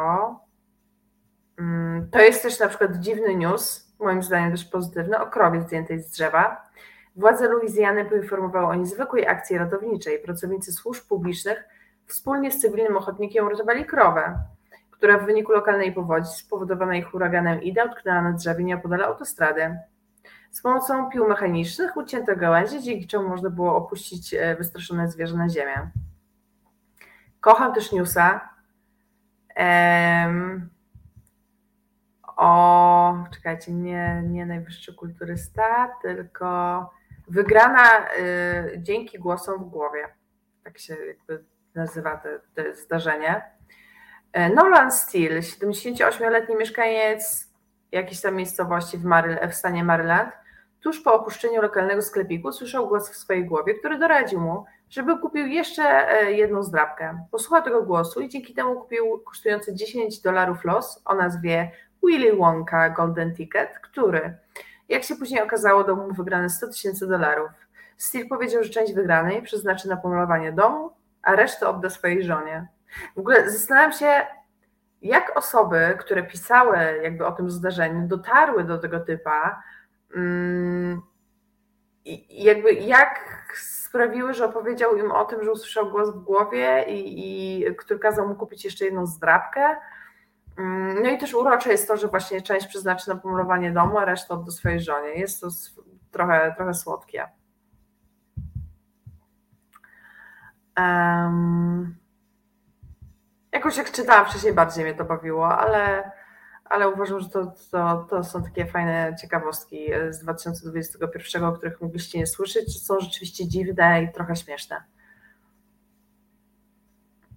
mm, 1.58 2.10
to 2.10 2.18
jest 2.20 2.42
też 2.42 2.60
na 2.60 2.68
przykład 2.68 2.96
dziwny 2.96 3.36
news, 3.36 3.94
moim 4.00 4.22
zdaniem 4.22 4.50
też 4.50 4.64
pozytywny, 4.64 5.20
o 5.20 5.26
krowie 5.26 5.60
zdjętej 5.60 6.02
z 6.02 6.10
drzewa. 6.10 6.70
Władze 7.16 7.48
Luizjany 7.48 8.04
poinformowały 8.04 8.66
o 8.66 8.74
niezwykłej 8.74 9.28
akcji 9.28 9.58
ratowniczej. 9.58 10.18
Pracownicy 10.18 10.72
służb 10.72 11.08
publicznych 11.08 11.64
wspólnie 12.06 12.50
z 12.50 12.60
cywilnym 12.60 12.96
ochotnikiem 12.96 13.46
uratowali 13.46 13.84
krowę, 13.84 14.38
która 14.90 15.18
w 15.18 15.26
wyniku 15.26 15.52
lokalnej 15.52 15.92
powodzi 15.92 16.30
spowodowanej 16.30 17.02
huraganem 17.02 17.62
Ida 17.62 17.84
utknęła 17.84 18.22
na 18.22 18.32
drzewie 18.32 18.64
nieopodal 18.64 19.02
autostrady. 19.04 19.76
Z 20.50 20.62
pomocą 20.62 21.10
pił 21.10 21.28
mechanicznych 21.28 21.96
ucięto 21.96 22.36
gałęzie, 22.36 22.82
dzięki 22.82 23.06
czemu 23.06 23.28
można 23.28 23.50
było 23.50 23.76
opuścić 23.76 24.34
e, 24.34 24.56
wystraszone 24.56 25.10
zwierzę 25.10 25.36
na 25.36 25.48
ziemię. 25.48 25.90
Kocham 27.40 27.74
też 27.74 27.92
newsa. 27.92 28.50
Um, 29.56 30.70
o, 32.36 33.24
czekajcie, 33.34 33.72
nie, 33.72 34.22
nie 34.26 34.46
najwyższy 34.46 34.94
kulturysta, 34.94 35.88
tylko 36.02 36.90
wygrana 37.28 38.06
y, 38.18 38.78
dzięki 38.78 39.18
głosom 39.18 39.64
w 39.64 39.68
głowie. 39.68 40.08
Tak 40.64 40.78
się 40.78 40.96
jakby 41.06 41.44
nazywa 41.74 42.16
to, 42.16 42.28
to 42.54 42.74
zdarzenie. 42.74 43.42
E, 44.32 44.50
Nolan 44.50 44.92
Steele, 44.92 45.40
78-letni 45.40 46.56
mieszkaniec 46.56 47.50
jakiejś 47.92 48.20
tam 48.20 48.34
miejscowości 48.34 48.98
w, 48.98 49.04
Mary, 49.04 49.48
w 49.50 49.54
stanie 49.54 49.84
Maryland, 49.84 50.32
tuż 50.80 51.00
po 51.00 51.14
opuszczeniu 51.14 51.62
lokalnego 51.62 52.02
sklepiku 52.02 52.52
słyszał 52.52 52.88
głos 52.88 53.10
w 53.10 53.16
swojej 53.16 53.44
głowie, 53.44 53.74
który 53.74 53.98
doradził 53.98 54.40
mu, 54.40 54.64
żeby 54.90 55.18
kupił 55.18 55.46
jeszcze 55.46 55.82
e, 55.82 56.32
jedną 56.32 56.62
zdrabkę. 56.62 57.24
Posłuchał 57.30 57.62
tego 57.62 57.82
głosu 57.82 58.20
i 58.20 58.28
dzięki 58.28 58.54
temu 58.54 58.74
kupił 58.74 59.18
kosztujący 59.18 59.74
10 59.74 60.20
dolarów 60.20 60.64
los 60.64 61.02
o 61.04 61.14
nazwie 61.14 61.70
Willy 62.06 62.36
Wonka 62.36 62.90
Golden 62.90 63.34
Ticket, 63.34 63.78
który, 63.78 64.36
jak 64.88 65.02
się 65.04 65.16
później 65.16 65.42
okazało, 65.42 65.84
dał 65.84 65.96
mu 65.96 66.14
wygrane 66.14 66.50
100 66.50 66.68
tysięcy 66.68 67.06
dolarów. 67.06 67.50
Steve 67.96 68.28
powiedział, 68.28 68.64
że 68.64 68.70
część 68.70 68.94
wygranej 68.94 69.42
przeznaczy 69.42 69.88
na 69.88 69.96
pomalowanie 69.96 70.52
domu, 70.52 70.90
a 71.22 71.36
resztę 71.36 71.68
odda 71.68 71.90
swojej 71.90 72.24
żonie. 72.24 72.66
W 73.16 73.18
ogóle 73.18 73.50
zastanawiam 73.50 73.92
się, 73.92 74.26
jak 75.02 75.36
osoby, 75.36 75.96
które 75.98 76.22
pisały 76.22 76.76
jakby 77.02 77.26
o 77.26 77.32
tym 77.32 77.50
zdarzeniu, 77.50 78.08
dotarły 78.08 78.64
do 78.64 78.78
tego 78.78 79.00
typa, 79.00 79.62
mm, 80.16 81.02
i 82.04 82.44
jakby 82.44 82.72
jak 82.72 83.39
sprawiły, 83.56 84.34
że 84.34 84.44
opowiedział 84.44 84.96
im 84.96 85.12
o 85.12 85.24
tym, 85.24 85.44
że 85.44 85.52
usłyszał 85.52 85.90
głos 85.90 86.10
w 86.10 86.18
głowie 86.18 86.84
i, 86.88 87.14
i 87.18 87.76
który 87.76 88.00
kazał 88.00 88.28
mu 88.28 88.34
kupić 88.34 88.64
jeszcze 88.64 88.84
jedną 88.84 89.06
zdrabkę. 89.06 89.76
Mm, 90.58 91.02
no 91.02 91.10
i 91.10 91.18
też 91.18 91.34
urocze 91.34 91.70
jest 91.70 91.88
to, 91.88 91.96
że 91.96 92.08
właśnie 92.08 92.42
część 92.42 92.66
przeznaczy 92.66 93.08
na 93.08 93.16
pomalowanie 93.16 93.72
domu, 93.72 93.98
a 93.98 94.04
resztę 94.04 94.44
do 94.44 94.50
swojej 94.50 94.80
żonie. 94.80 95.08
Jest 95.08 95.40
to 95.40 95.48
trochę, 96.10 96.54
trochę 96.56 96.74
słodkie. 96.74 97.28
Um, 100.78 101.96
jakoś 103.52 103.76
jak 103.76 103.90
czytałam 103.90 104.26
wcześniej, 104.26 104.52
bardziej 104.52 104.84
mnie 104.84 104.94
to 104.94 105.04
bawiło, 105.04 105.58
ale 105.58 106.10
ale 106.70 106.88
uważam, 106.88 107.20
że 107.20 107.28
to, 107.28 107.52
to, 107.70 108.06
to 108.10 108.24
są 108.24 108.42
takie 108.42 108.66
fajne 108.66 109.16
ciekawostki 109.20 109.86
z 110.10 110.18
2021, 110.18 111.44
o 111.44 111.52
których 111.52 111.80
mogliście 111.80 112.18
nie 112.18 112.26
słyszeć. 112.26 112.82
Są 112.82 113.00
rzeczywiście 113.00 113.48
dziwne 113.48 114.02
i 114.02 114.12
trochę 114.12 114.36
śmieszne. 114.36 114.82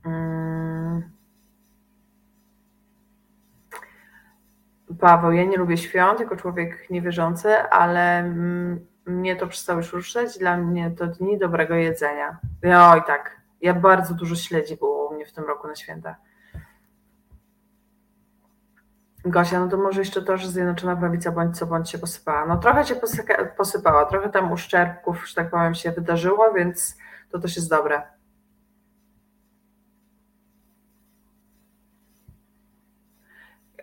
Hmm. 0.04 1.04
Paweł, 5.00 5.32
ja 5.32 5.44
nie 5.44 5.58
lubię 5.58 5.78
świąt 5.78 6.20
jako 6.20 6.36
człowiek 6.36 6.90
niewierzący, 6.90 7.58
ale 7.58 8.20
mm, 8.20 8.88
mnie 9.06 9.36
to 9.36 9.48
przestało 9.48 9.80
już 9.80 9.94
ruszać, 9.94 10.38
dla 10.38 10.58
mnie 10.58 10.92
to 10.92 11.08
dni 11.08 11.40
dobrego 11.40 11.76
jedzenia. 11.76 12.38
Oj 12.64 13.02
tak, 13.08 13.42
ja 13.62 13.74
bardzo 13.74 14.14
dużo 14.14 14.36
śledzi 14.36 14.78
było 14.78 15.10
u 15.10 15.14
mnie 15.16 15.26
w 15.26 15.34
tym 15.34 15.44
roku 15.44 15.68
na 15.68 15.76
święta. 15.76 16.16
Gosia, 19.26 19.60
no 19.60 19.68
to 19.68 19.78
może 19.78 20.02
jeszcze 20.02 20.22
to, 20.22 20.38
że 20.38 20.48
Zjednoczona 20.48 20.96
Prawica 20.96 21.32
bądź 21.32 21.58
co 21.58 21.66
bądź 21.66 21.90
się 21.90 21.98
posypała. 21.98 22.46
No 22.46 22.58
trochę 22.58 22.86
się 22.86 22.96
posypała, 23.58 24.06
trochę 24.06 24.30
tam 24.30 24.52
uszczerbków, 24.52 25.30
że 25.30 25.36
tak 25.36 25.50
powiem, 25.50 25.76
się 25.76 25.92
wydarzyło, 25.92 26.54
więc 26.54 26.98
to 27.32 27.40
też 27.40 27.56
jest 27.56 27.70
dobre. 27.70 28.02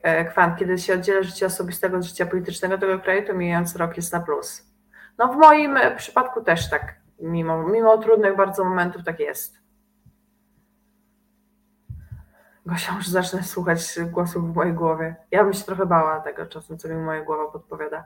E, 0.02 0.24
Kwan, 0.24 0.56
kiedy 0.56 0.78
się 0.78 0.94
oddziela 0.94 1.22
życie 1.22 1.46
osobistego 1.46 1.96
od 1.96 2.02
życia 2.02 2.26
politycznego 2.26 2.78
tego 2.78 2.98
kraju, 2.98 3.26
to 3.26 3.34
mijający 3.34 3.78
rok 3.78 3.96
jest 3.96 4.12
na 4.12 4.20
plus. 4.20 4.66
No 5.18 5.32
w 5.32 5.36
moim 5.36 5.78
przypadku 5.96 6.44
też 6.44 6.70
tak, 6.70 6.94
mimo, 7.20 7.68
mimo 7.68 7.98
trudnych 7.98 8.36
bardzo 8.36 8.64
momentów 8.64 9.04
tak 9.04 9.20
jest. 9.20 9.59
Gosia, 12.66 12.94
już 12.96 13.08
zacznę 13.08 13.42
słuchać 13.42 13.98
głosów 14.10 14.52
w 14.52 14.56
mojej 14.56 14.74
głowie. 14.74 15.16
Ja 15.30 15.44
bym 15.44 15.52
się 15.52 15.64
trochę 15.64 15.86
bała 15.86 16.20
tego 16.20 16.46
czasem, 16.46 16.78
co 16.78 16.88
mi 16.88 16.94
moja 16.94 17.24
głowa 17.24 17.52
podpowiada. 17.52 18.04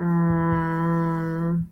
Mm. 0.00 1.66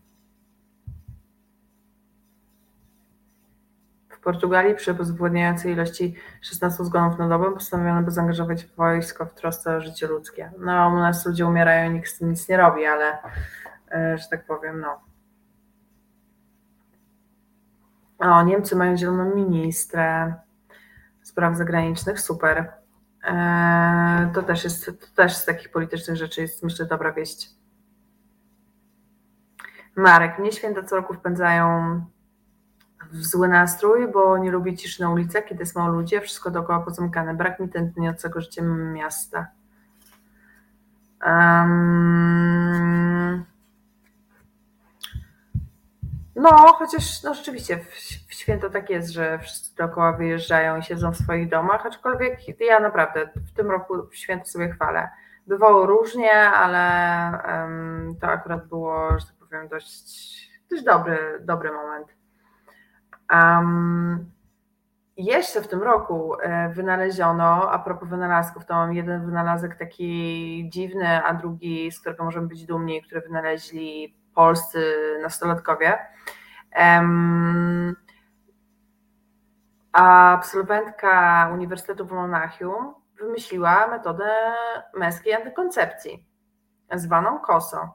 W 4.08 4.20
Portugalii 4.20 4.74
przy 4.74 4.94
bezwładniającej 4.94 5.72
ilości 5.72 6.14
16 6.40 6.84
zgonów 6.84 7.18
na 7.18 7.28
dobę 7.28 7.52
postanowiono 7.52 8.02
by 8.02 8.10
zaangażować 8.10 8.66
wojsko 8.66 9.26
w 9.26 9.34
trosce 9.34 9.76
o 9.76 9.80
życie 9.80 10.06
ludzkie. 10.06 10.52
No, 10.58 10.88
u 10.88 10.96
nas 10.96 11.26
ludzie 11.26 11.46
umierają 11.46 11.92
nikt 11.92 12.10
z 12.10 12.18
tym 12.18 12.30
nic 12.30 12.48
nie 12.48 12.56
robi, 12.56 12.86
ale 12.86 13.18
e, 13.90 14.18
że 14.18 14.28
tak 14.30 14.46
powiem, 14.46 14.80
no. 14.80 15.00
O, 18.18 18.42
Niemcy 18.42 18.76
mają 18.76 18.96
zieloną 18.96 19.34
ministrę 19.34 20.34
spraw 21.36 21.56
zagranicznych, 21.56 22.20
super. 22.20 22.72
E, 23.24 24.30
to 24.34 24.42
też 24.42 24.64
jest, 24.64 24.86
to 24.86 25.06
też 25.14 25.36
z 25.36 25.44
takich 25.44 25.70
politycznych 25.70 26.16
rzeczy 26.16 26.40
jest, 26.40 26.62
myślę, 26.62 26.86
dobra 26.86 27.12
wieść. 27.12 27.50
Marek, 29.96 30.38
mnie 30.38 30.52
święta 30.52 30.82
co 30.82 30.96
roku 30.96 31.14
wpędzają 31.14 32.00
w 33.12 33.24
zły 33.26 33.48
nastrój, 33.48 34.12
bo 34.12 34.38
nie 34.38 34.50
lubię 34.50 34.76
ciszy 34.76 35.02
na 35.02 35.10
ulicach, 35.10 35.44
kiedy 35.44 35.62
jest 35.62 35.76
mało 35.76 35.88
ludzi, 35.88 36.16
a 36.16 36.20
wszystko 36.20 36.50
dookoła 36.50 36.80
pozamykane. 36.80 37.34
Brak 37.34 37.60
mi 37.60 37.68
tętniącego 37.68 38.40
życia 38.40 38.62
miasta. 38.62 39.46
Um, 41.26 43.15
no, 46.36 46.50
chociaż 46.50 47.22
no 47.22 47.34
rzeczywiście 47.34 47.78
w, 47.78 47.88
w 48.28 48.34
święto 48.34 48.70
tak 48.70 48.90
jest, 48.90 49.10
że 49.10 49.38
wszyscy 49.38 49.76
dookoła 49.76 50.12
wyjeżdżają 50.12 50.76
i 50.78 50.82
siedzą 50.82 51.12
w 51.12 51.16
swoich 51.16 51.48
domach, 51.48 51.86
aczkolwiek 51.86 52.60
ja 52.60 52.80
naprawdę 52.80 53.28
w 53.36 53.52
tym 53.52 53.70
roku 53.70 53.94
w 54.10 54.16
święto 54.16 54.46
sobie 54.46 54.68
chwalę. 54.68 55.08
Bywało 55.46 55.86
różnie, 55.86 56.32
ale 56.32 57.30
um, 57.48 58.16
to 58.20 58.26
akurat 58.26 58.68
było, 58.68 59.18
że 59.18 59.26
tak 59.26 59.36
powiem, 59.36 59.68
dość, 59.68 60.50
dość 60.70 60.82
dobry, 60.82 61.18
dobry 61.40 61.72
moment. 61.72 62.08
Um, 63.32 64.30
jeszcze 65.16 65.62
w 65.62 65.68
tym 65.68 65.82
roku 65.82 66.34
e, 66.40 66.68
wynaleziono, 66.68 67.70
a 67.70 67.78
propos 67.78 68.08
wynalazków, 68.08 68.64
to 68.64 68.74
mam 68.74 68.94
jeden 68.94 69.26
wynalazek 69.26 69.76
taki 69.78 70.70
dziwny, 70.72 71.24
a 71.24 71.34
drugi, 71.34 71.92
z 71.92 72.00
którego 72.00 72.24
możemy 72.24 72.48
być 72.48 72.66
dumni, 72.66 73.02
który 73.02 73.20
wynaleźli 73.20 74.16
polscy 74.36 74.94
nastolatkowie. 75.22 75.98
A 79.92 80.32
absolwentka 80.32 81.48
Uniwersytetu 81.52 82.06
w 82.06 82.12
Monachium 82.12 82.94
wymyśliła 83.20 83.86
metodę 83.86 84.30
męskiej 84.94 85.34
antykoncepcji, 85.34 86.26
zwaną 86.94 87.38
KOSO. 87.38 87.94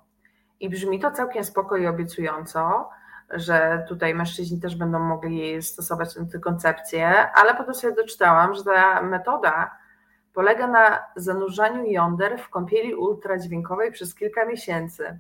I 0.60 0.70
brzmi 0.70 1.00
to 1.00 1.12
całkiem 1.12 1.44
spoko 1.44 1.78
i 1.78 1.88
obiecująco, 1.88 2.90
że 3.30 3.86
tutaj 3.88 4.16
mężczyźni 4.16 4.62
też 4.62 4.76
będą 4.76 5.00
mogli 5.00 5.64
stosować 5.64 6.18
antykoncepcję, 6.18 7.32
ale 7.32 7.56
potem 7.56 7.74
sobie 7.74 7.96
doczytałam, 7.96 8.54
że 8.56 8.64
ta 8.64 9.02
metoda 9.02 9.78
polega 10.34 10.68
na 10.68 11.00
zanurzaniu 11.16 11.84
jąder 11.86 12.40
w 12.40 12.50
kąpieli 12.50 12.96
ultradźwiękowej 12.96 13.92
przez 13.92 14.16
kilka 14.16 14.46
miesięcy. 14.46 15.20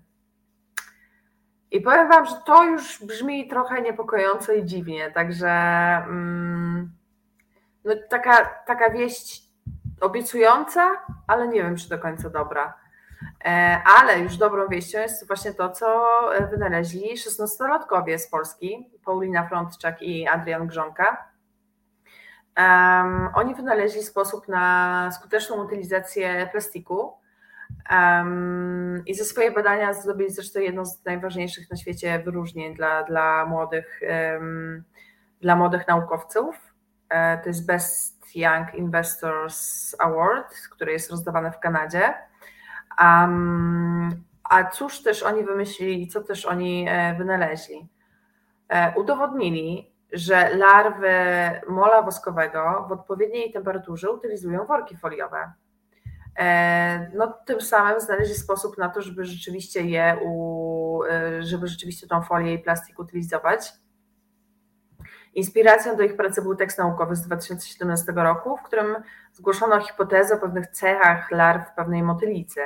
I 1.71 1.81
powiem 1.81 2.09
Wam, 2.09 2.25
że 2.25 2.35
to 2.45 2.63
już 2.63 3.05
brzmi 3.05 3.47
trochę 3.47 3.81
niepokojąco 3.81 4.53
i 4.53 4.65
dziwnie, 4.65 5.11
także 5.11 5.49
mm, 6.07 6.91
no 7.85 7.93
taka, 8.09 8.45
taka 8.45 8.89
wieść 8.89 9.43
obiecująca, 10.01 10.91
ale 11.27 11.47
nie 11.47 11.63
wiem, 11.63 11.75
czy 11.75 11.89
do 11.89 11.99
końca 11.99 12.29
dobra. 12.29 12.73
E, 13.45 13.81
ale 13.99 14.19
już 14.19 14.37
dobrą 14.37 14.67
wieścią 14.67 14.99
jest 14.99 15.27
właśnie 15.27 15.53
to, 15.53 15.69
co 15.69 16.07
wynaleźli 16.51 17.15
16-latkowie 17.15 18.17
z 18.17 18.29
Polski, 18.29 18.89
Paulina 19.05 19.47
Frontczak 19.47 20.01
i 20.01 20.27
Adrian 20.27 20.67
Grzonka. 20.67 21.31
Um, 22.57 23.29
oni 23.33 23.55
wynaleźli 23.55 24.03
sposób 24.03 24.47
na 24.47 25.09
skuteczną 25.11 25.65
utylizację 25.65 26.49
plastiku 26.51 27.13
Um, 27.91 29.03
I 29.05 29.15
ze 29.15 29.25
swoje 29.25 29.51
badania 29.51 29.93
zdobyli 29.93 30.29
zresztą 30.29 30.59
jedno 30.59 30.85
z 30.85 31.05
najważniejszych 31.05 31.71
na 31.71 31.77
świecie 31.77 32.19
wyróżnień 32.25 32.75
dla, 32.75 33.03
dla, 33.03 33.45
młodych, 33.45 33.99
um, 34.33 34.83
dla 35.41 35.55
młodych 35.55 35.87
naukowców. 35.87 36.73
E, 37.09 37.37
to 37.37 37.49
jest 37.49 37.65
Best 37.65 38.35
Young 38.35 38.73
Investors 38.73 39.95
Award, 39.99 40.55
który 40.71 40.91
jest 40.91 41.11
rozdawany 41.11 41.51
w 41.51 41.59
Kanadzie. 41.59 42.13
Um, 43.01 44.23
a 44.43 44.63
cóż 44.63 45.03
też 45.03 45.23
oni 45.23 45.43
wymyślili 45.43 46.03
i 46.03 46.07
co 46.07 46.21
też 46.21 46.45
oni 46.45 46.85
e, 46.89 47.15
wynaleźli? 47.15 47.89
E, 48.69 48.93
udowodnili, 48.95 49.91
że 50.13 50.55
larwy 50.55 51.11
mola 51.69 52.01
woskowego 52.01 52.85
w 52.89 52.91
odpowiedniej 52.91 53.51
temperaturze 53.51 54.11
utylizują 54.11 54.65
worki 54.65 54.97
foliowe. 54.97 55.51
E, 56.39 57.11
no, 57.15 57.33
tym 57.45 57.61
samym 57.61 58.01
znaleźli 58.01 58.35
sposób 58.35 58.77
na 58.77 58.89
to, 58.89 59.01
żeby 59.01 59.25
rzeczywiście 59.25 59.81
je, 59.81 60.17
u, 60.25 61.03
e, 61.03 61.43
żeby 61.43 61.67
rzeczywiście 61.67 62.07
tą 62.07 62.21
folię 62.21 62.53
i 62.53 62.59
plastik 62.59 62.99
utylizować. 62.99 63.73
Inspiracją 65.33 65.95
do 65.95 66.03
ich 66.03 66.15
pracy 66.15 66.41
był 66.41 66.55
tekst 66.55 66.77
naukowy 66.77 67.15
z 67.15 67.21
2017 67.21 68.11
roku, 68.15 68.57
w 68.57 68.61
którym 68.61 68.95
zgłoszono 69.33 69.81
hipotezę 69.81 70.35
o 70.35 70.37
pewnych 70.37 70.67
cechach 70.67 71.31
larw 71.31 71.75
pewnej 71.75 72.03
motylicy. 72.03 72.61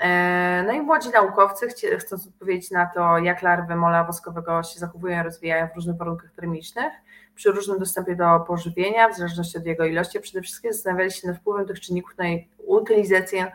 E, 0.00 0.62
no 0.66 0.72
i 0.72 0.80
młodzi 0.80 1.10
naukowcy, 1.10 1.68
chcąc 1.98 2.26
odpowiedzieć 2.26 2.70
na 2.70 2.86
to, 2.86 3.18
jak 3.18 3.42
larwy 3.42 3.76
mola 3.76 4.04
woskowego 4.04 4.62
się 4.62 4.80
zachowują 4.80 5.20
i 5.20 5.24
rozwijają 5.24 5.68
w 5.68 5.74
różnych 5.74 5.96
warunkach 5.96 6.30
termicznych, 6.30 6.92
przy 7.40 7.52
różnym 7.52 7.78
dostępie 7.78 8.16
do 8.16 8.40
pożywienia, 8.40 9.08
w 9.08 9.16
zależności 9.16 9.58
od 9.58 9.66
jego 9.66 9.84
ilości, 9.84 10.20
przede 10.20 10.42
wszystkim 10.42 10.72
zastanawiali 10.72 11.10
się 11.10 11.28
nad 11.28 11.36
wpływem 11.36 11.66
tych 11.66 11.80
czynników 11.80 12.18
na 12.18 12.24
utylizację 12.58 13.52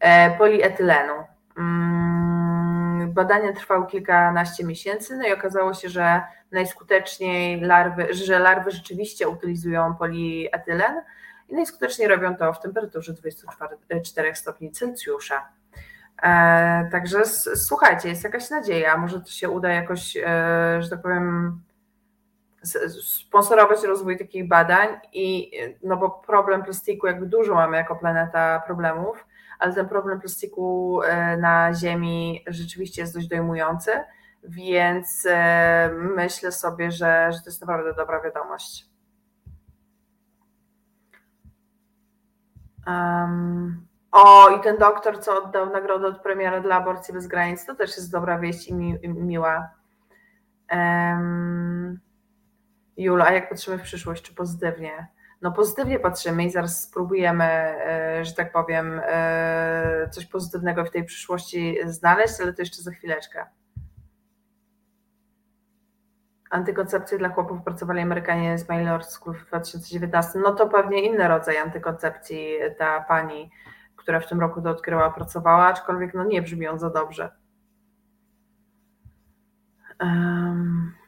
e, 0.00 0.38
polietylenu. 0.38 1.12
Mm, 1.58 3.12
badania 3.12 3.52
trwały 3.52 3.86
kilkanaście 3.86 4.64
miesięcy, 4.64 5.16
no 5.16 5.28
i 5.28 5.32
okazało 5.32 5.74
się, 5.74 5.88
że 5.88 6.22
najskuteczniej 6.52 7.60
larwy, 7.60 8.14
że 8.14 8.38
larwy 8.38 8.70
rzeczywiście 8.70 9.28
utylizują 9.28 9.94
polietylen 9.94 11.02
i 11.48 11.54
najskuteczniej 11.54 12.08
robią 12.08 12.36
to 12.36 12.52
w 12.52 12.60
temperaturze 12.60 13.12
24 13.12 14.34
stopni 14.34 14.70
Celsjusza. 14.70 15.48
E, 16.22 16.88
także 16.92 17.24
słuchajcie, 17.54 18.08
jest 18.08 18.24
jakaś 18.24 18.50
nadzieja, 18.50 18.96
może 18.96 19.20
to 19.20 19.30
się 19.30 19.50
uda 19.50 19.68
jakoś, 19.68 20.16
e, 20.16 20.22
że 20.80 20.90
tak 20.90 21.02
powiem, 21.02 21.60
sponsorować 23.02 23.84
rozwój 23.84 24.18
takich 24.18 24.48
badań 24.48 24.88
i 25.12 25.50
no 25.82 25.96
bo 25.96 26.10
problem 26.10 26.62
plastiku, 26.62 27.06
jakby 27.06 27.26
dużo 27.26 27.54
mamy 27.54 27.76
jako 27.76 27.96
planeta 27.96 28.62
problemów, 28.66 29.26
ale 29.58 29.74
ten 29.74 29.88
problem 29.88 30.20
plastiku 30.20 31.00
e, 31.02 31.36
na 31.36 31.74
Ziemi 31.74 32.44
rzeczywiście 32.46 33.02
jest 33.02 33.14
dość 33.14 33.28
dojmujący, 33.28 33.90
więc 34.44 35.26
e, 35.30 35.90
myślę 35.92 36.52
sobie, 36.52 36.90
że, 36.90 37.32
że 37.32 37.38
to 37.38 37.44
jest 37.46 37.60
naprawdę 37.60 37.94
dobra 37.94 38.20
wiadomość. 38.20 38.86
Um, 42.86 43.86
o, 44.12 44.48
i 44.50 44.60
ten 44.60 44.78
doktor, 44.78 45.20
co 45.20 45.44
oddał 45.44 45.70
nagrodę 45.70 46.06
od 46.06 46.22
premiera 46.22 46.60
dla 46.60 46.76
aborcji 46.76 47.14
bez 47.14 47.26
granic, 47.26 47.66
to 47.66 47.74
też 47.74 47.96
jest 47.96 48.12
dobra 48.12 48.38
wieść 48.38 48.68
i, 48.68 48.74
mi, 48.74 48.98
i 49.02 49.08
miła. 49.08 49.70
Um, 50.72 52.00
Jula, 52.96 53.26
a 53.26 53.32
jak 53.32 53.48
patrzymy 53.48 53.78
w 53.78 53.82
przyszłość, 53.82 54.22
czy 54.22 54.34
pozytywnie? 54.34 55.08
no 55.42 55.52
pozytywnie 55.52 55.98
patrzymy 55.98 56.44
i 56.44 56.50
zaraz 56.50 56.82
spróbujemy, 56.82 57.44
e, 57.44 58.24
że 58.24 58.32
tak 58.32 58.52
powiem, 58.52 59.00
e, 59.04 60.08
coś 60.10 60.26
pozytywnego 60.26 60.84
w 60.84 60.90
tej 60.90 61.04
przyszłości 61.04 61.78
znaleźć, 61.84 62.40
ale 62.40 62.52
to 62.52 62.62
jeszcze 62.62 62.82
za 62.82 62.90
chwileczkę. 62.90 63.46
Antykoncepcję 66.50 67.18
dla 67.18 67.28
chłopów 67.28 67.62
pracowali 67.62 68.00
Amerykanie 68.00 68.58
z 68.58 68.68
Mailor 68.68 69.04
w 69.04 69.46
2019. 69.46 70.38
No 70.38 70.52
to 70.52 70.68
pewnie 70.68 71.02
inny 71.02 71.28
rodzaj 71.28 71.56
antykoncepcji 71.56 72.56
ta 72.78 73.00
pani, 73.00 73.50
która 73.96 74.20
w 74.20 74.28
tym 74.28 74.40
roku 74.40 74.62
to 74.62 74.70
odkryła, 74.70 75.10
pracowała, 75.10 75.66
aczkolwiek 75.66 76.14
no 76.14 76.24
nie 76.24 76.42
brzmi 76.42 76.68
on 76.68 76.78
za 76.78 76.90
dobrze. 76.90 77.32
Um. 80.00 81.05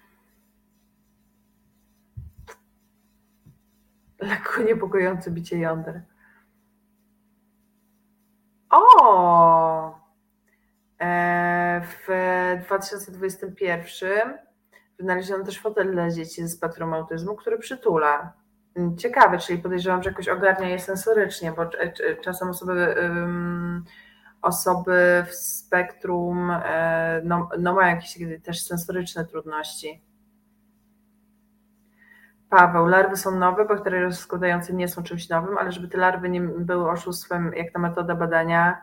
Lekko 4.18 4.62
niepokojące 4.62 5.30
bicie 5.30 5.58
jąder. 5.58 6.02
O! 8.70 9.98
E, 11.00 11.80
w 11.80 12.08
2021 12.64 14.38
wynaleziono 14.98 15.44
też 15.44 15.60
fotel 15.60 15.92
dla 15.92 16.10
dzieci 16.10 16.42
ze 16.42 16.48
spektrum 16.48 16.94
autyzmu, 16.94 17.36
który 17.36 17.58
przytula. 17.58 18.32
Ciekawe, 18.98 19.38
czyli 19.38 19.62
podejrzewam, 19.62 20.02
że 20.02 20.10
jakoś 20.10 20.28
ogarnia 20.28 20.68
je 20.68 20.78
sensorycznie, 20.78 21.52
bo 21.52 21.66
czasem 22.20 22.48
osoby, 22.48 22.94
osoby 24.42 25.24
w 25.28 25.34
spektrum 25.34 26.50
e, 26.50 27.20
no, 27.24 27.48
no 27.58 27.74
mają 27.74 27.96
jakieś 27.96 28.18
też 28.42 28.62
sensoryczne 28.62 29.24
trudności. 29.24 30.07
Paweł, 32.50 32.86
larwy 32.86 33.16
są 33.16 33.30
nowe, 33.30 33.64
bakterie 33.64 34.00
rozkładające 34.00 34.72
nie 34.72 34.88
są 34.88 35.02
czymś 35.02 35.28
nowym, 35.28 35.58
ale 35.58 35.72
żeby 35.72 35.88
te 35.88 35.98
larwy 35.98 36.28
nie 36.28 36.40
były 36.40 36.90
oszustwem, 36.90 37.52
jak 37.56 37.72
ta 37.72 37.78
metoda 37.78 38.14
badania 38.14 38.82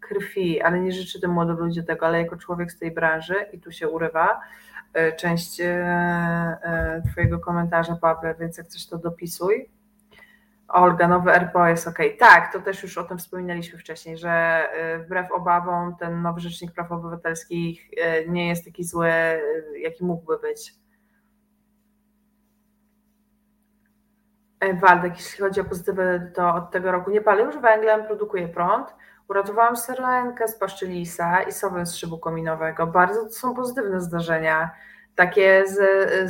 krwi, 0.00 0.62
ale 0.62 0.80
nie 0.80 0.92
życzę 0.92 1.20
tym 1.20 1.30
młodym 1.30 1.56
ludziom 1.56 1.84
tego, 1.84 2.06
ale 2.06 2.22
jako 2.22 2.36
człowiek 2.36 2.72
z 2.72 2.78
tej 2.78 2.90
branży, 2.90 3.34
i 3.52 3.60
tu 3.60 3.72
się 3.72 3.88
urywa 3.88 4.40
e, 4.92 5.12
część 5.12 5.60
e, 5.60 5.66
e, 5.66 7.02
Twojego 7.12 7.38
komentarza, 7.38 7.96
Paweł, 8.00 8.34
więc 8.40 8.58
jak 8.58 8.66
coś 8.66 8.86
to 8.86 8.98
dopisuj. 8.98 9.70
Olga, 10.68 11.08
nowy 11.08 11.32
RPO 11.32 11.68
jest 11.68 11.88
ok. 11.88 11.98
Tak, 12.18 12.52
to 12.52 12.60
też 12.60 12.82
już 12.82 12.98
o 12.98 13.04
tym 13.04 13.18
wspominaliśmy 13.18 13.78
wcześniej, 13.78 14.18
że 14.18 14.62
wbrew 15.04 15.32
obawom 15.32 15.96
ten 15.96 16.22
nowy 16.22 16.40
Rzecznik 16.40 16.72
Praw 16.72 16.92
Obywatelskich 16.92 17.90
nie 18.28 18.48
jest 18.48 18.64
taki 18.64 18.84
zły, 18.84 19.10
jaki 19.82 20.04
mógłby 20.04 20.38
być. 20.38 20.74
Waldek, 24.60 25.16
jeśli 25.16 25.44
chodzi 25.44 25.60
o 25.60 25.64
pozytywy, 25.64 26.32
to 26.34 26.54
od 26.54 26.70
tego 26.70 26.92
roku 26.92 27.10
nie 27.10 27.20
palę 27.20 27.42
już 27.42 27.58
węglem, 27.58 28.06
produkuję 28.06 28.48
prąd. 28.48 28.94
Uratowałam 29.28 29.76
serlenkę 29.76 30.48
z 30.48 30.58
paszczy 30.58 30.86
lisa 30.86 31.42
i 31.42 31.52
sowę 31.52 31.86
z 31.86 31.96
szybu 31.96 32.18
kominowego. 32.18 32.86
Bardzo 32.86 33.24
to 33.24 33.30
są 33.30 33.54
pozytywne 33.54 34.00
zdarzenia. 34.00 34.70
Takie 35.14 35.64
z, 35.66 35.80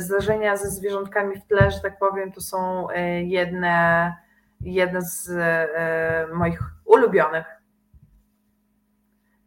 zdarzenia 0.01 0.57
ze 0.57 0.69
zwierzątkami 0.69 1.35
w 1.35 1.47
tle, 1.47 1.71
że 1.71 1.79
tak 1.79 1.99
powiem, 1.99 2.31
to 2.31 2.41
są 2.41 2.89
e, 2.89 3.23
jedne, 3.23 4.15
jedne 4.61 5.01
z 5.01 5.29
e, 5.29 6.27
moich 6.33 6.59
ulubionych. 6.85 7.45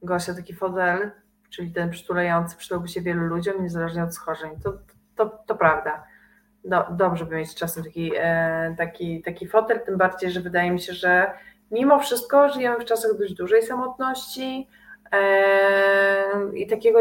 Gosia, 0.02 0.34
taki 0.34 0.54
fodel, 0.54 1.10
czyli 1.50 1.72
ten 1.72 1.90
przytulający, 1.90 2.56
przydałby 2.56 2.88
się 2.88 3.00
wielu 3.00 3.22
ludziom, 3.22 3.62
niezależnie 3.62 4.04
od 4.04 4.14
schorzeń. 4.14 4.60
To, 4.60 4.72
to, 5.16 5.26
to 5.46 5.54
prawda 5.54 6.09
do, 6.64 6.84
dobrze 6.90 7.26
by 7.26 7.36
mieć 7.36 7.54
czasem 7.54 7.84
taki, 7.84 8.12
e, 8.16 8.74
taki, 8.78 9.22
taki 9.22 9.48
fotel, 9.48 9.80
tym 9.80 9.98
bardziej, 9.98 10.30
że 10.30 10.40
wydaje 10.40 10.70
mi 10.70 10.80
się, 10.80 10.92
że 10.92 11.32
mimo 11.70 11.98
wszystko 12.00 12.48
żyjemy 12.48 12.80
w 12.80 12.84
czasach 12.84 13.18
dość 13.18 13.34
dużej 13.34 13.62
samotności 13.62 14.68
e, 15.12 16.24
i 16.54 16.66
takiego 16.66 17.00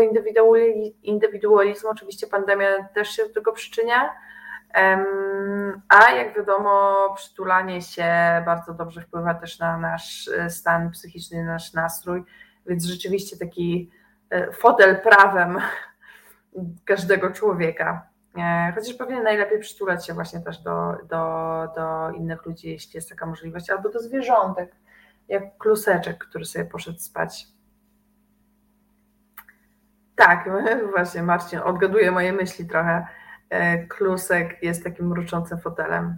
indywidualizmu. 1.04 1.90
Oczywiście 1.90 2.28
pandemia 2.28 2.68
też 2.94 3.10
się 3.10 3.24
do 3.24 3.34
tego 3.34 3.54
przyczynia. 3.54 4.14
A 5.90 6.12
jak 6.12 6.36
wiadomo, 6.36 7.14
przytulanie 7.16 7.82
się 7.82 8.06
bardzo 8.46 8.74
dobrze 8.74 9.02
wpływa 9.02 9.34
też 9.34 9.60
na 9.60 9.78
nasz 9.78 10.28
e, 10.28 10.50
stan 10.50 10.92
psychiczny, 10.92 11.44
na 11.44 11.54
nasz 11.54 11.74
nastrój, 11.74 12.24
więc 12.66 12.86
rzeczywiście 12.86 13.38
taki 13.38 13.90
fotel 14.54 15.02
prawem 15.02 15.58
każdego 16.86 17.32
człowieka. 17.32 18.10
E, 18.38 18.72
chociaż 18.76 18.94
pewnie 18.94 19.24
najlepiej 19.24 19.60
przytulać 19.60 20.06
się 20.06 20.14
właśnie 20.14 20.40
też 20.40 20.58
do, 20.58 20.98
do, 21.10 21.68
do 21.76 22.12
innych 22.12 22.46
ludzi, 22.46 22.70
jeśli 22.70 22.98
jest 22.98 23.10
taka 23.10 23.26
możliwość, 23.26 23.70
albo 23.70 23.90
do 23.90 24.00
zwierzątek, 24.00 24.76
jak 25.28 25.58
kluseczek, 25.58 26.18
który 26.18 26.46
sobie 26.46 26.66
poszedł 26.66 27.00
spać. 27.00 27.48
Tak, 30.16 30.50
właśnie 30.96 31.24
Marcin 31.24 31.60
odgaduje 31.60 32.12
moje 32.12 32.34
myśli 32.34 32.68
trochę. 32.68 33.08
E, 33.50 33.88
klusek 33.88 34.64
jest 34.64 34.84
takim 34.84 35.08
mruczącym 35.08 35.60
fotelem. 35.60 36.18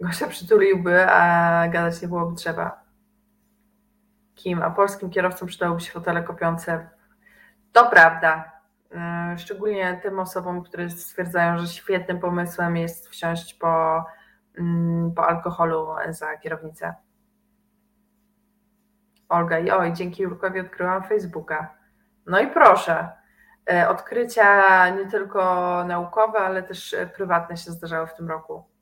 Gosia 0.00 0.26
przytuliłby, 0.26 1.10
a 1.10 1.68
gadać 1.68 2.02
nie 2.02 2.08
byłoby 2.08 2.36
trzeba. 2.36 2.84
Kim? 4.34 4.62
A 4.62 4.70
polskim 4.70 5.10
kierowcom 5.10 5.48
przydałyby 5.48 5.80
się 5.80 5.92
fotele 5.92 6.22
kopiące. 6.22 6.88
To 7.72 7.90
prawda. 7.90 8.53
E, 8.94 9.34
szczególnie 9.38 10.00
tym 10.02 10.18
osobom, 10.18 10.62
które 10.62 10.90
stwierdzają, 10.90 11.58
że 11.58 11.66
świetnym 11.66 12.20
pomysłem 12.20 12.76
jest 12.76 13.08
wsiąść 13.08 13.54
po, 13.54 14.04
mm, 14.58 15.14
po 15.14 15.26
alkoholu 15.26 15.86
za 16.08 16.36
kierownicę. 16.36 16.94
Olga 19.28 19.58
i 19.58 19.70
oj, 19.70 19.92
dzięki 19.92 20.22
Jurkowi 20.22 20.60
odkryłam 20.60 21.02
Facebooka. 21.02 21.74
No 22.26 22.40
i 22.40 22.46
proszę, 22.46 23.08
e, 23.72 23.88
odkrycia 23.88 24.88
nie 24.88 25.10
tylko 25.10 25.44
naukowe, 25.84 26.38
ale 26.38 26.62
też 26.62 26.96
prywatne 27.16 27.56
się 27.56 27.70
zdarzały 27.70 28.06
w 28.06 28.14
tym 28.14 28.28
roku. 28.28 28.73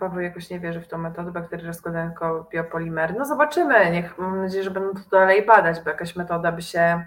Paweł 0.00 0.20
jakoś 0.20 0.50
nie 0.50 0.60
wierzy 0.60 0.80
w 0.80 0.88
tą 0.88 0.98
metodę 0.98 1.32
bakterii 1.32 1.66
rozkładają 1.66 2.08
tylko 2.08 2.48
biopolimery. 2.52 3.14
No 3.18 3.24
zobaczymy, 3.24 3.90
niech, 3.90 4.18
mam 4.18 4.42
nadzieję, 4.42 4.64
że 4.64 4.70
będą 4.70 5.02
to 5.02 5.10
dalej 5.10 5.46
badać, 5.46 5.80
bo 5.80 5.90
jakaś 5.90 6.16
metoda 6.16 6.52
by 6.52 6.62
się 6.62 7.04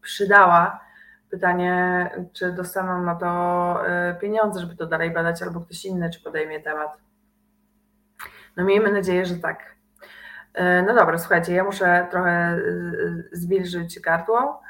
przydała. 0.00 0.80
Pytanie, 1.30 2.10
czy 2.32 2.52
dostaną 2.52 3.02
na 3.02 3.14
to 3.14 3.80
y, 4.10 4.14
pieniądze, 4.14 4.60
żeby 4.60 4.76
to 4.76 4.86
dalej 4.86 5.10
badać, 5.10 5.42
albo 5.42 5.60
ktoś 5.60 5.84
inny, 5.84 6.10
czy 6.10 6.22
podejmie 6.22 6.60
temat. 6.60 6.98
No 8.56 8.64
miejmy 8.64 8.92
nadzieję, 8.92 9.26
że 9.26 9.34
tak. 9.34 9.74
Y, 10.58 10.84
no 10.86 10.94
dobra, 10.94 11.18
słuchajcie, 11.18 11.54
ja 11.54 11.64
muszę 11.64 12.06
trochę 12.10 12.56
y, 12.56 13.28
zwilżyć 13.32 14.00
gardło, 14.00 14.62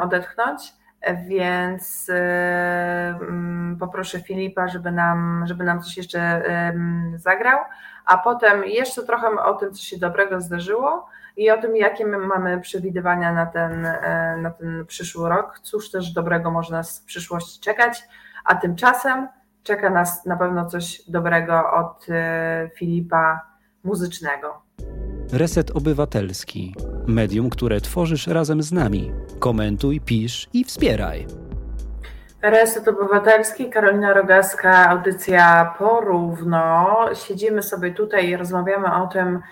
odetchnąć 0.00 0.72
więc 1.14 2.10
mm, 2.10 3.76
poproszę 3.80 4.20
Filipa, 4.20 4.68
żeby 4.68 4.92
nam, 4.92 5.44
żeby 5.46 5.64
nam 5.64 5.82
coś 5.82 5.96
jeszcze 5.96 6.42
zagrał, 7.16 7.58
a 8.06 8.18
potem 8.18 8.64
jeszcze 8.64 9.02
trochę 9.02 9.28
o 9.28 9.54
tym, 9.54 9.72
co 9.72 9.82
się 9.82 9.98
dobrego 9.98 10.40
zdarzyło 10.40 11.06
i 11.36 11.50
o 11.50 11.58
tym, 11.58 11.76
jakie 11.76 12.06
my 12.06 12.18
mamy 12.18 12.60
przewidywania 12.60 13.32
na 13.32 13.46
ten, 13.46 13.86
e, 13.86 14.36
na 14.42 14.50
ten 14.50 14.86
przyszły 14.86 15.28
rok, 15.28 15.60
cóż 15.62 15.90
też 15.90 16.12
dobrego 16.12 16.50
można 16.50 16.82
z 16.82 17.00
przyszłości 17.00 17.60
czekać, 17.60 18.08
a 18.44 18.54
tymczasem 18.54 19.28
czeka 19.62 19.90
nas 19.90 20.26
na 20.26 20.36
pewno 20.36 20.66
coś 20.66 21.02
dobrego 21.08 21.72
od 21.72 22.06
e, 22.08 22.70
Filipa 22.74 23.40
muzycznego. 23.84 24.62
Reset 25.32 25.70
Obywatelski. 25.70 26.74
Medium, 27.06 27.50
które 27.50 27.80
tworzysz 27.80 28.26
razem 28.26 28.62
z 28.62 28.72
nami. 28.72 29.12
Komentuj, 29.38 30.00
pisz 30.00 30.48
i 30.52 30.64
wspieraj. 30.64 31.26
Reset 32.42 32.88
Obywatelski, 32.88 33.70
Karolina 33.70 34.14
Rogaska, 34.14 34.88
audycja 34.88 35.74
porówno. 35.78 36.96
Siedzimy 37.14 37.62
sobie 37.62 37.94
tutaj 37.94 38.28
i 38.28 38.36
rozmawiamy 38.36 38.94
o 38.94 39.06
tym, 39.06 39.42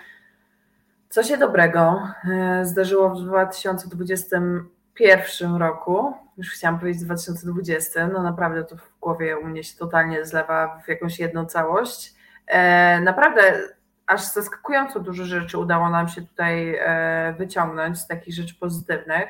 co 1.09 1.23
się 1.23 1.37
dobrego 1.37 2.07
e, 2.31 2.65
zdarzyło 2.65 3.09
w 3.09 3.21
2021 3.21 5.55
roku. 5.55 6.13
Już 6.37 6.51
chciałam 6.51 6.79
powiedzieć 6.79 7.03
2020, 7.03 8.07
no 8.07 8.23
naprawdę 8.23 8.63
to 8.63 8.75
w 8.75 8.99
głowie 9.01 9.37
u 9.37 9.45
mnie 9.45 9.63
się 9.63 9.77
totalnie 9.77 10.25
zlewa 10.25 10.81
w 10.85 10.87
jakąś 10.87 11.19
jedną 11.19 11.45
całość. 11.45 12.13
E, 12.47 13.01
naprawdę 13.01 13.61
aż 14.07 14.21
zaskakująco 14.21 14.99
dużo 14.99 15.25
rzeczy 15.25 15.57
udało 15.57 15.89
nam 15.89 16.07
się 16.07 16.21
tutaj 16.21 16.75
e, 16.75 17.35
wyciągnąć 17.37 17.99
z 17.99 18.07
takich 18.07 18.33
rzeczy 18.33 18.55
pozytywnych. 18.55 19.29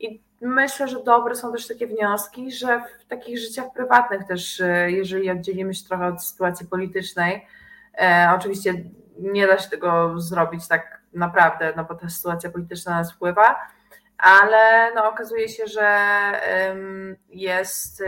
I 0.00 0.22
myślę, 0.40 0.88
że 0.88 1.04
dobre 1.04 1.34
są 1.34 1.52
też 1.52 1.68
takie 1.68 1.86
wnioski, 1.86 2.52
że 2.52 2.82
w 3.00 3.06
takich 3.06 3.38
życiach 3.38 3.72
prywatnych 3.74 4.26
też, 4.26 4.60
e, 4.60 4.90
jeżeli 4.90 5.30
oddzielimy 5.30 5.74
się 5.74 5.84
trochę 5.88 6.06
od 6.06 6.24
sytuacji 6.24 6.66
politycznej, 6.66 7.46
e, 7.98 8.32
oczywiście 8.36 8.74
nie 9.18 9.46
da 9.46 9.58
się 9.58 9.70
tego 9.70 10.20
zrobić 10.20 10.68
tak 10.68 11.00
naprawdę, 11.12 11.72
no 11.76 11.84
bo 11.84 11.94
ta 11.94 12.08
sytuacja 12.08 12.50
polityczna 12.50 12.92
na 12.92 12.98
nas 12.98 13.12
wpływa, 13.12 13.56
ale 14.18 14.94
no, 14.94 15.08
okazuje 15.08 15.48
się, 15.48 15.66
że 15.66 16.08
jest, 17.28 18.02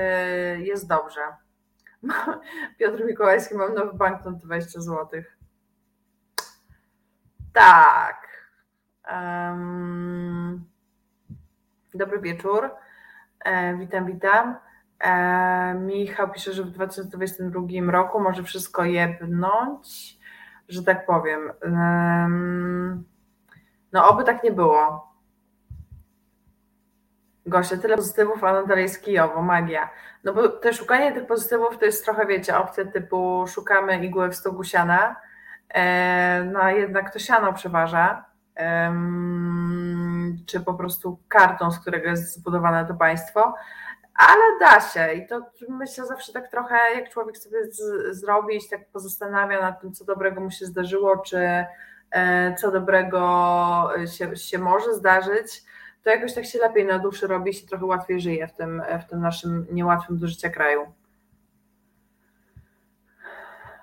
jest 0.58 0.88
dobrze. 0.88 1.20
Piotr 2.78 3.04
Mikołajski, 3.04 3.54
mam 3.54 3.74
nowy 3.74 3.98
banknot 3.98 4.36
20 4.36 4.80
zł. 4.80 5.22
Tak. 7.58 8.28
Um, 9.10 10.64
dobry 11.94 12.20
wieczór. 12.20 12.70
E, 13.44 13.74
witam, 13.76 14.06
witam. 14.06 14.56
E, 15.00 15.74
Michał 15.74 16.30
pisze, 16.30 16.52
że 16.52 16.62
w 16.62 16.70
2022 16.70 17.90
roku 17.90 18.20
może 18.20 18.42
wszystko 18.42 18.84
jebnąć, 18.84 20.18
że 20.68 20.82
tak 20.82 21.06
powiem. 21.06 21.52
Um, 21.62 23.04
no, 23.92 24.08
oby 24.08 24.24
tak 24.24 24.44
nie 24.44 24.52
było. 24.52 25.12
Gosia, 27.46 27.76
tyle 27.76 27.96
pozytywów, 27.96 28.44
a 28.44 28.52
nadal 28.52 28.78
jest 28.78 29.04
Kijowo, 29.04 29.42
magia. 29.42 29.90
No 30.24 30.34
bo 30.34 30.48
te 30.48 30.72
szukanie 30.72 31.12
tych 31.12 31.26
pozytywów 31.26 31.78
to 31.78 31.84
jest 31.84 32.04
trochę, 32.04 32.26
wiecie, 32.26 32.58
opcja 32.58 32.84
typu 32.84 33.44
szukamy 33.48 34.04
igły 34.04 34.28
w 34.28 34.36
stogu 34.36 34.64
siana, 34.64 35.16
no 36.52 36.60
a 36.62 36.72
jednak 36.72 37.12
to 37.12 37.18
siano 37.18 37.52
przeważa, 37.52 38.24
czy 40.46 40.60
po 40.60 40.74
prostu 40.74 41.18
kartą, 41.28 41.70
z 41.70 41.78
którego 41.78 42.08
jest 42.10 42.34
zbudowane 42.34 42.86
to 42.86 42.94
państwo, 42.94 43.54
ale 44.18 44.58
da 44.60 44.80
się 44.80 45.12
i 45.12 45.26
to 45.26 45.40
myślę 45.68 46.06
zawsze 46.06 46.32
tak 46.32 46.50
trochę, 46.50 46.76
jak 46.94 47.10
człowiek 47.10 47.38
sobie 47.38 47.58
z, 47.70 47.80
zrobi 48.16 48.56
i 48.56 48.60
się 48.60 48.68
tak 48.68 48.88
pozastanawia 48.88 49.60
nad 49.60 49.80
tym, 49.80 49.92
co 49.92 50.04
dobrego 50.04 50.40
mu 50.40 50.50
się 50.50 50.66
zdarzyło, 50.66 51.18
czy 51.18 51.64
e, 52.10 52.54
co 52.54 52.70
dobrego 52.70 53.90
się, 54.16 54.36
się 54.36 54.58
może 54.58 54.94
zdarzyć, 54.94 55.62
to 56.04 56.10
jakoś 56.10 56.34
tak 56.34 56.44
się 56.44 56.58
lepiej 56.58 56.86
na 56.86 56.98
duszy 56.98 57.26
robi, 57.26 57.54
się 57.54 57.66
trochę 57.66 57.84
łatwiej 57.84 58.20
żyje 58.20 58.48
w 58.48 58.52
tym, 58.52 58.82
w 59.06 59.10
tym 59.10 59.20
naszym 59.20 59.66
niełatwym 59.70 60.18
do 60.18 60.28
życia 60.28 60.50
kraju. 60.50 60.92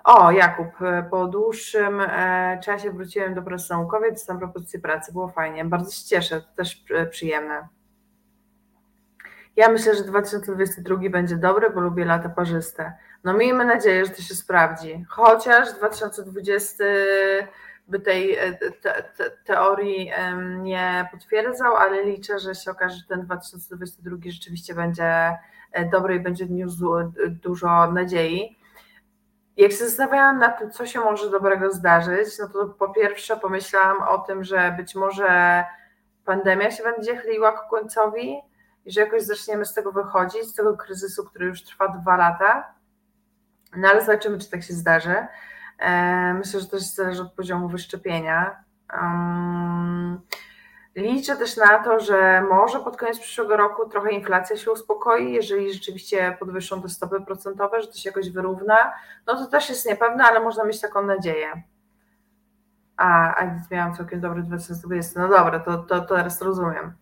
O, 0.06 0.30
Jakub, 0.30 0.68
po 1.10 1.26
dłuższym 1.26 2.00
e, 2.00 2.60
czasie 2.64 2.90
wróciłem 2.90 3.34
do 3.34 3.42
pracy 3.42 3.66
naukowej, 3.70 4.12
dostałem 4.12 4.40
propozycję 4.40 4.80
pracy, 4.80 5.12
było 5.12 5.28
fajnie, 5.28 5.64
bardzo 5.64 5.90
się 5.90 6.04
cieszę, 6.04 6.40
to 6.40 6.46
też 6.56 6.84
e, 6.90 7.06
przyjemne. 7.06 7.68
Ja 9.56 9.68
myślę, 9.68 9.94
że 9.94 10.04
2022 10.04 11.10
będzie 11.10 11.36
dobry, 11.36 11.70
bo 11.70 11.80
lubię 11.80 12.04
lata 12.04 12.28
parzyste. 12.28 12.92
No 13.24 13.34
miejmy 13.34 13.64
nadzieję, 13.64 14.04
że 14.04 14.10
to 14.10 14.22
się 14.22 14.34
sprawdzi. 14.34 15.04
Chociaż 15.08 15.72
2020 15.72 16.84
by 17.88 18.00
tej 18.00 18.34
e, 18.34 18.52
te, 18.52 19.02
te, 19.02 19.30
teorii 19.44 20.12
nie 20.62 21.08
potwierdzał, 21.12 21.76
ale 21.76 22.04
liczę, 22.04 22.38
że 22.38 22.54
się 22.54 22.70
okaże, 22.70 22.96
że 22.96 23.04
ten 23.08 23.22
2022 23.22 24.16
rzeczywiście 24.26 24.74
będzie 24.74 25.38
dobry 25.92 26.14
i 26.14 26.20
będzie 26.20 26.46
niósł 26.46 26.94
dużo 27.42 27.92
nadziei. 27.92 28.56
Jak 29.56 29.72
się 29.72 29.76
zastanawiałam 29.76 30.38
nad 30.38 30.58
tym, 30.58 30.70
co 30.70 30.86
się 30.86 31.00
może 31.00 31.30
dobrego 31.30 31.70
zdarzyć, 31.70 32.38
no 32.38 32.48
to 32.48 32.66
po 32.66 32.88
pierwsze 32.88 33.36
pomyślałam 33.36 34.02
o 34.02 34.18
tym, 34.18 34.44
że 34.44 34.74
być 34.76 34.94
może 34.94 35.64
pandemia 36.24 36.70
się 36.70 36.82
będzie 36.82 37.16
chyliła 37.16 37.52
ku 37.52 37.70
końcowi 37.70 38.36
i 38.84 38.92
że 38.92 39.00
jakoś 39.00 39.22
zaczniemy 39.22 39.64
z 39.64 39.74
tego 39.74 39.92
wychodzić, 39.92 40.42
z 40.42 40.54
tego 40.54 40.76
kryzysu, 40.76 41.24
który 41.24 41.46
już 41.46 41.62
trwa 41.62 41.88
dwa 41.88 42.16
lata. 42.16 42.74
No 43.76 43.88
ale 43.88 44.04
zobaczymy, 44.04 44.38
czy 44.38 44.50
tak 44.50 44.62
się 44.62 44.74
zdarzy. 44.74 45.26
E, 45.78 46.34
myślę, 46.34 46.60
że 46.60 46.66
to 46.66 46.72
też 46.72 46.82
zależy 46.82 47.22
od 47.22 47.32
poziomu 47.32 47.68
wyszczepienia. 47.68 48.64
Liczę 50.96 51.36
też 51.36 51.56
na 51.56 51.78
to, 51.84 52.00
że 52.00 52.42
może 52.50 52.80
pod 52.80 52.96
koniec 52.96 53.18
przyszłego 53.18 53.56
roku 53.56 53.88
trochę 53.88 54.10
inflacja 54.10 54.56
się 54.56 54.70
uspokoi, 54.70 55.32
jeżeli 55.32 55.72
rzeczywiście 55.72 56.36
podwyższą 56.40 56.82
te 56.82 56.88
stopy 56.88 57.20
procentowe, 57.20 57.82
że 57.82 57.88
to 57.88 57.94
się 57.94 58.08
jakoś 58.08 58.30
wyrówna. 58.30 58.76
No 59.26 59.34
to 59.34 59.46
też 59.46 59.68
jest 59.68 59.86
niepewne, 59.86 60.24
ale 60.24 60.40
można 60.40 60.64
mieć 60.64 60.80
taką 60.80 61.02
nadzieję. 61.02 61.62
A, 62.96 63.34
a 63.34 63.60
miałam 63.70 63.94
całkiem 63.94 64.20
dobry 64.20 64.42
2020. 64.42 65.20
No 65.20 65.28
dobra, 65.28 65.60
to, 65.60 65.78
to, 65.78 66.00
to 66.00 66.14
teraz 66.14 66.42
rozumiem. 66.42 66.92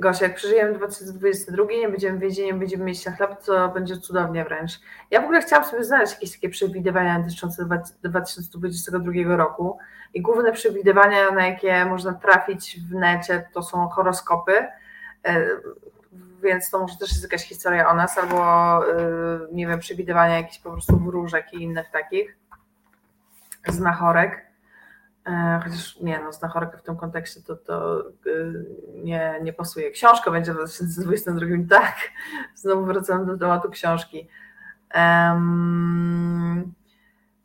Gosia, 0.00 0.26
jak 0.26 0.34
przeżyjemy 0.34 0.72
2022, 0.72 1.64
nie 1.64 1.88
będziemy 1.88 2.18
wiedzieli, 2.18 2.46
nie 2.46 2.54
będziemy 2.54 2.84
mieć 2.84 3.06
na 3.06 3.12
chleb, 3.12 3.44
to 3.44 3.68
będzie 3.68 3.96
cudownie 3.96 4.44
wręcz. 4.44 4.80
Ja 5.10 5.20
w 5.20 5.24
ogóle 5.24 5.42
chciałam 5.42 5.64
sobie 5.64 5.84
znaleźć 5.84 6.12
jakieś 6.12 6.32
takie 6.32 6.48
przewidywania 6.48 7.20
dotyczące 7.20 7.64
2022 8.04 9.36
roku 9.36 9.78
i 10.14 10.22
główne 10.22 10.52
przewidywania, 10.52 11.30
na 11.30 11.46
jakie 11.46 11.84
można 11.84 12.12
trafić 12.12 12.80
w 12.80 12.94
necie, 12.94 13.48
to 13.52 13.62
są 13.62 13.88
horoskopy, 13.88 14.52
e, 15.26 15.46
więc 16.42 16.70
to 16.70 16.78
może 16.78 16.96
też 16.96 17.10
jest 17.10 17.22
jakaś 17.22 17.44
historia 17.44 17.90
o 17.90 17.94
nas, 17.94 18.18
albo 18.18 18.36
e, 18.88 19.00
nie 19.52 19.66
wiem, 19.66 19.78
przewidywania 19.78 20.36
jakichś 20.36 20.58
po 20.58 20.70
prostu 20.70 20.96
wróżek 20.98 21.52
i 21.52 21.62
innych 21.62 21.90
takich, 21.90 22.36
znachorek. 23.68 24.49
E, 25.30 25.60
chociaż 25.64 26.00
nie, 26.00 26.20
no, 26.24 26.32
znachorka 26.32 26.78
w 26.78 26.82
tym 26.82 26.96
kontekście 26.96 27.40
to, 27.42 27.56
to 27.56 28.04
nie, 28.94 29.40
nie 29.42 29.52
pasuje. 29.52 29.90
Książka 29.90 30.30
będzie 30.30 30.52
w 30.52 30.56
2022, 30.56 31.46
tak. 31.80 31.96
Znowu 32.54 32.84
wracam 32.84 33.26
do 33.26 33.38
tematu 33.38 33.70
książki. 33.70 34.28
Um, 34.94 36.74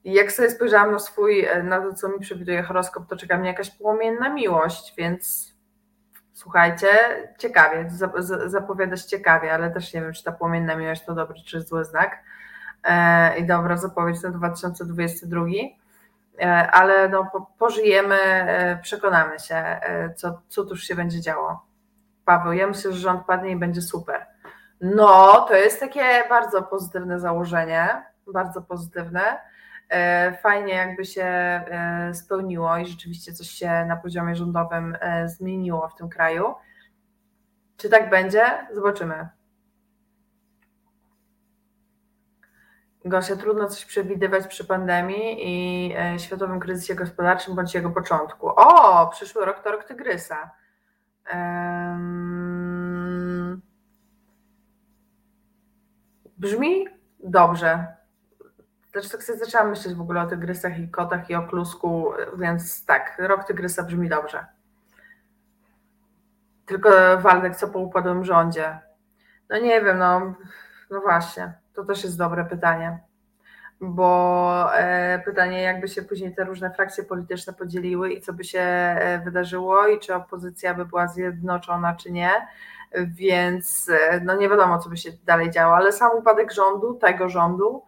jak 0.03 0.31
sobie 0.31 0.49
spojrzałam 0.49 0.91
na 0.91 0.99
swój, 0.99 1.47
na 1.63 1.81
to, 1.81 1.93
co 1.93 2.09
mi 2.09 2.19
przewiduje 2.19 2.63
horoskop, 2.63 3.07
to 3.07 3.15
czeka 3.15 3.37
mnie 3.37 3.47
jakaś 3.47 3.71
płomienna 3.71 4.29
miłość, 4.29 4.93
więc 4.97 5.53
słuchajcie, 6.33 6.87
ciekawie, 7.37 7.89
zapowiada 8.45 8.97
się 8.97 9.07
ciekawie, 9.07 9.53
ale 9.53 9.71
też 9.71 9.93
nie 9.93 10.01
wiem, 10.01 10.13
czy 10.13 10.23
ta 10.23 10.31
płomienna 10.31 10.75
miłość 10.75 11.05
to 11.05 11.15
dobry 11.15 11.39
czy 11.45 11.61
zły 11.61 11.85
znak. 11.85 12.23
E, 12.83 13.37
I 13.37 13.45
dobra 13.45 13.77
zapowiedź 13.77 14.21
na 14.21 14.29
2022. 14.29 15.45
E, 16.41 16.71
ale 16.71 17.09
no, 17.09 17.31
pożyjemy, 17.59 18.15
e, 18.15 18.79
przekonamy 18.81 19.39
się, 19.39 19.55
e, 19.55 20.13
co, 20.13 20.41
co 20.47 20.65
tuż 20.65 20.83
się 20.83 20.95
będzie 20.95 21.21
działo. 21.21 21.65
Paweł, 22.25 22.53
ja 22.53 22.67
myślę, 22.67 22.93
że 22.93 22.99
rząd 22.99 23.25
padnie 23.25 23.51
i 23.51 23.55
będzie 23.55 23.81
super. 23.81 24.25
No, 24.81 25.45
to 25.47 25.55
jest 25.55 25.79
takie 25.79 26.23
bardzo 26.29 26.63
pozytywne 26.63 27.19
założenie, 27.19 28.03
bardzo 28.33 28.61
pozytywne. 28.61 29.39
Fajnie, 30.43 30.73
jakby 30.73 31.05
się 31.05 31.61
spełniło 32.13 32.77
i 32.77 32.85
rzeczywiście 32.85 33.33
coś 33.33 33.47
się 33.47 33.85
na 33.85 33.95
poziomie 33.95 34.35
rządowym 34.35 34.97
zmieniło 35.25 35.89
w 35.89 35.95
tym 35.95 36.09
kraju. 36.09 36.55
Czy 37.77 37.89
tak 37.89 38.09
będzie? 38.09 38.67
Zobaczymy. 38.73 39.29
Gosia, 43.05 43.35
trudno 43.35 43.67
coś 43.67 43.85
przewidywać 43.85 44.47
przy 44.47 44.65
pandemii 44.65 45.37
i 45.39 45.93
e, 45.97 46.19
światowym 46.19 46.59
kryzysie 46.59 46.95
gospodarczym 46.95 47.55
bądź 47.55 47.75
jego 47.75 47.91
początku. 47.91 48.47
O, 48.47 49.07
przyszły 49.07 49.45
rok 49.45 49.59
to 49.63 49.71
rok 49.71 49.83
tygrysa. 49.83 50.51
Brzmi 56.37 56.87
dobrze. 57.19 57.95
Też 58.91 59.09
tak 59.09 59.23
sobie 59.23 59.39
zaczęłam 59.39 59.69
myśleć 59.69 59.95
w 59.95 60.01
ogóle 60.01 60.21
o 60.21 60.27
tygrysach 60.27 60.79
i 60.79 60.89
kotach 60.89 61.29
i 61.29 61.35
o 61.35 61.47
klusku, 61.47 62.11
więc 62.37 62.85
tak, 62.85 63.15
rok 63.19 63.43
tygrysa 63.43 63.83
brzmi 63.83 64.09
dobrze. 64.09 64.45
Tylko 66.65 66.89
Waldek, 67.17 67.55
co 67.55 67.67
po 67.67 67.79
upadłym 67.79 68.25
rządzie? 68.25 68.79
No 69.49 69.59
nie 69.59 69.81
wiem, 69.81 69.97
no, 69.97 70.33
no 70.89 71.01
właśnie. 71.01 71.64
To 71.75 71.83
też 71.83 72.03
jest 72.03 72.17
dobre 72.17 72.45
pytanie, 72.45 72.99
bo 73.81 74.75
e, 74.75 75.21
pytanie, 75.25 75.61
jakby 75.61 75.87
się 75.87 76.01
później 76.01 76.35
te 76.35 76.43
różne 76.43 76.71
frakcje 76.71 77.03
polityczne 77.03 77.53
podzieliły 77.53 78.13
i 78.13 78.21
co 78.21 78.33
by 78.33 78.43
się 78.43 78.59
e, 78.59 79.21
wydarzyło 79.25 79.87
i 79.87 79.99
czy 79.99 80.15
opozycja 80.15 80.73
by 80.73 80.85
była 80.85 81.07
zjednoczona, 81.07 81.95
czy 81.95 82.11
nie. 82.11 82.31
Więc 83.07 83.89
e, 83.89 84.19
no 84.19 84.35
nie 84.35 84.49
wiadomo, 84.49 84.79
co 84.79 84.89
by 84.89 84.97
się 84.97 85.09
dalej 85.25 85.51
działo, 85.51 85.75
ale 85.75 85.91
sam 85.91 86.11
upadek 86.17 86.51
rządu, 86.51 86.93
tego 86.93 87.29
rządu, 87.29 87.83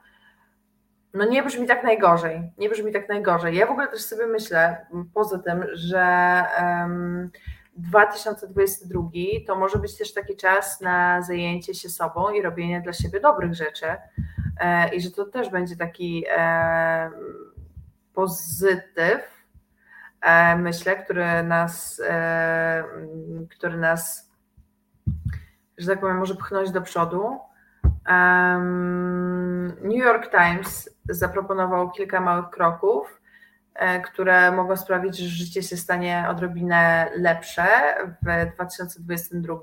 no 1.13 1.25
nie 1.25 1.43
brzmi 1.43 1.67
tak 1.67 1.83
najgorzej. 1.83 2.51
Nie 2.57 2.69
brzmi 2.69 2.93
tak 2.93 3.09
najgorzej. 3.09 3.55
Ja 3.55 3.67
w 3.67 3.71
ogóle 3.71 3.87
też 3.87 4.01
sobie 4.01 4.27
myślę, 4.27 4.85
poza 5.13 5.39
tym, 5.39 5.65
że. 5.73 6.43
Um, 6.61 7.31
2022 7.77 9.09
to 9.47 9.55
może 9.55 9.79
być 9.79 9.97
też 9.97 10.13
taki 10.13 10.35
czas 10.35 10.81
na 10.81 11.21
zajęcie 11.21 11.73
się 11.73 11.89
sobą 11.89 12.29
i 12.29 12.41
robienie 12.41 12.81
dla 12.81 12.93
siebie 12.93 13.19
dobrych 13.19 13.53
rzeczy. 13.53 13.85
E, 14.59 14.95
I 14.95 15.01
że 15.01 15.11
to 15.11 15.25
też 15.25 15.49
będzie 15.49 15.75
taki 15.75 16.25
e, 16.37 17.11
pozytyw, 18.13 19.45
e, 20.21 20.55
myślę, 20.55 20.95
który 20.95 21.43
nas, 21.43 22.01
który 23.49 23.77
nas, 23.77 24.31
że 25.77 25.87
tak 25.87 25.99
powiem, 25.99 26.17
może 26.17 26.35
pchnąć 26.35 26.71
do 26.71 26.81
przodu. 26.81 27.39
New 29.81 30.05
York 30.05 30.31
Times 30.31 30.89
zaproponował 31.09 31.91
kilka 31.91 32.21
małych 32.21 32.49
kroków 32.49 33.16
które 34.05 34.51
mogą 34.51 34.77
sprawić, 34.77 35.17
że 35.17 35.29
życie 35.29 35.63
się 35.63 35.77
stanie 35.77 36.25
odrobinę 36.29 37.09
lepsze 37.15 37.65
w 38.21 38.53
2022. 38.53 39.55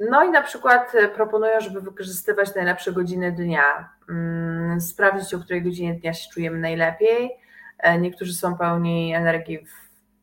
No 0.00 0.24
i 0.24 0.30
na 0.30 0.42
przykład 0.42 0.92
proponują, 1.14 1.60
żeby 1.60 1.80
wykorzystywać 1.80 2.54
najlepsze 2.54 2.92
godziny 2.92 3.32
dnia, 3.32 3.88
mm, 4.08 4.80
sprawdzić, 4.80 5.34
o 5.34 5.38
której 5.38 5.62
godzinie 5.62 5.94
dnia 5.94 6.14
się 6.14 6.30
czujemy 6.32 6.58
najlepiej. 6.58 7.30
Niektórzy 8.00 8.34
są 8.34 8.56
pełni 8.56 9.14
energii 9.14 9.66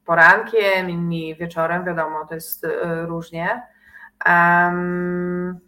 porankiem, 0.05 0.89
inni 0.89 1.36
wieczorem, 1.36 1.86
wiadomo, 1.86 2.26
to 2.26 2.36
jest 2.36 2.67
różnie. 3.07 3.61
Um, 4.26 5.59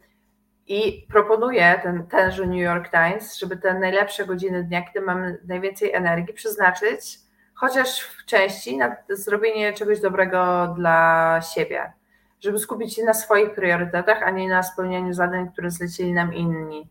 I 0.74 1.07
proponuję 1.09 1.80
ten, 1.84 2.07
tenże 2.07 2.47
New 2.47 2.61
York 2.61 2.91
Times, 2.91 3.38
żeby 3.38 3.57
te 3.57 3.80
najlepsze 3.80 4.26
godziny 4.26 4.63
dnia, 4.63 4.82
kiedy 4.82 5.05
mamy 5.05 5.38
najwięcej 5.47 5.93
energii, 5.93 6.34
przeznaczyć 6.34 7.19
chociaż 7.53 7.99
w 7.99 8.26
części 8.26 8.78
na 8.78 8.95
zrobienie 9.09 9.74
czegoś 9.74 9.99
dobrego 9.99 10.67
dla 10.78 11.39
siebie, 11.55 11.91
żeby 12.39 12.59
skupić 12.59 12.95
się 12.95 13.03
na 13.03 13.13
swoich 13.13 13.53
priorytetach, 13.53 14.24
a 14.24 14.32
nie 14.32 14.49
na 14.49 14.63
spełnianiu 14.63 15.13
zadań, 15.13 15.51
które 15.51 15.72
zlecili 15.72 16.13
nam 16.13 16.34
inni. 16.34 16.89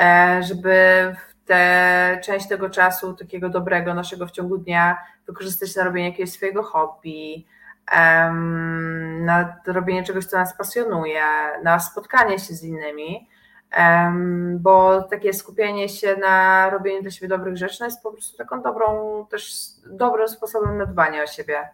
E, 0.00 0.40
żeby 0.42 0.74
tę 1.46 2.20
część 2.24 2.48
tego 2.48 2.70
czasu 2.70 3.14
takiego 3.14 3.48
dobrego 3.48 3.94
naszego 3.94 4.26
w 4.26 4.30
ciągu 4.30 4.58
dnia 4.58 4.98
wykorzystać 5.26 5.76
na 5.76 5.84
robienie 5.84 6.08
jakiegoś 6.08 6.32
swojego 6.32 6.62
hobby, 6.62 7.46
na 9.20 9.60
robienie 9.66 10.04
czegoś, 10.04 10.24
co 10.24 10.36
nas 10.36 10.56
pasjonuje, 10.56 11.22
na 11.62 11.80
spotkanie 11.80 12.38
się 12.38 12.54
z 12.54 12.64
innymi, 12.64 13.28
bo 14.56 15.02
takie 15.02 15.32
skupienie 15.32 15.88
się 15.88 16.16
na 16.16 16.70
robieniu 16.70 17.02
dla 17.02 17.10
siebie 17.10 17.28
dobrych 17.28 17.56
rzeczy 17.56 17.76
no 17.80 17.86
jest 17.86 18.02
po 18.02 18.12
prostu 18.12 18.36
taką 18.36 18.62
dobrą, 18.62 19.26
też 19.30 19.52
dobrym 19.86 20.28
sposobem 20.28 20.78
na 20.78 20.86
dbanie 20.86 21.22
o 21.22 21.26
siebie. 21.26 21.68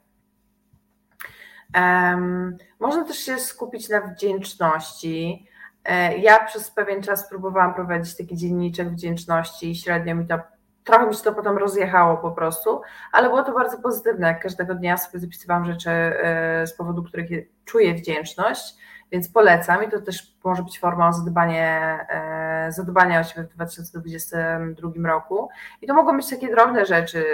Można 2.80 3.04
też 3.04 3.18
się 3.18 3.38
skupić 3.38 3.88
na 3.88 4.00
wdzięczności. 4.00 5.46
E, 5.84 6.18
ja 6.18 6.44
przez 6.44 6.70
pewien 6.70 7.02
czas 7.02 7.28
próbowałam 7.28 7.74
prowadzić 7.74 8.16
taki 8.16 8.36
dzienniczek 8.36 8.90
wdzięczności 8.90 9.70
i 9.70 9.76
średnio 9.76 10.14
mi 10.14 10.26
to 10.26 10.38
trochę 10.86 11.06
mi 11.06 11.14
się 11.14 11.22
to 11.22 11.32
potem 11.32 11.58
rozjechało 11.58 12.16
po 12.16 12.30
prostu, 12.30 12.80
ale 13.12 13.28
było 13.28 13.42
to 13.42 13.52
bardzo 13.52 13.78
pozytywne. 13.78 14.34
Każdego 14.34 14.74
dnia 14.74 14.96
sobie 14.96 15.18
zapisywałam 15.18 15.64
rzeczy 15.64 15.90
e, 15.90 16.66
z 16.66 16.76
powodu 16.76 17.02
których 17.02 17.30
czuję 17.64 17.94
wdzięczność, 17.94 18.74
więc 19.12 19.28
polecam 19.28 19.84
i 19.84 19.88
to 19.88 20.00
też 20.00 20.36
może 20.44 20.62
być 20.62 20.80
forma 20.80 21.12
zadbania, 21.12 22.06
e, 22.08 22.72
zadbania 22.72 23.20
o 23.20 23.24
siebie 23.24 23.48
w 23.48 23.54
2022 23.54 25.08
roku. 25.08 25.48
I 25.82 25.86
to 25.86 25.94
mogą 25.94 26.16
być 26.16 26.30
takie 26.30 26.48
drobne 26.48 26.86
rzeczy. 26.86 27.24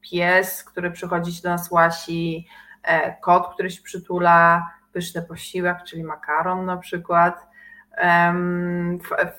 Pies, 0.00 0.64
który 0.64 0.90
przychodzi 0.90 1.42
do 1.42 1.48
nas 1.48 1.70
łasi, 1.70 2.46
e, 2.82 3.16
kot, 3.20 3.54
który 3.54 3.70
się 3.70 3.82
przytula, 3.82 4.70
pyszny 4.92 5.22
posiłek, 5.22 5.78
czyli 5.82 6.04
makaron 6.04 6.66
na 6.66 6.76
przykład 6.76 7.47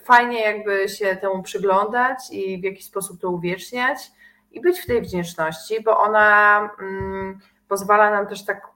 Fajnie 0.04 0.42
jakby 0.42 0.90
się 0.90 1.16
temu 1.16 1.44
przyglądać 1.44 2.18
i 2.32 2.62
w 2.62 2.64
jakiś 2.64 2.86
sposób 2.86 3.22
to 3.22 3.30
uwieczniać 3.30 4.12
i 4.52 4.62
być 4.62 4.80
w 4.80 4.86
tej 4.86 5.02
wdzięczności, 5.02 5.84
bo 5.84 6.00
ona 6.00 6.60
mm, 6.82 7.40
pozwala 7.68 8.12
nam 8.12 8.28
też 8.28 8.46
tak 8.46 8.68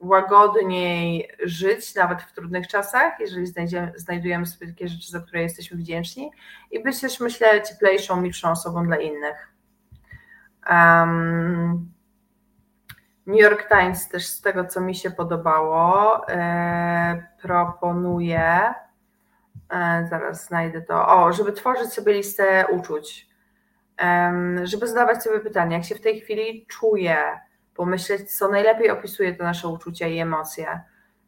łagodniej 0.00 1.30
żyć, 1.44 1.94
nawet 1.94 2.22
w 2.22 2.32
trudnych 2.32 2.68
czasach, 2.68 3.20
jeżeli 3.20 3.46
znajdujemy 3.96 4.46
sobie 4.46 4.66
takie 4.66 4.88
rzeczy, 4.88 5.10
za 5.10 5.20
które 5.20 5.42
jesteśmy 5.42 5.76
wdzięczni 5.76 6.30
i 6.70 6.82
być 6.82 7.00
też, 7.00 7.20
myślę, 7.20 7.62
cieplejszą, 7.62 8.20
milszą 8.20 8.50
osobą 8.50 8.86
dla 8.86 8.96
innych. 8.96 9.52
Um, 10.70 11.92
New 13.26 13.40
York 13.40 13.68
Times 13.68 14.08
też 14.08 14.26
z 14.26 14.40
tego, 14.40 14.64
co 14.64 14.80
mi 14.80 14.94
się 14.94 15.10
podobało, 15.10 16.28
e, 16.28 17.26
proponuje 17.42 18.74
zaraz 20.10 20.46
znajdę 20.46 20.82
to. 20.82 21.08
O, 21.08 21.32
żeby 21.32 21.52
tworzyć 21.52 21.92
sobie 21.92 22.12
listę 22.12 22.66
uczuć. 22.70 23.28
Żeby 24.62 24.86
zadawać 24.88 25.22
sobie 25.22 25.40
pytania, 25.40 25.76
jak 25.76 25.86
się 25.86 25.94
w 25.94 26.00
tej 26.00 26.20
chwili 26.20 26.66
czuję, 26.66 27.16
pomyśleć, 27.74 28.36
co 28.38 28.48
najlepiej 28.48 28.90
opisuje 28.90 29.34
te 29.34 29.44
nasze 29.44 29.68
uczucia 29.68 30.06
i 30.06 30.18
emocje. 30.18 30.80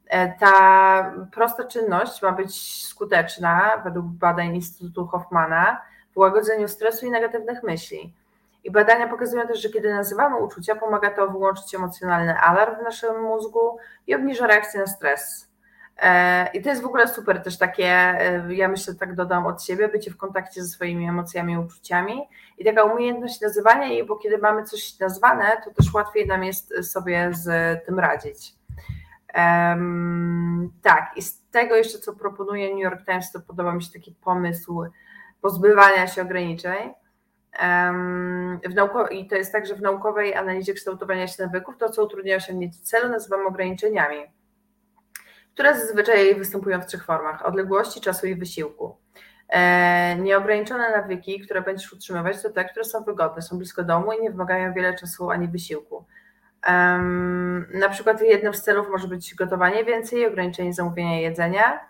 E, 0.07 0.39
ta 0.39 1.14
prosta 1.33 1.64
czynność 1.64 2.22
ma 2.22 2.33
być 2.33 2.83
skuteczna, 2.87 3.83
według 3.85 4.07
badań 4.07 4.55
Instytutu 4.55 5.07
Hoffmana, 5.07 5.83
w 6.14 6.18
łagodzeniu 6.18 6.68
stresu 6.68 7.07
i 7.07 7.11
negatywnych 7.11 7.62
myśli. 7.62 8.14
I 8.64 8.70
badania 8.70 9.09
pokazują 9.09 9.47
też, 9.47 9.62
że 9.62 9.68
kiedy 9.68 9.95
nazywamy 9.95 10.37
uczucia, 10.37 10.74
pomaga 10.74 11.11
to 11.11 11.29
wyłączyć 11.29 11.74
emocjonalny 11.74 12.39
alarm 12.39 12.81
w 12.81 12.83
naszym 12.83 13.22
mózgu 13.22 13.79
i 14.07 14.14
obniża 14.14 14.47
reakcję 14.47 14.81
na 14.81 14.87
stres. 14.87 15.47
E, 15.99 16.51
I 16.55 16.62
to 16.62 16.68
jest 16.68 16.82
w 16.82 16.86
ogóle 16.86 17.09
super 17.09 17.42
też 17.42 17.59
takie, 17.59 17.86
e, 17.86 18.55
ja 18.55 18.68
myślę, 18.68 18.94
tak 18.94 19.14
dodam 19.14 19.46
od 19.46 19.62
siebie, 19.62 19.88
bycie 19.88 20.11
w 20.11 20.16
kontakcie 20.16 20.62
ze 20.62 20.68
swoimi 20.68 21.09
emocjami 21.09 21.59
uczuciami 21.59 22.28
i 22.59 22.64
taka 22.64 22.84
umiejętność 22.84 23.40
nazywania 23.40 23.86
jej, 23.86 24.07
bo 24.07 24.16
kiedy 24.16 24.38
mamy 24.38 24.64
coś 24.64 24.99
nazwane, 24.99 25.44
to 25.64 25.70
też 25.70 25.94
łatwiej 25.94 26.26
nam 26.26 26.44
jest 26.44 26.92
sobie 26.92 27.30
z 27.32 27.46
tym 27.86 27.99
radzić. 27.99 28.55
Um, 29.34 30.72
tak, 30.82 31.11
i 31.16 31.22
z 31.22 31.42
tego 31.51 31.76
jeszcze, 31.76 31.99
co 31.99 32.12
proponuje 32.12 32.74
New 32.74 32.84
York 32.84 33.05
Times, 33.05 33.32
to 33.32 33.40
podoba 33.40 33.72
mi 33.72 33.82
się 33.82 33.92
taki 33.92 34.14
pomysł 34.24 34.82
pozbywania 35.40 36.07
się 36.07 36.22
ograniczeń. 36.22 36.94
Um, 37.62 38.61
w 38.64 39.11
I 39.11 39.28
to 39.28 39.36
jest 39.36 39.53
tak, 39.53 39.66
że 39.66 39.74
w 39.74 39.80
naukowej 39.80 40.34
analizie 40.34 40.74
kształtowania 40.74 41.26
się 41.26 41.42
nawyków 41.42 41.76
to, 41.76 41.88
co 41.88 42.05
utrudnia 42.05 42.36
osiągnięcie 42.36 42.78
celu, 42.82 43.09
nazywamy 43.09 43.46
ograniczeniami 43.46 44.38
które 45.59 45.78
zazwyczaj 45.80 46.34
występują 46.34 46.80
w 46.80 46.86
trzech 46.86 47.04
formach: 47.04 47.46
odległości, 47.46 48.00
czasu 48.00 48.26
i 48.26 48.34
wysiłku. 48.34 48.96
E, 49.48 50.16
nieograniczone 50.16 50.96
nawyki, 50.96 51.40
które 51.40 51.62
będziesz 51.62 51.92
utrzymywać, 51.92 52.42
to 52.42 52.50
te, 52.50 52.64
które 52.64 52.84
są 52.84 53.04
wygodne, 53.04 53.42
są 53.42 53.59
blisko 53.59 53.84
domu 53.84 54.12
i 54.12 54.22
nie 54.22 54.30
wymagają 54.30 54.72
wiele 54.72 54.94
czasu 54.94 55.30
ani 55.30 55.48
wysiłku. 55.48 56.04
Na 57.74 57.88
przykład 57.90 58.22
jednym 58.22 58.54
z 58.54 58.62
celów 58.62 58.88
może 58.90 59.09
być 59.09 59.34
gotowanie 59.34 59.84
więcej, 59.84 60.26
ograniczenie 60.26 60.72
zamówienia 60.72 61.20
jedzenia. 61.20 61.80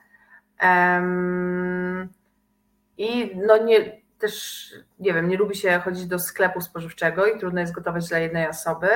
I 2.98 3.36
no 3.46 3.56
nie, 3.56 4.00
też 4.18 4.66
nie 4.98 5.14
wiem, 5.14 5.28
nie 5.28 5.36
lubi 5.36 5.56
się 5.56 5.78
chodzić 5.84 6.06
do 6.06 6.18
sklepu 6.18 6.60
spożywczego 6.60 7.26
i 7.26 7.38
trudno 7.38 7.60
jest 7.60 7.72
gotować 7.72 8.08
dla 8.08 8.18
jednej 8.18 8.48
osoby. 8.48 8.88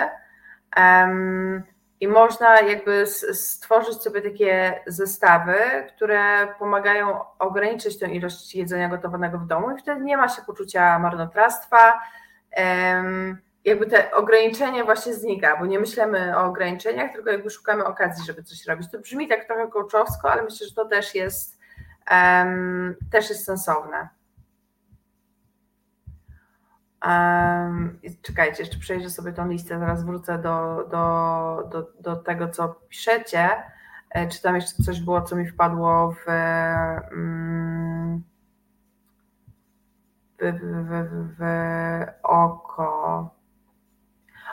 I 2.02 2.08
można 2.08 2.60
jakby 2.60 3.06
stworzyć 3.32 4.02
sobie 4.02 4.22
takie 4.22 4.80
zestawy, 4.86 5.54
które 5.96 6.54
pomagają 6.58 7.20
ograniczyć 7.38 7.98
tę 7.98 8.06
ilość 8.06 8.54
jedzenia 8.54 8.88
gotowanego 8.88 9.38
w 9.38 9.46
domu 9.46 9.70
i 9.70 9.78
wtedy 9.78 10.00
nie 10.00 10.16
ma 10.16 10.28
się 10.28 10.42
poczucia 10.42 10.98
marnotrawstwa. 10.98 12.00
Jakby 13.64 13.86
te 13.86 14.14
ograniczenie 14.14 14.84
właśnie 14.84 15.14
znika, 15.14 15.56
bo 15.56 15.66
nie 15.66 15.78
myślimy 15.78 16.38
o 16.38 16.44
ograniczeniach, 16.44 17.12
tylko 17.12 17.30
jakby 17.30 17.50
szukamy 17.50 17.84
okazji, 17.84 18.24
żeby 18.26 18.42
coś 18.42 18.66
robić. 18.66 18.90
To 18.90 18.98
brzmi 18.98 19.28
tak 19.28 19.44
trochę 19.44 19.68
kołczowsko, 19.68 20.32
ale 20.32 20.42
myślę, 20.42 20.66
że 20.66 20.74
to 20.74 20.84
też 20.84 21.14
jest, 21.14 21.58
też 23.12 23.30
jest 23.30 23.44
sensowne. 23.44 24.08
Um, 27.06 28.00
czekajcie, 28.22 28.62
jeszcze 28.62 28.78
przejrzę 28.78 29.10
sobie 29.10 29.32
tą 29.32 29.48
listę, 29.48 29.78
zaraz 29.78 30.04
wrócę 30.04 30.38
do, 30.38 30.88
do, 30.90 31.68
do, 31.70 31.92
do 32.00 32.16
tego, 32.16 32.48
co 32.48 32.68
piszecie. 32.88 33.48
E, 34.10 34.28
czy 34.28 34.42
tam 34.42 34.54
jeszcze 34.54 34.82
coś 34.82 35.00
było, 35.00 35.22
co 35.22 35.36
mi 35.36 35.46
wpadło 35.46 36.12
w, 36.12 36.28
mm, 36.28 38.22
w, 40.38 40.44
w, 40.44 40.88
w, 40.88 41.36
w 41.38 41.42
oko. 42.22 43.30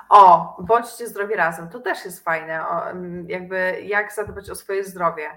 O, 0.09 0.57
bądźcie 0.59 1.07
zdrowi 1.07 1.35
razem. 1.35 1.69
To 1.69 1.79
też 1.79 2.05
jest 2.05 2.23
fajne. 2.23 2.67
O, 2.67 2.89
mm, 2.89 3.29
jakby 3.29 3.81
jak 3.83 4.13
zadbać 4.13 4.49
o 4.49 4.55
swoje 4.55 4.83
zdrowie. 4.83 5.29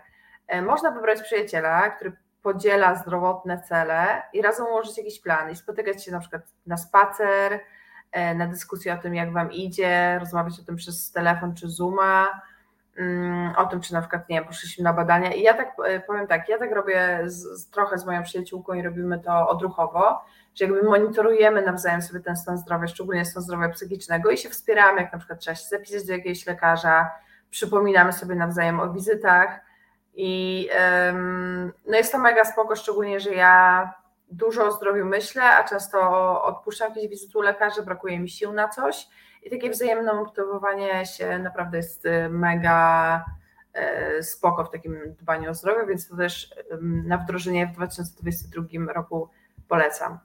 E, 0.46 0.62
można 0.62 0.90
wybrać 0.90 1.22
przyjaciela, 1.22 1.90
który 1.90 2.12
podziela 2.42 2.94
zdrowotne 2.94 3.62
cele 3.62 4.22
i 4.32 4.42
razem 4.42 4.66
ułożyć 4.66 4.98
jakiś 4.98 5.20
plan 5.20 5.50
i 5.50 5.56
spotykać 5.56 6.04
się 6.04 6.12
na 6.12 6.20
przykład 6.20 6.42
na 6.66 6.76
spacer, 6.76 7.60
e, 8.12 8.34
na 8.34 8.46
dyskusję 8.46 8.94
o 8.94 8.98
tym, 8.98 9.14
jak 9.14 9.32
Wam 9.32 9.52
idzie, 9.52 10.18
rozmawiać 10.18 10.60
o 10.60 10.64
tym 10.64 10.76
przez 10.76 11.12
telefon 11.12 11.54
czy 11.54 11.68
Zooma, 11.68 12.42
mm, 12.96 13.56
o 13.56 13.66
tym, 13.66 13.80
czy 13.80 13.92
na 13.92 14.00
przykład, 14.00 14.28
nie 14.28 14.36
wiem, 14.36 14.44
poszliśmy 14.44 14.84
na 14.84 14.92
badania. 14.92 15.32
I 15.32 15.42
ja 15.42 15.54
tak 15.54 15.72
e, 15.86 16.00
powiem 16.00 16.26
tak, 16.26 16.48
ja 16.48 16.58
tak 16.58 16.72
robię 16.72 17.20
z, 17.24 17.70
trochę 17.70 17.98
z 17.98 18.06
moją 18.06 18.22
przyjaciółką 18.22 18.74
i 18.74 18.82
robimy 18.82 19.18
to 19.18 19.48
odruchowo, 19.48 20.24
że 20.54 20.64
jakby 20.64 20.82
monitorujemy 20.82 21.62
nawzajem 21.62 22.02
sobie 22.02 22.20
ten 22.20 22.36
stan 22.36 22.58
zdrowia, 22.58 22.86
szczególnie 22.86 23.24
stan 23.24 23.42
zdrowia 23.42 23.68
psychicznego 23.68 24.30
i 24.30 24.38
się 24.38 24.48
wspieramy, 24.48 25.00
jak 25.00 25.12
na 25.12 25.18
przykład 25.18 25.40
trzeba 25.40 25.54
się 25.54 25.68
zapisać 25.68 26.06
do 26.06 26.12
jakiegoś 26.12 26.46
lekarza, 26.46 27.10
przypominamy 27.50 28.12
sobie 28.12 28.34
nawzajem 28.34 28.80
o 28.80 28.92
wizytach, 28.92 29.60
i 30.14 30.68
no 31.86 31.96
jest 31.96 32.12
to 32.12 32.18
mega 32.18 32.44
spoko, 32.44 32.76
szczególnie, 32.76 33.20
że 33.20 33.30
ja 33.30 33.94
dużo 34.30 34.66
o 34.66 34.72
zdrowiu 34.72 35.06
myślę, 35.06 35.42
a 35.42 35.64
często 35.64 36.00
odpuszczam 36.42 36.88
jakieś 36.88 37.08
wizyty 37.10 37.38
u 37.38 37.42
lekarzy, 37.42 37.82
brakuje 37.82 38.20
mi 38.20 38.28
sił 38.28 38.52
na 38.52 38.68
coś 38.68 39.08
i 39.42 39.50
takie 39.50 39.70
wzajemne 39.70 40.14
motywowanie 40.14 41.06
się 41.06 41.38
naprawdę 41.38 41.76
jest 41.76 42.06
y, 42.06 42.28
mega 42.28 43.24
y, 44.18 44.22
spoko 44.22 44.64
w 44.64 44.70
takim 44.70 45.14
dbaniu 45.20 45.50
o 45.50 45.54
zdrowie, 45.54 45.86
więc 45.86 46.08
to 46.08 46.16
też 46.16 46.54
na 46.82 47.18
wdrożenie 47.18 47.66
w 47.66 47.72
2022 47.72 48.92
roku 48.92 49.30
polecam. 49.68 50.18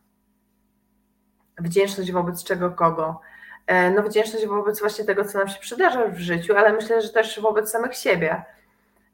Wdzięczność 1.60 2.12
wobec 2.12 2.44
czego, 2.44 2.72
kogo? 2.72 3.22
E, 3.68 3.92
no 3.92 4.04
wdzięczność 4.04 4.46
wobec 4.46 4.80
właśnie 4.80 5.06
tego, 5.06 5.26
co 5.26 5.38
nam 5.38 5.48
się 5.48 5.60
przydarza 5.60 6.08
w 6.08 6.18
życiu, 6.18 6.58
ale 6.58 6.74
myślę, 6.74 7.02
że 7.02 7.10
też 7.10 7.40
wobec 7.42 7.72
samych 7.72 7.96
siebie. 7.96 8.44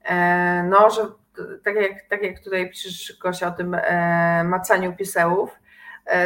E, 0.03 0.63
no, 0.63 0.89
że 0.89 1.01
tak 1.63 1.75
jak, 1.75 2.09
tak 2.09 2.23
jak 2.23 2.39
tutaj 2.39 2.69
piszesz 2.69 3.17
Gosia 3.21 3.47
o 3.47 3.51
tym 3.51 3.75
e, 3.75 4.43
macaniu 4.43 4.95
pisełów, 4.95 5.59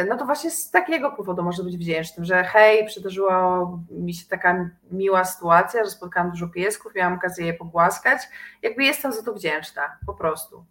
no 0.08 0.16
to 0.16 0.24
właśnie 0.24 0.50
z 0.50 0.70
takiego 0.70 1.10
powodu 1.12 1.42
może 1.42 1.62
być 1.62 1.78
wdzięcznym, 1.78 2.24
że 2.24 2.44
hej, 2.44 2.86
przydarzyła 2.86 3.68
mi 3.90 4.14
się 4.14 4.28
taka 4.28 4.70
miła 4.90 5.24
sytuacja, 5.24 5.84
że 5.84 5.90
spotkałam 5.90 6.30
dużo 6.30 6.48
piesków, 6.48 6.94
miałam 6.94 7.14
okazję 7.14 7.46
je 7.46 7.54
pogłaskać, 7.54 8.22
jakby 8.62 8.84
jestem 8.84 9.12
za 9.12 9.22
to 9.22 9.32
wdzięczna, 9.32 9.82
po 10.06 10.14
prostu. 10.14 10.64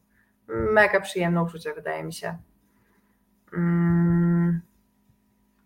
Mega 0.48 1.02
przyjemne 1.02 1.44
uczucie, 1.44 1.74
wydaje 1.74 2.04
mi 2.04 2.14
się. 2.14 2.38
Mm. 3.54 4.62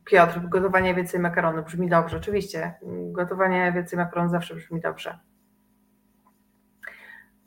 Piotr, 0.06 0.40
gotowanie 0.50 0.96
więcej 0.96 1.20
makaronu 1.20 1.64
brzmi 1.64 1.90
dobrze, 1.90 2.18
oczywiście. 2.18 2.74
Gotowanie 3.12 3.72
więcej 3.76 4.00
makaronu 4.00 4.30
zawsze 4.30 4.56
brzmi 4.56 4.82
dobrze. 4.82 5.20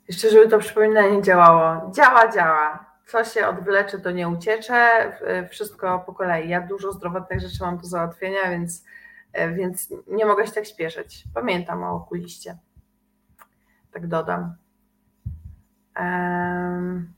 Jeszcze, 0.07 0.29
żeby 0.29 0.47
to 0.47 0.59
przypominanie 0.59 1.21
działało. 1.21 1.91
Działa, 1.91 2.31
działa. 2.31 2.85
Co 3.07 3.23
się 3.23 3.47
odwyleczy, 3.47 3.99
to 3.99 4.11
nie 4.11 4.29
uciecze. 4.29 5.11
Wszystko 5.49 5.99
po 5.99 6.13
kolei. 6.13 6.49
Ja 6.49 6.61
dużo 6.61 6.91
zdrowotnych 6.91 7.41
rzeczy 7.41 7.57
mam 7.63 7.77
do 7.77 7.87
załatwienia, 7.87 8.49
więc, 8.49 8.85
więc 9.55 9.93
nie 10.07 10.25
mogę 10.25 10.47
się 10.47 10.53
tak 10.53 10.65
śpieszyć. 10.65 11.23
Pamiętam 11.33 11.83
o 11.83 11.95
okuliście. 11.95 12.57
Tak 13.91 14.07
dodam. 14.07 14.55
Um. 15.99 17.13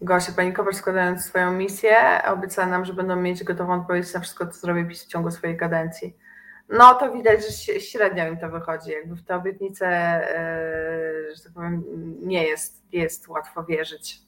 Gosia 0.00 0.32
Panikowicz 0.32 0.76
składając 0.76 1.24
swoją 1.24 1.52
misję 1.52 1.96
obiecała 2.26 2.68
nam, 2.68 2.84
że 2.84 2.94
będą 2.94 3.16
mieć 3.16 3.44
gotową 3.44 3.80
odpowiedź 3.80 4.14
na 4.14 4.20
wszystko, 4.20 4.46
co 4.46 4.52
zrobi 4.52 4.84
PiS 4.84 5.04
w 5.04 5.08
ciągu 5.08 5.30
swojej 5.30 5.56
kadencji. 5.56 6.16
No 6.68 6.94
to 6.94 7.12
widać, 7.12 7.40
że 7.46 7.80
średnio 7.80 8.26
im 8.26 8.38
to 8.38 8.48
wychodzi. 8.48 8.90
Jakby 8.90 9.16
w 9.16 9.24
te 9.24 9.36
obietnice, 9.36 9.86
e, 9.86 11.34
że 11.34 11.42
tak 11.42 11.52
powiem, 11.52 11.84
nie 12.22 12.44
jest, 12.44 12.84
jest 12.92 13.28
łatwo 13.28 13.64
wierzyć. 13.64 14.22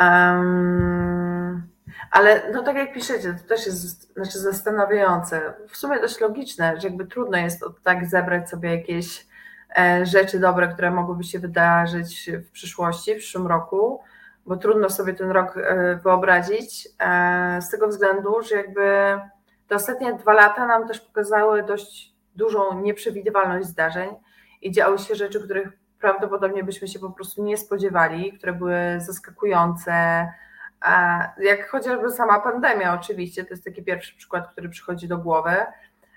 Um, 0.00 1.68
ale 2.10 2.52
no 2.52 2.62
tak 2.62 2.76
jak 2.76 2.92
piszecie, 2.92 3.34
to 3.34 3.48
też 3.48 3.66
jest 3.66 4.12
znaczy 4.14 4.38
zastanawiające. 4.38 5.54
W 5.68 5.76
sumie 5.76 6.00
dość 6.00 6.20
logiczne, 6.20 6.80
że 6.80 6.88
jakby 6.88 7.06
trudno 7.06 7.38
jest 7.38 7.62
od 7.62 7.82
tak 7.82 8.06
zebrać 8.06 8.50
sobie 8.50 8.76
jakieś 8.76 9.28
E, 9.76 10.06
rzeczy 10.06 10.38
dobre, 10.38 10.68
które 10.68 10.90
mogłyby 10.90 11.24
się 11.24 11.38
wydarzyć 11.38 12.30
w 12.46 12.50
przyszłości, 12.50 13.14
w 13.14 13.18
przyszłym 13.18 13.46
roku, 13.46 14.00
bo 14.46 14.56
trudno 14.56 14.90
sobie 14.90 15.14
ten 15.14 15.30
rok 15.30 15.56
e, 15.56 15.96
wyobrazić, 15.96 16.88
z 17.60 17.70
tego 17.70 17.88
względu, 17.88 18.42
że 18.42 18.56
jakby 18.56 19.18
te 19.68 19.74
ostatnie 19.74 20.14
dwa 20.14 20.32
lata 20.32 20.66
nam 20.66 20.88
też 20.88 21.00
pokazały 21.00 21.62
dość 21.62 22.14
dużą 22.34 22.80
nieprzewidywalność 22.80 23.66
zdarzeń 23.66 24.10
i 24.62 24.72
działy 24.72 24.98
się 24.98 25.14
rzeczy, 25.14 25.44
których 25.44 25.68
prawdopodobnie 26.00 26.64
byśmy 26.64 26.88
się 26.88 26.98
po 26.98 27.10
prostu 27.10 27.44
nie 27.44 27.56
spodziewali, 27.56 28.32
które 28.32 28.52
były 28.52 28.80
zaskakujące, 28.98 30.28
jak 31.38 31.68
chociażby 31.68 32.10
sama 32.10 32.40
pandemia 32.40 32.94
oczywiście, 32.94 33.44
to 33.44 33.50
jest 33.50 33.64
taki 33.64 33.82
pierwszy 33.82 34.16
przykład, 34.16 34.52
który 34.52 34.68
przychodzi 34.68 35.08
do 35.08 35.18
głowy, 35.18 35.56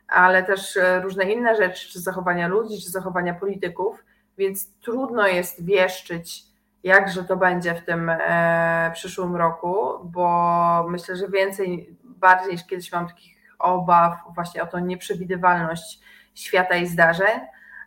ale 0.07 0.43
też 0.43 0.77
e, 0.77 1.01
różne 1.01 1.31
inne 1.31 1.55
rzeczy, 1.55 1.89
czy 1.89 1.99
zachowania 1.99 2.47
ludzi, 2.47 2.81
czy 2.83 2.89
zachowania 2.89 3.33
polityków, 3.33 4.03
więc 4.37 4.73
trudno 4.79 5.27
jest 5.27 5.65
wieszczyć, 5.65 6.43
jakże 6.83 7.23
to 7.23 7.37
będzie 7.37 7.75
w 7.75 7.85
tym 7.85 8.09
e, 8.09 8.91
przyszłym 8.93 9.35
roku, 9.35 9.85
bo 10.03 10.85
myślę, 10.89 11.15
że 11.15 11.27
więcej, 11.27 11.97
bardziej 12.03 12.51
niż 12.51 12.67
kiedyś 12.67 12.91
mam 12.91 13.07
takich 13.07 13.40
obaw 13.61 14.13
właśnie 14.35 14.63
o 14.63 14.67
tą 14.67 14.79
nieprzewidywalność 14.79 15.99
świata 16.35 16.75
i 16.75 16.87
zdarzeń, 16.87 17.39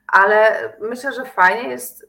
ale 0.06 0.72
myślę, 0.80 1.12
że 1.12 1.24
fajnie 1.24 1.68
jest, 1.68 2.06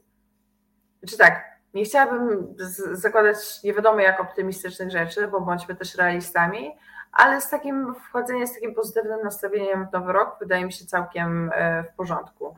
czy 1.08 1.18
tak, 1.18 1.44
nie 1.74 1.84
chciałabym 1.84 2.54
zakładać 2.92 3.62
nie 3.62 3.74
wiadomo 3.74 4.00
jak 4.00 4.20
optymistycznych 4.20 4.90
rzeczy, 4.90 5.28
bo 5.28 5.40
bądźmy 5.40 5.76
też 5.76 5.94
realistami, 5.94 6.76
ale 7.12 7.40
z 7.40 7.50
takim 7.50 7.94
wchodzeniem, 7.94 8.46
z 8.46 8.54
takim 8.54 8.74
pozytywnym 8.74 9.22
nastawieniem 9.24 9.86
w 9.86 9.92
nowy 9.92 10.12
rok 10.12 10.36
wydaje 10.40 10.64
mi 10.64 10.72
się 10.72 10.86
całkiem 10.86 11.50
e, 11.54 11.84
w 11.84 11.96
porządku. 11.96 12.56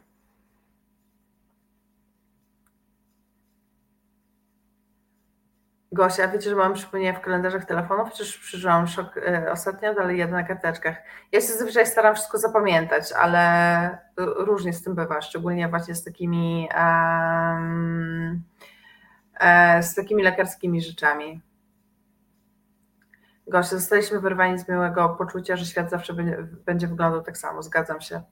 Gosia, 5.93 6.29
wiecie, 6.29 6.51
że 6.51 6.57
mam 6.57 6.75
przypomnienia 6.75 7.13
w 7.13 7.21
kalendarzach 7.21 7.65
telefonów, 7.65 8.09
chociaż 8.11 8.39
przeżyłam 8.39 8.87
szok 8.87 9.17
e, 9.17 9.53
ostatnio, 9.53 9.95
dalej 9.95 10.19
jadę 10.19 10.33
na 10.33 10.43
karteczkach. 10.43 10.97
Ja 11.33 11.41
się 11.41 11.47
zazwyczaj 11.47 11.87
staram 11.87 12.15
wszystko 12.15 12.39
zapamiętać, 12.39 13.13
ale 13.13 13.99
różnie 14.17 14.73
z 14.73 14.83
tym 14.83 14.95
bywa, 14.95 15.21
szczególnie 15.21 15.69
właśnie 15.69 15.95
z 15.95 16.05
takimi 16.05 16.69
um, 16.77 18.43
z 19.81 19.95
takimi 19.95 20.23
lekarskimi 20.23 20.83
rzeczami. 20.83 21.43
Gosia, 23.47 23.77
zostaliśmy 23.77 24.21
wyrwani 24.21 24.59
z 24.59 24.69
miłego 24.69 25.09
poczucia, 25.09 25.57
że 25.57 25.67
świat 25.67 25.91
zawsze 25.91 26.13
będzie, 26.13 26.37
będzie 26.67 26.87
wyglądał 26.87 27.23
tak 27.23 27.39
samo. 27.39 27.63
Zgadzam 27.63 28.01
się. 28.01 28.23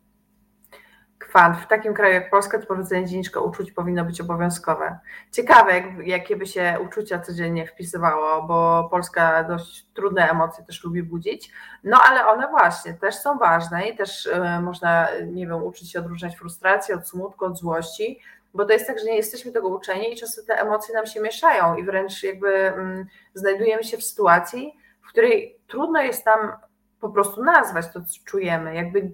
Kwant. 1.19 1.57
W 1.57 1.67
takim 1.67 1.95
kraju 1.95 2.15
jak 2.15 2.31
Polska 2.31 2.59
to 2.59 2.67
powiedzenie 2.67 3.07
dzienniczka 3.07 3.41
uczuć 3.41 3.73
powinno 3.73 4.05
być 4.05 4.21
obowiązkowe. 4.21 4.99
Ciekawe, 5.33 5.73
jak, 5.73 6.07
jakie 6.07 6.37
by 6.37 6.47
się 6.47 6.79
uczucia 6.85 7.19
codziennie 7.19 7.67
wpisywało, 7.67 8.43
bo 8.43 8.89
Polska 8.91 9.45
dość 9.45 9.87
trudne 9.95 10.31
emocje 10.31 10.65
też 10.65 10.85
lubi 10.85 11.03
budzić. 11.03 11.51
No 11.85 11.99
ale 12.09 12.27
one 12.27 12.49
właśnie 12.49 12.95
też 12.95 13.15
są 13.15 13.39
ważne 13.39 13.89
i 13.89 13.97
też 13.97 14.27
y, 14.27 14.61
można, 14.63 15.09
nie 15.27 15.47
wiem, 15.47 15.63
uczyć 15.63 15.93
się 15.93 15.99
odróżniać 15.99 16.37
frustracji 16.37 16.95
od 16.95 17.09
smutku, 17.09 17.45
od 17.45 17.59
złości, 17.59 18.21
bo 18.55 18.65
to 18.65 18.73
jest 18.73 18.87
tak, 18.87 18.99
że 18.99 19.05
nie 19.05 19.17
jesteśmy 19.17 19.53
tego 19.53 19.69
uczeni 19.69 20.13
i 20.13 20.17
często 20.17 20.43
te 20.43 20.61
emocje 20.61 20.95
nam 20.95 21.07
się 21.07 21.21
mieszają 21.21 21.77
i 21.77 21.85
wręcz 21.85 22.23
jakby 22.23 22.49
mm, 22.49 23.07
znajdujemy 23.35 23.85
się 23.85 23.97
w 23.97 24.05
sytuacji, 24.05 24.79
w 25.03 25.09
której 25.09 25.59
trudno 25.67 26.03
jest 26.03 26.27
nam 26.27 26.53
po 27.01 27.09
prostu 27.09 27.45
nazwać 27.45 27.87
to, 27.93 28.01
co 28.01 28.25
czujemy. 28.25 28.75
Jakby 28.75 29.11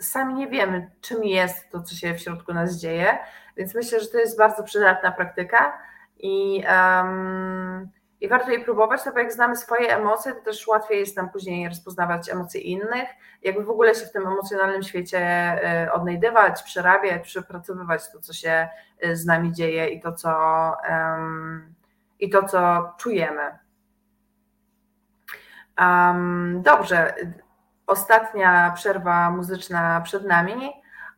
sami 0.00 0.34
nie 0.34 0.48
wiemy, 0.48 0.90
czym 1.00 1.24
jest 1.24 1.70
to, 1.70 1.82
co 1.82 1.94
się 1.94 2.14
w 2.14 2.20
środku 2.20 2.52
nas 2.52 2.76
dzieje, 2.76 3.18
więc 3.56 3.74
myślę, 3.74 4.00
że 4.00 4.06
to 4.06 4.18
jest 4.18 4.38
bardzo 4.38 4.62
przydatna 4.62 5.12
praktyka 5.12 5.78
i, 6.18 6.64
um, 6.68 7.90
i 8.20 8.28
warto 8.28 8.50
jej 8.50 8.64
próbować, 8.64 9.00
no 9.06 9.12
bo 9.12 9.18
jak 9.18 9.32
znamy 9.32 9.56
swoje 9.56 9.96
emocje, 9.96 10.32
to 10.32 10.40
też 10.40 10.66
łatwiej 10.66 11.00
jest 11.00 11.16
nam 11.16 11.30
później 11.30 11.68
rozpoznawać 11.68 12.30
emocje 12.30 12.60
innych, 12.60 13.08
jakby 13.42 13.64
w 13.64 13.70
ogóle 13.70 13.94
się 13.94 14.06
w 14.06 14.12
tym 14.12 14.26
emocjonalnym 14.26 14.82
świecie 14.82 15.18
e, 15.18 15.92
odnajdywać, 15.92 16.62
przerabiać, 16.62 17.22
przepracowywać 17.22 18.10
to, 18.12 18.20
co 18.20 18.32
się 18.32 18.68
e, 19.00 19.16
z 19.16 19.26
nami 19.26 19.52
dzieje 19.52 19.88
i 19.88 20.00
to, 20.00 20.12
co, 20.12 20.30
um, 20.90 21.74
i 22.20 22.30
to, 22.30 22.48
co 22.48 22.92
czujemy. 22.98 23.58
Um, 25.78 26.62
dobrze, 26.62 27.14
ostatnia 27.86 28.72
przerwa 28.76 29.30
muzyczna 29.30 30.00
przed 30.00 30.24
nami. 30.26 30.72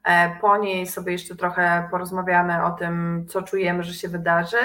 E, 0.04 0.36
po 0.40 0.56
niej 0.56 0.86
sobie 0.86 1.12
jeszcze 1.12 1.36
trochę 1.36 1.88
porozmawiamy 1.90 2.64
o 2.64 2.70
tym, 2.70 3.26
co 3.28 3.42
czujemy, 3.42 3.82
że 3.82 3.94
się 3.94 4.08
wydarzy, 4.08 4.58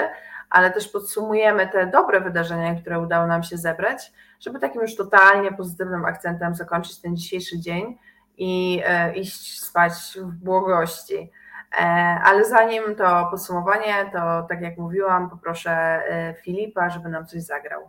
ale 0.50 0.70
też 0.70 0.88
podsumujemy 0.88 1.68
te 1.68 1.86
dobre 1.86 2.20
wydarzenia, 2.20 2.74
które 2.74 3.00
udało 3.00 3.26
nam 3.26 3.42
się 3.42 3.56
zebrać, 3.56 4.12
żeby 4.40 4.58
takim 4.58 4.82
już 4.82 4.96
totalnie 4.96 5.52
pozytywnym 5.52 6.04
akcentem 6.04 6.54
zakończyć 6.54 7.00
ten 7.00 7.16
dzisiejszy 7.16 7.58
dzień 7.58 7.98
i 8.38 8.82
e, 8.86 9.14
iść 9.14 9.62
spać 9.62 9.92
w 10.22 10.32
błogości. 10.32 11.30
E, 11.72 11.84
ale 12.24 12.44
zanim 12.44 12.82
to 12.96 13.28
podsumowanie, 13.30 14.10
to 14.12 14.46
tak 14.48 14.60
jak 14.60 14.78
mówiłam, 14.78 15.30
poproszę 15.30 16.02
Filipa, 16.42 16.90
żeby 16.90 17.08
nam 17.08 17.26
coś 17.26 17.42
zagrał. 17.42 17.80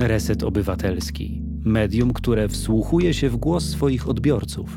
Reset 0.00 0.42
Obywatelski. 0.42 1.42
Medium, 1.64 2.12
które 2.12 2.48
wsłuchuje 2.48 3.14
się 3.14 3.28
w 3.28 3.36
głos 3.36 3.64
swoich 3.70 4.08
odbiorców. 4.08 4.68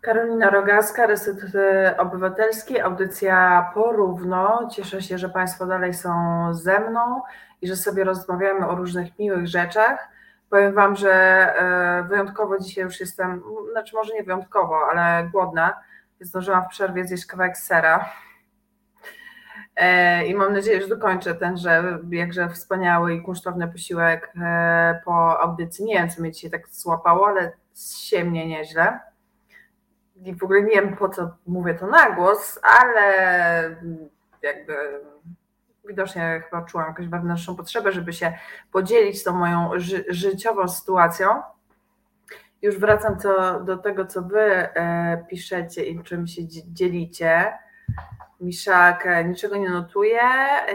Karolina 0.00 0.50
Rogaska, 0.50 1.06
Reset 1.06 1.36
Obywatelski, 1.98 2.80
audycja 2.80 3.70
porówno. 3.74 4.68
Cieszę 4.72 5.02
się, 5.02 5.18
że 5.18 5.28
Państwo 5.28 5.66
dalej 5.66 5.94
są 5.94 6.10
ze 6.54 6.80
mną 6.90 7.22
i 7.62 7.68
że 7.68 7.76
sobie 7.76 8.04
rozmawiamy 8.04 8.68
o 8.68 8.74
różnych 8.74 9.18
miłych 9.18 9.46
rzeczach. 9.46 10.08
Powiem 10.50 10.74
Wam, 10.74 10.96
że 10.96 11.12
e, 11.12 12.04
wyjątkowo 12.08 12.58
dzisiaj 12.58 12.84
już 12.84 13.00
jestem, 13.00 13.42
znaczy 13.72 13.96
może 13.96 14.14
nie 14.14 14.22
wyjątkowo, 14.22 14.80
ale 14.90 15.28
głodna, 15.32 15.74
Zdążyłam 16.20 16.64
w 16.64 16.68
przerwie 16.68 17.04
zjeść 17.04 17.26
kawałek 17.26 17.58
sera. 17.58 18.12
E, 19.76 20.26
I 20.26 20.34
mam 20.34 20.52
nadzieję, 20.52 20.80
że 20.80 20.88
dokończę 20.88 21.34
tenże 21.34 21.98
jakże 22.10 22.48
wspaniały 22.48 23.14
i 23.14 23.22
kunsztowny 23.22 23.68
posiłek 23.68 24.32
e, 24.42 25.00
po 25.04 25.40
audycji. 25.40 25.84
Nie 25.84 25.94
wiem, 25.94 26.10
co 26.10 26.20
mnie 26.20 26.32
dzisiaj 26.32 26.50
tak 26.50 26.68
złapało, 26.68 27.28
ale 27.28 27.52
się 27.74 28.24
mnie 28.24 28.48
nieźle. 28.48 29.00
I 30.16 30.34
w 30.34 30.44
ogóle 30.44 30.62
nie 30.62 30.70
wiem, 30.70 30.96
po 30.96 31.08
co 31.08 31.36
mówię 31.46 31.74
to 31.74 31.86
na 31.86 32.10
głos, 32.10 32.60
ale 32.62 33.12
jakby 34.42 34.74
widocznie 35.86 36.42
chyba 36.50 36.64
czułam 36.64 36.88
jakąś 36.88 37.08
wewnętrzną 37.08 37.56
potrzebę, 37.56 37.92
żeby 37.92 38.12
się 38.12 38.32
podzielić 38.72 39.24
tą 39.24 39.32
moją 39.32 39.70
ży 39.76 40.04
życiową 40.08 40.68
sytuacją. 40.68 41.42
Już 42.62 42.78
wracam 42.78 43.18
co, 43.18 43.60
do 43.60 43.76
tego, 43.76 44.06
co 44.06 44.22
wy 44.22 44.40
e, 44.40 45.24
piszecie 45.30 45.84
i 45.84 46.02
czym 46.02 46.26
się 46.26 46.42
dzielicie. 46.48 47.58
Miszak 48.40 49.06
e, 49.06 49.24
niczego 49.24 49.56
nie 49.56 49.70
notuje, 49.70 50.20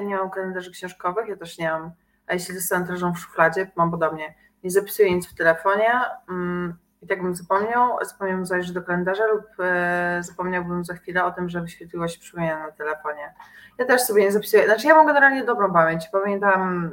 nie 0.02 0.16
mam 0.16 0.30
kalendarzy 0.30 0.72
książkowych, 0.72 1.28
ja 1.28 1.36
też 1.36 1.58
nie 1.58 1.72
mam. 1.72 1.92
A 2.28 2.34
jeśli 2.34 2.56
dostanę 2.56 3.14
w 3.14 3.20
szufladzie, 3.20 3.72
mam 3.76 3.92
podobnie. 3.92 4.36
Nie 4.64 4.72
zapisuję 4.72 5.16
nic 5.16 5.28
w 5.28 5.36
telefonie 5.36 5.92
mm, 6.30 6.78
i 7.02 7.08
tak 7.08 7.22
bym 7.22 7.36
zapomniał, 7.36 7.98
zapomniałbym 8.02 8.46
zajrzeć 8.46 8.72
do 8.72 8.82
kalendarza 8.82 9.26
lub 9.26 9.46
e, 9.60 10.20
zapomniałbym 10.24 10.86
za 10.86 10.94
chwilę 10.94 11.26
o 11.26 11.32
tym, 11.32 11.50
że 11.50 11.62
wyświetliło 11.62 12.08
się 12.08 12.20
przypomnienie 12.20 12.56
na 12.56 12.72
telefonie. 12.72 13.34
Ja 13.78 13.86
też 13.86 14.02
sobie 14.02 14.24
nie 14.24 14.32
zapisuję, 14.32 14.66
znaczy 14.66 14.88
ja 14.88 14.96
mam 14.96 15.08
generalnie 15.08 15.44
dobrą 15.44 15.74
pamięć, 15.74 16.08
pamiętam 16.12 16.92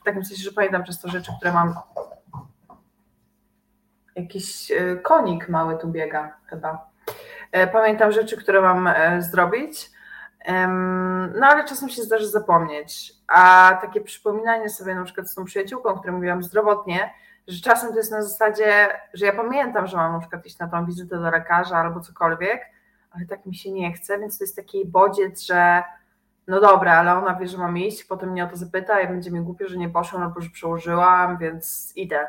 w 0.00 0.04
takim 0.04 0.24
sensie, 0.24 0.42
że 0.42 0.52
pamiętam 0.52 0.84
często 0.84 1.08
rzeczy, 1.08 1.32
które 1.38 1.52
mam 1.52 1.74
jakiś 4.16 4.72
e, 4.72 4.96
konik 4.96 5.48
mały 5.48 5.78
tu 5.78 5.88
biega 5.88 6.36
chyba. 6.46 6.90
E, 7.52 7.66
pamiętam 7.66 8.12
rzeczy, 8.12 8.36
które 8.36 8.60
mam 8.60 8.86
e, 8.86 9.22
zrobić, 9.22 9.90
no 11.34 11.46
ale 11.46 11.64
czasem 11.64 11.88
się 11.88 12.02
zdarzy 12.02 12.28
zapomnieć. 12.28 13.12
A 13.28 13.78
takie 13.82 14.00
przypominanie 14.00 14.68
sobie 14.68 14.94
na 14.94 15.04
przykład 15.04 15.30
z 15.30 15.34
tą 15.34 15.44
przyjaciółką, 15.44 15.98
którą 15.98 16.14
mówiłam 16.14 16.42
zdrowotnie, 16.42 17.10
że 17.46 17.60
czasem 17.60 17.90
to 17.90 17.96
jest 17.96 18.12
na 18.12 18.22
zasadzie, 18.22 18.88
że 19.14 19.26
ja 19.26 19.32
pamiętam, 19.32 19.86
że 19.86 19.96
mam 19.96 20.12
na 20.12 20.18
przykład 20.18 20.46
iść 20.46 20.58
na 20.58 20.68
tą 20.68 20.86
wizytę 20.86 21.18
do 21.18 21.30
lekarza 21.30 21.76
albo 21.76 22.00
cokolwiek, 22.00 22.62
ale 23.10 23.26
tak 23.26 23.46
mi 23.46 23.54
się 23.54 23.72
nie 23.72 23.92
chce, 23.92 24.18
więc 24.18 24.38
to 24.38 24.44
jest 24.44 24.56
taki 24.56 24.86
bodziec, 24.86 25.42
że 25.46 25.82
no 26.46 26.60
dobra, 26.60 26.92
ale 26.92 27.14
ona 27.14 27.34
wie, 27.34 27.48
że 27.48 27.58
mam 27.58 27.78
iść, 27.78 28.04
potem 28.04 28.30
mnie 28.30 28.44
o 28.44 28.48
to 28.48 28.56
zapyta 28.56 29.00
i 29.00 29.08
będzie 29.08 29.30
mi 29.30 29.40
głupio, 29.40 29.68
że 29.68 29.76
nie 29.76 29.88
poszłam 29.88 30.22
albo 30.22 30.40
że 30.40 30.50
przełożyłam, 30.50 31.38
więc 31.38 31.92
idę. 31.96 32.26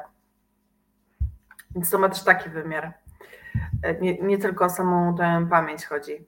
Więc 1.75 1.89
to 1.89 1.99
ma 1.99 2.09
też 2.09 2.23
taki 2.23 2.49
wymiar. 2.49 2.93
E, 3.83 3.99
nie, 3.99 4.17
nie 4.21 4.37
tylko 4.37 4.65
o 4.65 4.69
samą 4.69 5.15
tę 5.17 5.47
pamięć 5.49 5.85
chodzi. 5.85 6.27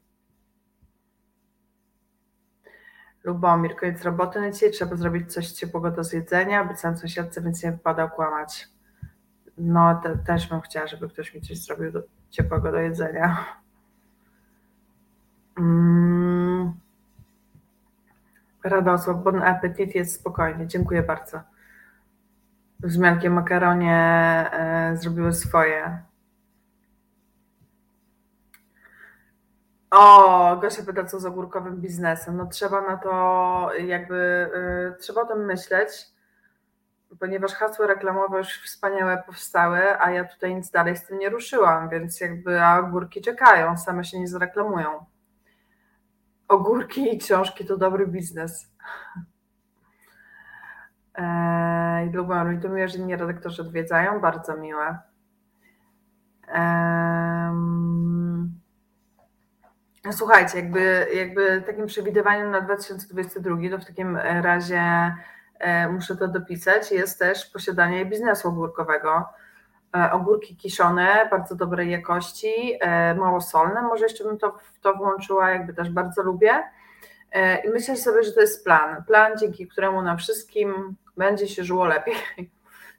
Lubomir, 3.24 3.76
koniec 3.76 4.03
roboty 4.03 4.41
na 4.41 4.52
dzisiaj, 4.52 4.72
trzeba 4.72 4.95
zrobić 4.95 5.34
coś 5.34 5.52
ciepłego 5.52 5.91
do 5.91 6.03
zjedzenia, 6.03 6.66
być 6.66 6.80
sam 6.80 6.98
sąsiadce, 6.98 7.41
więc 7.41 7.64
nie 7.64 7.72
wypada 7.72 8.07
kłamać. 8.07 8.74
No, 9.57 10.02
te, 10.03 10.18
też 10.18 10.48
bym 10.49 10.61
chciała, 10.61 10.88
żeby 10.88 11.10
ktoś 11.10 11.34
mi 11.34 11.41
coś 11.41 11.57
zrobił 11.57 11.91
do, 11.91 12.02
ciepłego 12.30 12.72
do 12.72 12.77
jedzenia. 12.77 13.45
Mm. 15.57 16.73
Radosław, 18.64 19.23
bon 19.23 19.41
appetit 19.44 19.95
jest 19.95 20.15
spokojnie, 20.15 20.68
dziękuję 20.68 21.03
bardzo. 21.03 21.41
Wzmianki 22.80 23.30
makaronie 23.30 23.95
e, 24.52 24.98
zrobiły 24.98 25.34
swoje. 25.34 25.99
O, 29.91 30.57
Gosia 30.61 30.84
pyta, 30.84 31.06
co 31.06 31.19
z 31.19 31.26
ogórkowym 31.26 31.82
biznesem. 31.82 32.38
No 32.38 32.45
trzeba 32.45 32.82
na 32.82 32.98
to 32.98 33.69
jakby, 33.73 34.49
y, 34.95 35.02
trzeba 35.02 35.22
o 35.22 35.26
tym 35.26 35.45
myśleć, 35.45 36.15
ponieważ 37.20 37.54
hasła 37.54 37.88
reklamowe 37.88 38.38
już 38.38 38.62
wspaniałe 38.64 39.24
powstały, 39.26 40.02
a 40.02 40.12
ja 40.12 40.26
tutaj 40.26 40.56
nic 40.56 40.72
dalej 40.72 40.98
z 40.98 41.06
tym 41.06 41.20
nie 41.20 41.30
ruszyłam, 41.30 41.90
więc 41.90 42.22
jakby 42.22 42.64
a 42.64 42.80
ogórki 42.80 43.22
czekają, 43.22 43.78
same 43.78 44.04
się 44.04 44.20
nie 44.20 44.28
zreklamują. 44.28 45.06
Ogórki 46.48 47.16
i 47.16 47.18
książki 47.18 47.66
to 47.66 47.78
dobry 47.78 48.08
biznes. 48.08 48.72
Eee, 51.16 52.12
lubię, 52.12 52.60
to 52.62 52.70
miłe, 52.70 52.88
że 52.88 52.98
inni 52.98 53.16
redaktorzy 53.16 53.62
odwiedzają, 53.62 54.22
bardzo 54.22 54.58
miłe. 54.58 55.00
Eee, 56.48 57.36
Słuchajcie, 60.12 60.58
jakby, 60.58 61.08
jakby 61.14 61.62
takim 61.62 61.86
przewidywaniem 61.86 62.52
na 62.52 62.62
2022, 62.62 63.70
to 63.70 63.80
w 63.80 63.86
takim 63.86 64.18
razie 64.18 64.82
muszę 65.91 66.15
to 66.15 66.27
dopisać, 66.27 66.91
jest 66.91 67.19
też 67.19 67.45
posiadanie 67.45 68.06
biznesu 68.06 68.48
ogórkowego. 68.48 69.26
E, 69.95 70.11
ogórki 70.11 70.56
kiszone, 70.56 71.27
bardzo 71.32 71.56
dobrej 71.56 71.91
jakości, 71.91 72.77
e, 72.82 73.15
mało 73.15 73.41
solne, 73.41 73.82
może 73.82 74.06
jeszcze 74.06 74.23
bym 74.23 74.38
to, 74.38 74.57
to 74.82 74.94
włączyła, 74.94 75.49
jakby 75.49 75.73
też 75.73 75.90
bardzo 75.90 76.23
lubię. 76.23 76.64
I 77.65 77.69
myślę 77.69 77.98
sobie, 77.98 78.23
że 78.23 78.32
to 78.32 78.41
jest 78.41 78.64
plan. 78.64 79.03
Plan, 79.03 79.38
dzięki 79.38 79.68
któremu 79.68 80.02
nam 80.02 80.18
wszystkim 80.18 80.95
będzie 81.18 81.48
się 81.48 81.64
żyło 81.64 81.86
lepiej. 81.86 82.15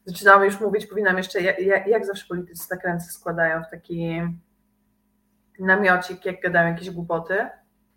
Zaczynamy 0.05 0.45
już 0.45 0.61
mówić, 0.61 0.87
powinnam 0.87 1.17
jeszcze, 1.17 1.41
jak, 1.41 1.87
jak 1.87 2.07
zawsze 2.07 2.27
politycy 2.29 2.69
tak 2.69 2.85
ręce 2.85 3.11
składają 3.11 3.63
w 3.63 3.71
taki 3.71 4.23
namiocik, 5.59 6.25
jak 6.25 6.41
gadają 6.41 6.73
jakieś 6.73 6.91
głupoty. 6.91 7.49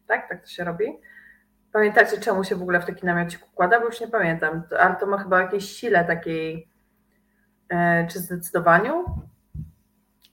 Tak? 0.08 0.30
Tak 0.30 0.42
to 0.42 0.48
się 0.48 0.64
robi. 0.64 0.86
Pamiętacie, 1.74 2.18
czemu 2.18 2.44
się 2.44 2.56
w 2.56 2.62
ogóle 2.62 2.82
w 2.82 2.86
taki 2.86 3.06
namiocik 3.06 3.48
układa? 3.48 3.80
Bo 3.80 3.86
już 3.86 4.02
nie 4.02 4.08
pamiętam, 4.08 4.64
ale 4.80 4.96
to 4.96 5.06
ma 5.06 5.18
chyba 5.18 5.42
jakieś 5.42 5.72
sile 5.72 6.06
takiej, 6.06 6.70
e, 7.70 8.08
czy 8.08 8.20
zdecydowaniu. 8.20 9.06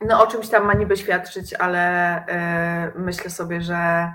No 0.01 0.23
o 0.23 0.27
czymś 0.27 0.49
tam 0.49 0.65
ma 0.65 0.75
niby 0.75 0.97
świadczyć, 0.97 1.55
ale 1.55 1.81
e, 2.27 2.93
myślę 2.97 3.31
sobie, 3.31 3.61
że 3.61 4.13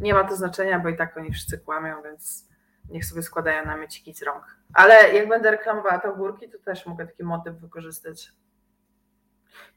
nie 0.00 0.14
ma 0.14 0.24
to 0.24 0.36
znaczenia, 0.36 0.78
bo 0.78 0.88
i 0.88 0.96
tak 0.96 1.16
oni 1.16 1.32
wszyscy 1.32 1.58
kłamią, 1.58 2.02
więc 2.02 2.48
niech 2.88 3.04
sobie 3.04 3.22
składają 3.22 3.66
namiociki 3.66 4.14
z 4.14 4.22
rąk. 4.22 4.56
Ale 4.74 5.14
jak 5.14 5.28
będę 5.28 5.50
reklamowała 5.50 5.98
te 5.98 6.10
ogórki, 6.10 6.48
to 6.48 6.58
też 6.58 6.86
mogę 6.86 7.06
taki 7.06 7.24
motyw 7.24 7.56
wykorzystać. 7.56 8.32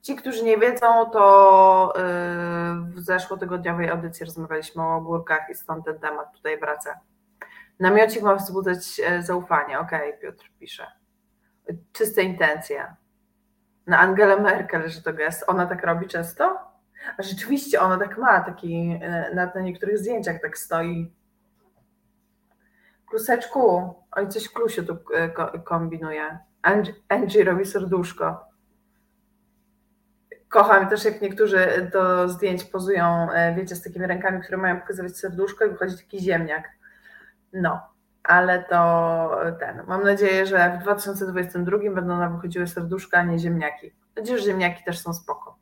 Ci, 0.02 0.16
którzy 0.16 0.44
nie 0.44 0.58
wiedzą, 0.58 1.10
to 1.10 1.94
y, 1.98 2.02
w 2.96 3.00
zeszłotygodniowej 3.00 3.90
audycji 3.90 4.26
rozmawialiśmy 4.26 4.84
o 4.84 4.96
ogórkach 4.96 5.50
i 5.50 5.56
stąd 5.56 5.86
ten 5.86 6.00
temat 6.00 6.34
tutaj 6.34 6.60
wraca. 6.60 7.00
Namiocik 7.80 8.24
ma 8.24 8.36
wzbudzać 8.36 9.02
e, 9.06 9.22
zaufanie. 9.22 9.80
Okej, 9.80 10.10
okay, 10.10 10.22
Piotr 10.22 10.52
pisze. 10.60 10.88
Czyste 11.94 12.24
intencje. 12.24 12.96
Na 13.88 14.00
Angelę 14.00 14.42
Merkel, 14.42 14.90
że 14.90 15.02
to 15.02 15.14
gest. 15.14 15.44
Ona 15.48 15.66
tak 15.66 15.84
robi 15.84 16.08
często? 16.08 16.58
A 17.18 17.24
rzeczywiście 17.24 17.82
ona 17.82 17.98
tak 17.98 18.18
ma, 18.18 18.42
taki 18.42 19.00
e, 19.02 19.36
na, 19.36 19.52
na 19.56 19.62
niektórych 19.62 19.98
zdjęciach 19.98 20.42
tak 20.42 20.58
stoi. 20.58 21.14
Kluseczku, 23.10 23.94
oj 24.12 24.28
coś 24.28 24.50
Klusiu 24.50 24.84
tu 24.84 24.98
e, 25.14 25.30
kombinuje. 25.60 26.40
Angie, 26.62 26.94
Angie 27.10 27.44
robi 27.44 27.66
serduszko. 27.66 28.53
Kocham 30.54 30.90
też, 30.90 31.06
jak 31.06 31.22
niektórzy 31.22 31.90
do 31.94 32.30
zdjęć 32.30 32.64
pozują, 32.64 33.32
e, 33.32 33.56
wiecie, 33.56 33.76
z 33.76 33.84
takimi 33.84 34.08
rękami, 34.08 34.42
które 34.42 34.58
mają 34.58 34.82
pokazywać 34.82 35.18
serduszko 35.18 35.66
i 35.66 35.70
wychodzi 35.70 35.98
taki 35.98 36.20
ziemniak. 36.20 36.70
No, 37.54 37.82
ale 38.24 38.64
to 38.64 39.32
ten. 39.60 39.84
Mam 39.88 40.04
nadzieję, 40.04 40.46
że 40.46 40.78
w 40.80 40.84
2022 40.84 41.78
będą 41.78 42.18
nam 42.18 42.36
wychodziły 42.36 42.68
serduszka, 42.68 43.18
a 43.18 43.24
nie 43.24 43.40
ziemniaki. 43.40 43.94
Chociaż 44.16 44.44
ziemniaki 44.44 44.84
też 44.84 45.00
są 45.00 45.14
spoko. 45.14 45.58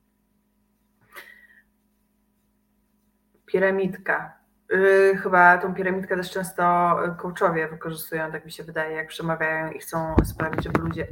Piramidka. 3.45 4.37
Yy, 4.69 5.17
chyba 5.17 5.57
tą 5.57 5.73
piramidkę 5.73 6.17
też 6.17 6.31
często 6.31 6.95
coachowie 7.17 7.67
wykorzystują, 7.67 8.31
tak 8.31 8.45
mi 8.45 8.51
się 8.51 8.63
wydaje, 8.63 8.95
jak 8.95 9.07
przemawiają 9.07 9.71
i 9.71 9.79
chcą 9.79 10.15
sprawić, 10.23 10.63
żeby 10.63 10.79
ludzie. 10.79 11.07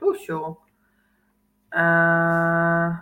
Lusiu, 0.00 0.56
Eee, 1.74 2.94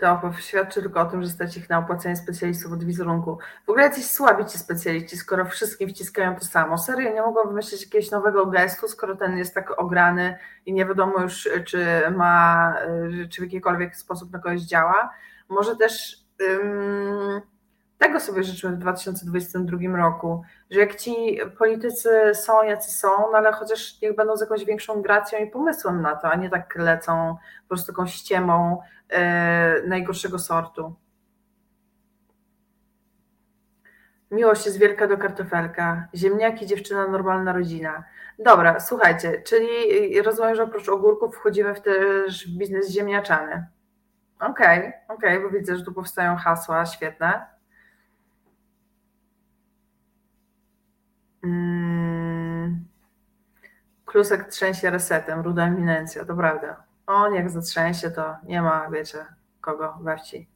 to 0.00 0.32
świadczy 0.38 0.82
tylko 0.82 1.00
o 1.00 1.04
tym, 1.04 1.22
że 1.22 1.28
stać 1.28 1.56
ich 1.56 1.70
na 1.70 1.78
opłacenie 1.78 2.16
specjalistów 2.16 2.72
od 2.72 2.84
wizerunku. 2.84 3.38
W 3.66 3.70
ogóle 3.70 3.84
jacyś 3.84 4.10
słabi 4.10 4.46
ci 4.46 4.58
specjaliści, 4.58 5.16
skoro 5.16 5.44
wszystkim 5.44 5.88
wciskają 5.88 6.36
to 6.36 6.44
samo. 6.44 6.78
Serio, 6.78 7.14
nie 7.14 7.22
mogą 7.22 7.48
wymyślić 7.48 7.82
jakiegoś 7.84 8.10
nowego 8.10 8.46
gestu, 8.46 8.88
skoro 8.88 9.16
ten 9.16 9.38
jest 9.38 9.54
tak 9.54 9.80
ograny 9.80 10.38
i 10.66 10.72
nie 10.72 10.86
wiadomo 10.86 11.20
już, 11.20 11.48
czy 11.66 11.86
ma, 12.16 12.74
czy 13.30 13.40
w 13.40 13.44
jakikolwiek 13.44 13.96
sposób 13.96 14.32
na 14.32 14.38
kogoś 14.38 14.60
działa. 14.60 15.10
Może 15.48 15.76
też 15.76 16.24
Tego 18.00 18.20
sobie 18.20 18.42
życzymy 18.42 18.76
w 18.76 18.78
2022 18.78 19.96
roku, 19.96 20.42
że 20.70 20.80
jak 20.80 20.94
ci 20.94 21.40
politycy 21.58 22.10
są, 22.34 22.62
jacy 22.62 22.90
są, 22.90 23.08
no 23.08 23.38
ale 23.38 23.52
chociaż 23.52 24.00
niech 24.00 24.16
będą 24.16 24.36
z 24.36 24.40
jakąś 24.40 24.64
większą 24.64 25.02
gracją 25.02 25.38
i 25.38 25.46
pomysłem 25.46 26.02
na 26.02 26.16
to, 26.16 26.30
a 26.30 26.36
nie 26.36 26.50
tak 26.50 26.76
lecą 26.76 27.36
po 27.62 27.68
prostu 27.68 27.92
taką 27.92 28.06
ściemą 28.06 28.78
yy, 29.10 29.18
najgorszego 29.88 30.38
sortu. 30.38 30.94
Miłość 34.30 34.66
jest 34.66 34.78
wielka 34.78 35.06
do 35.06 35.18
kartofelka. 35.18 36.08
Ziemniaki, 36.14 36.66
dziewczyna, 36.66 37.08
normalna 37.08 37.52
rodzina. 37.52 38.04
Dobra, 38.38 38.80
słuchajcie, 38.80 39.42
czyli 39.42 40.22
rozumiem, 40.22 40.54
że 40.54 40.62
oprócz 40.62 40.88
ogórków 40.88 41.34
wchodzimy 41.34 41.74
w 41.74 41.80
też 41.80 42.48
biznes 42.48 42.90
ziemniaczany. 42.90 43.66
Okej, 44.40 44.78
okay, 44.78 44.92
okej, 45.08 45.36
okay, 45.36 45.40
bo 45.40 45.58
widzę, 45.58 45.76
że 45.76 45.84
tu 45.84 45.92
powstają 45.92 46.36
hasła, 46.36 46.86
świetne. 46.86 47.59
Mm. 51.44 52.84
Klusek 54.04 54.48
trzęsie 54.48 54.90
resetem, 54.90 55.40
ruda 55.40 55.66
eminencja, 55.66 56.24
to 56.24 56.36
prawda. 56.36 56.84
On 57.06 57.34
jak 57.34 57.50
zatrzęsie, 57.50 58.10
to 58.10 58.36
nie 58.44 58.62
ma, 58.62 58.90
wiecie, 58.90 59.18
kogo 59.60 59.98
we 60.00 60.18
wsi. 60.18 60.48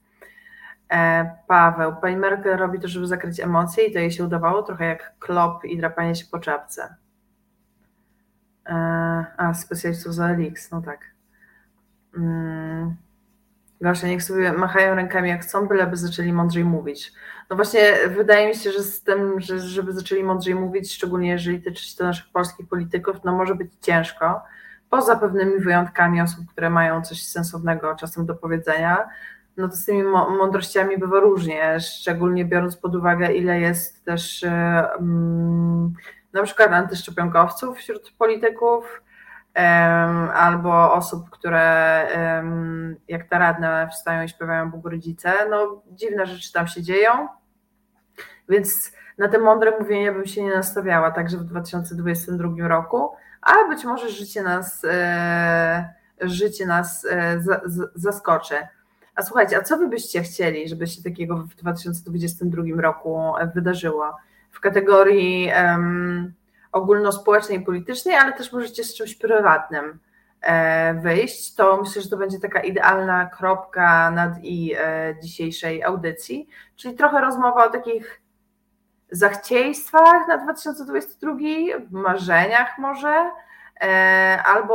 E, 0.92 1.30
Paweł, 1.46 1.96
pani 1.96 2.16
Merkel 2.16 2.56
robi 2.56 2.80
to, 2.80 2.88
żeby 2.88 3.06
zakryć 3.06 3.40
emocje 3.40 3.84
i 3.84 3.92
to 3.92 3.98
jej 3.98 4.10
się 4.10 4.24
udawało, 4.24 4.62
trochę 4.62 4.84
jak 4.84 5.18
klop 5.18 5.64
i 5.64 5.78
drapanie 5.78 6.14
się 6.14 6.26
po 6.30 6.38
czapce. 6.38 6.94
E, 8.66 8.74
a, 9.36 9.54
specjalistów 9.54 10.14
za 10.14 10.28
Elix, 10.28 10.70
no 10.70 10.82
tak. 10.82 11.00
Mm. 12.16 12.96
Niech 14.04 14.22
sobie 14.22 14.52
machają 14.52 14.94
rękami 14.94 15.28
jak 15.28 15.42
chcą, 15.42 15.68
byleby 15.68 15.96
zaczęli 15.96 16.32
mądrzej 16.32 16.64
mówić. 16.64 17.12
No 17.50 17.56
właśnie, 17.56 17.80
wydaje 18.16 18.48
mi 18.48 18.54
się, 18.54 18.72
że 18.72 18.82
z 18.82 19.02
tym, 19.02 19.40
że 19.40 19.60
żeby 19.60 19.92
zaczęli 19.92 20.24
mądrzej 20.24 20.54
mówić, 20.54 20.92
szczególnie 20.94 21.30
jeżeli 21.30 21.62
tyczy 21.62 21.84
się 21.84 21.96
to 21.96 22.04
naszych 22.04 22.32
polskich 22.32 22.68
polityków, 22.68 23.16
no 23.24 23.32
może 23.32 23.54
być 23.54 23.72
ciężko. 23.80 24.42
Poza 24.90 25.16
pewnymi 25.16 25.60
wyjątkami 25.60 26.20
osób, 26.20 26.46
które 26.52 26.70
mają 26.70 27.02
coś 27.02 27.26
sensownego 27.26 27.94
czasem 27.94 28.26
do 28.26 28.34
powiedzenia, 28.34 29.08
no 29.56 29.68
to 29.68 29.76
z 29.76 29.84
tymi 29.84 30.02
mądrościami 30.38 30.98
bywa 30.98 31.20
różnie, 31.20 31.80
szczególnie 31.80 32.44
biorąc 32.44 32.76
pod 32.76 32.96
uwagę, 32.96 33.32
ile 33.32 33.60
jest 33.60 34.04
też 34.04 34.42
um, 34.42 35.94
na 36.32 36.42
przykład 36.42 36.72
antyszczepionkowców 36.72 37.78
wśród 37.78 38.12
polityków, 38.18 39.02
albo 40.34 40.92
osób, 40.94 41.30
które 41.30 42.06
jak 43.08 43.28
ta 43.28 43.38
radna 43.38 43.86
wstają 43.86 44.22
i 44.22 44.28
śpiewają 44.28 44.70
Bóg 44.70 44.86
rodzice. 44.86 45.32
No 45.50 45.82
dziwne 45.90 46.26
rzeczy 46.26 46.52
tam 46.52 46.68
się 46.68 46.82
dzieją, 46.82 47.28
więc 48.48 48.92
na 49.18 49.28
te 49.28 49.38
mądre 49.38 49.78
mówienie 49.78 50.12
bym 50.12 50.26
się 50.26 50.42
nie 50.42 50.54
nastawiała 50.54 51.10
także 51.10 51.36
w 51.38 51.44
2022 51.44 52.68
roku, 52.68 53.10
ale 53.42 53.68
być 53.68 53.84
może 53.84 54.08
życie 54.08 54.42
nas, 54.42 54.84
e, 54.84 55.94
życie 56.20 56.66
nas 56.66 57.06
e, 57.10 57.40
zaskoczy. 57.94 58.54
A 59.14 59.22
słuchajcie, 59.22 59.56
a 59.56 59.62
co 59.62 59.76
wy 59.76 59.88
byście 59.88 60.22
chcieli, 60.22 60.68
żeby 60.68 60.86
się 60.86 61.02
takiego 61.02 61.36
w 61.36 61.54
2022 61.54 62.62
roku 62.76 63.32
wydarzyło? 63.54 64.16
W 64.50 64.60
kategorii 64.60 65.50
um, 65.56 66.34
ogólnospołecznej 66.74 67.58
i 67.58 67.64
politycznej, 67.64 68.16
ale 68.16 68.32
też 68.32 68.52
możecie 68.52 68.84
z 68.84 68.94
czymś 68.94 69.14
prywatnym 69.14 69.98
e, 70.40 70.94
wyjść. 70.94 71.54
To 71.54 71.76
myślę, 71.76 72.02
że 72.02 72.08
to 72.08 72.16
będzie 72.16 72.38
taka 72.38 72.60
idealna 72.60 73.26
kropka 73.26 74.10
nad 74.10 74.32
i 74.42 74.74
e, 74.78 75.14
dzisiejszej 75.22 75.82
audycji, 75.82 76.48
czyli 76.76 76.94
trochę 76.94 77.20
rozmowa 77.20 77.66
o 77.66 77.70
takich 77.70 78.20
zachciejstwach 79.10 80.28
na 80.28 80.38
2022, 80.38 81.36
marzeniach 81.90 82.78
może, 82.78 83.30
e, 83.80 84.42
albo 84.44 84.74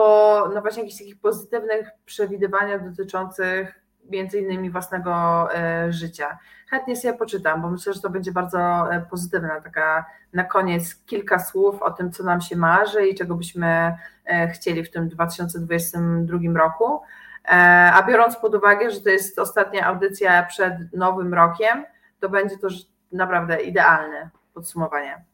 no 0.54 0.62
właśnie 0.62 0.84
jakichś 0.84 1.00
takich 1.00 1.20
pozytywnych 1.20 1.90
przewidywaniach 2.06 2.90
dotyczących 2.90 3.79
między 4.10 4.40
innymi 4.40 4.70
własnego 4.70 5.48
życia 5.90 6.38
chętnie 6.70 6.96
sobie 6.96 7.14
poczytam, 7.14 7.62
bo 7.62 7.70
myślę, 7.70 7.94
że 7.94 8.02
to 8.02 8.10
będzie 8.10 8.32
bardzo 8.32 8.94
e, 8.94 9.02
pozytywna 9.02 9.62
taka 9.62 10.06
na 10.34 10.44
koniec 10.44 11.06
kilka 11.06 11.40
słów 11.40 11.82
o 11.82 11.92
tym, 11.92 12.12
co 12.12 12.24
nam 12.24 12.42
się 12.42 12.56
marzy 12.56 13.08
i 13.08 13.16
czego 13.16 13.36
byśmy 13.36 13.98
e, 14.26 14.48
chcieli 14.48 14.84
w 14.84 14.92
tym 14.92 15.10
2022 15.10 16.40
roku. 16.56 17.02
E, 17.46 17.52
a 17.94 18.04
biorąc 18.04 18.36
pod 18.36 18.56
uwagę, 18.56 18.92
że 18.92 19.02
to 19.02 19.10
jest 19.10 19.40
ostatnia 19.40 19.86
audycja 19.86 20.44
przed 20.44 20.74
nowym 20.94 21.34
rokiem, 21.34 21.86
to 22.20 22.30
będzie 22.30 22.58
to 22.58 22.68
naprawdę 23.12 23.62
idealne 23.62 24.30
podsumowanie. 24.54 25.26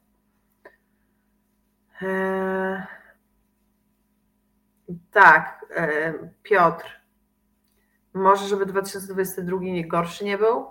Tak, 5.11 5.65
Piotr. 6.43 7.04
Może, 8.15 8.47
żeby 8.47 8.65
2022 8.65 9.59
gorszy 9.87 10.25
nie 10.25 10.37
był? 10.37 10.65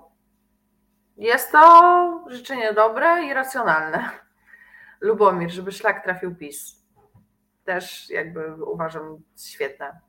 Jest 1.16 1.52
to 1.52 2.24
życzenie 2.30 2.72
dobre 2.72 3.24
i 3.24 3.34
racjonalne. 3.34 4.10
Lubomir, 5.00 5.50
żeby 5.50 5.72
szlak 5.72 6.04
trafił 6.04 6.34
PiS. 6.34 6.84
Też 7.64 8.10
jakby 8.10 8.64
uważam 8.64 9.18
świetne. 9.36 10.00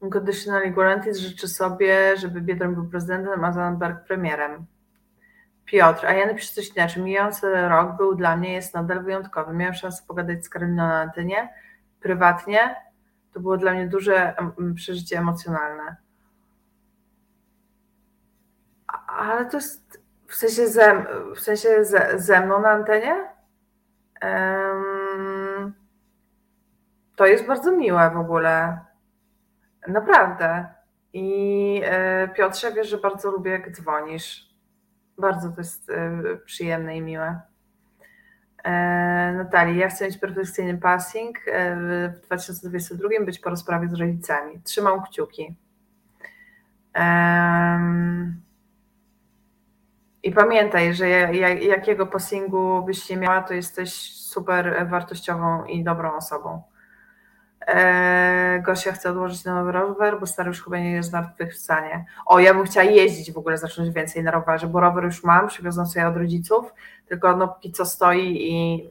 Unconditionally 0.00 0.70
Guaranteed 0.70 1.16
życzy 1.16 1.48
sobie, 1.48 2.16
żeby 2.16 2.40
Biedron 2.40 2.74
był 2.74 2.88
prezydentem, 2.88 3.44
a 3.44 3.52
Zandberg 3.52 4.06
premierem. 4.06 4.66
Piotr, 5.64 6.06
a 6.06 6.12
ja 6.12 6.26
napiszę 6.26 6.54
coś 6.54 6.68
inaczej. 6.68 7.02
Mijający 7.02 7.68
rok 7.68 7.96
był 7.96 8.14
dla 8.14 8.36
mnie, 8.36 8.52
jest 8.52 8.74
nadal 8.74 9.04
wyjątkowy. 9.04 9.54
Miałem 9.54 9.74
szansę 9.74 10.02
pogadać 10.08 10.44
z 10.44 10.48
Karoliną 10.48 10.76
na 10.76 11.00
antenie, 11.00 11.54
prywatnie. 12.00 12.85
To 13.36 13.40
było 13.40 13.56
dla 13.56 13.72
mnie 13.72 13.86
duże 13.86 14.34
przeżycie 14.74 15.18
emocjonalne 15.18 15.96
ale 19.06 19.46
to 19.46 19.56
jest 19.56 20.02
w 20.28 20.34
sensie 20.34 20.68
ze, 20.68 21.04
w 21.34 21.40
sensie 21.40 21.84
ze, 21.84 22.12
ze 22.16 22.40
mną 22.40 22.60
na 22.60 22.70
antenie? 22.70 23.28
Um, 24.22 25.74
to 27.16 27.26
jest 27.26 27.46
bardzo 27.46 27.72
miłe 27.72 28.10
w 28.10 28.16
ogóle. 28.16 28.80
Naprawdę. 29.88 30.66
I 31.12 31.80
e, 31.84 32.28
Piotrze, 32.28 32.72
wiesz, 32.72 32.88
że 32.88 32.98
bardzo 32.98 33.30
lubię, 33.30 33.50
jak 33.50 33.70
dzwonisz. 33.70 34.54
Bardzo 35.18 35.48
to 35.48 35.60
jest 35.60 35.90
e, 35.90 36.22
przyjemne 36.44 36.96
i 36.96 37.02
miłe. 37.02 37.40
E, 38.66 39.32
Natalii, 39.36 39.78
ja 39.78 39.88
chcę 39.88 40.04
mieć 40.04 40.18
perfekcyjny 40.18 40.78
passing 40.78 41.38
w 41.76 42.20
2022, 42.24 43.08
być 43.24 43.38
po 43.38 43.50
rozprawie 43.50 43.88
z 43.88 43.94
rodzicami. 43.94 44.60
Trzymam 44.64 45.02
kciuki. 45.02 45.56
I 50.22 50.32
pamiętaj, 50.32 50.94
że 50.94 51.08
jakiego 51.08 52.06
passingu 52.06 52.82
byś 52.86 53.10
nie 53.10 53.16
miała, 53.16 53.42
to 53.42 53.54
jesteś 53.54 53.92
super 54.12 54.86
wartościową 54.88 55.64
i 55.64 55.84
dobrą 55.84 56.16
osobą. 56.16 56.62
Eee, 57.66 58.62
Gosia 58.62 58.92
chce 58.92 59.10
odłożyć 59.10 59.44
na 59.44 59.54
nowy 59.54 59.72
rower, 59.72 60.20
bo 60.20 60.26
stary 60.26 60.48
już 60.48 60.64
chyba 60.64 60.78
nie 60.78 60.92
jest 60.92 61.12
stanie. 61.52 62.04
O, 62.26 62.38
ja 62.38 62.54
bym 62.54 62.64
chciała 62.64 62.86
jeździć 62.86 63.32
w 63.32 63.38
ogóle, 63.38 63.58
zacząć 63.58 63.90
więcej 63.90 64.22
na 64.22 64.30
rowerze, 64.30 64.66
bo 64.66 64.80
rower 64.80 65.04
już 65.04 65.24
mam, 65.24 65.48
przywiozłem 65.48 65.86
sobie 65.86 66.08
od 66.08 66.16
rodziców, 66.16 66.74
tylko 67.06 67.36
no 67.36 67.48
póki 67.48 67.72
co 67.72 67.86
stoi 67.86 68.52
i 68.52 68.90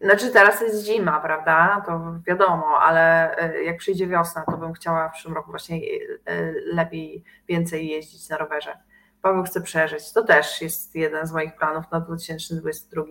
znaczy 0.00 0.30
teraz 0.30 0.60
jest 0.60 0.86
zima, 0.86 1.20
prawda, 1.20 1.82
to 1.86 2.14
wiadomo, 2.26 2.66
ale 2.80 3.36
e, 3.36 3.62
jak 3.62 3.76
przyjdzie 3.76 4.06
wiosna, 4.06 4.44
to 4.50 4.56
bym 4.56 4.72
chciała 4.72 5.08
w 5.08 5.12
przyszłym 5.12 5.34
roku 5.34 5.50
właśnie 5.50 5.76
e, 5.76 6.52
lepiej, 6.72 7.24
więcej 7.48 7.88
jeździć 7.88 8.28
na 8.28 8.36
rowerze. 8.36 8.78
Paweł 9.22 9.44
chce 9.44 9.60
przeżyć. 9.60 10.12
To 10.12 10.24
też 10.24 10.62
jest 10.62 10.94
jeden 10.94 11.26
z 11.26 11.32
moich 11.32 11.56
planów 11.56 11.84
na 11.92 12.00
2022. 12.00 13.02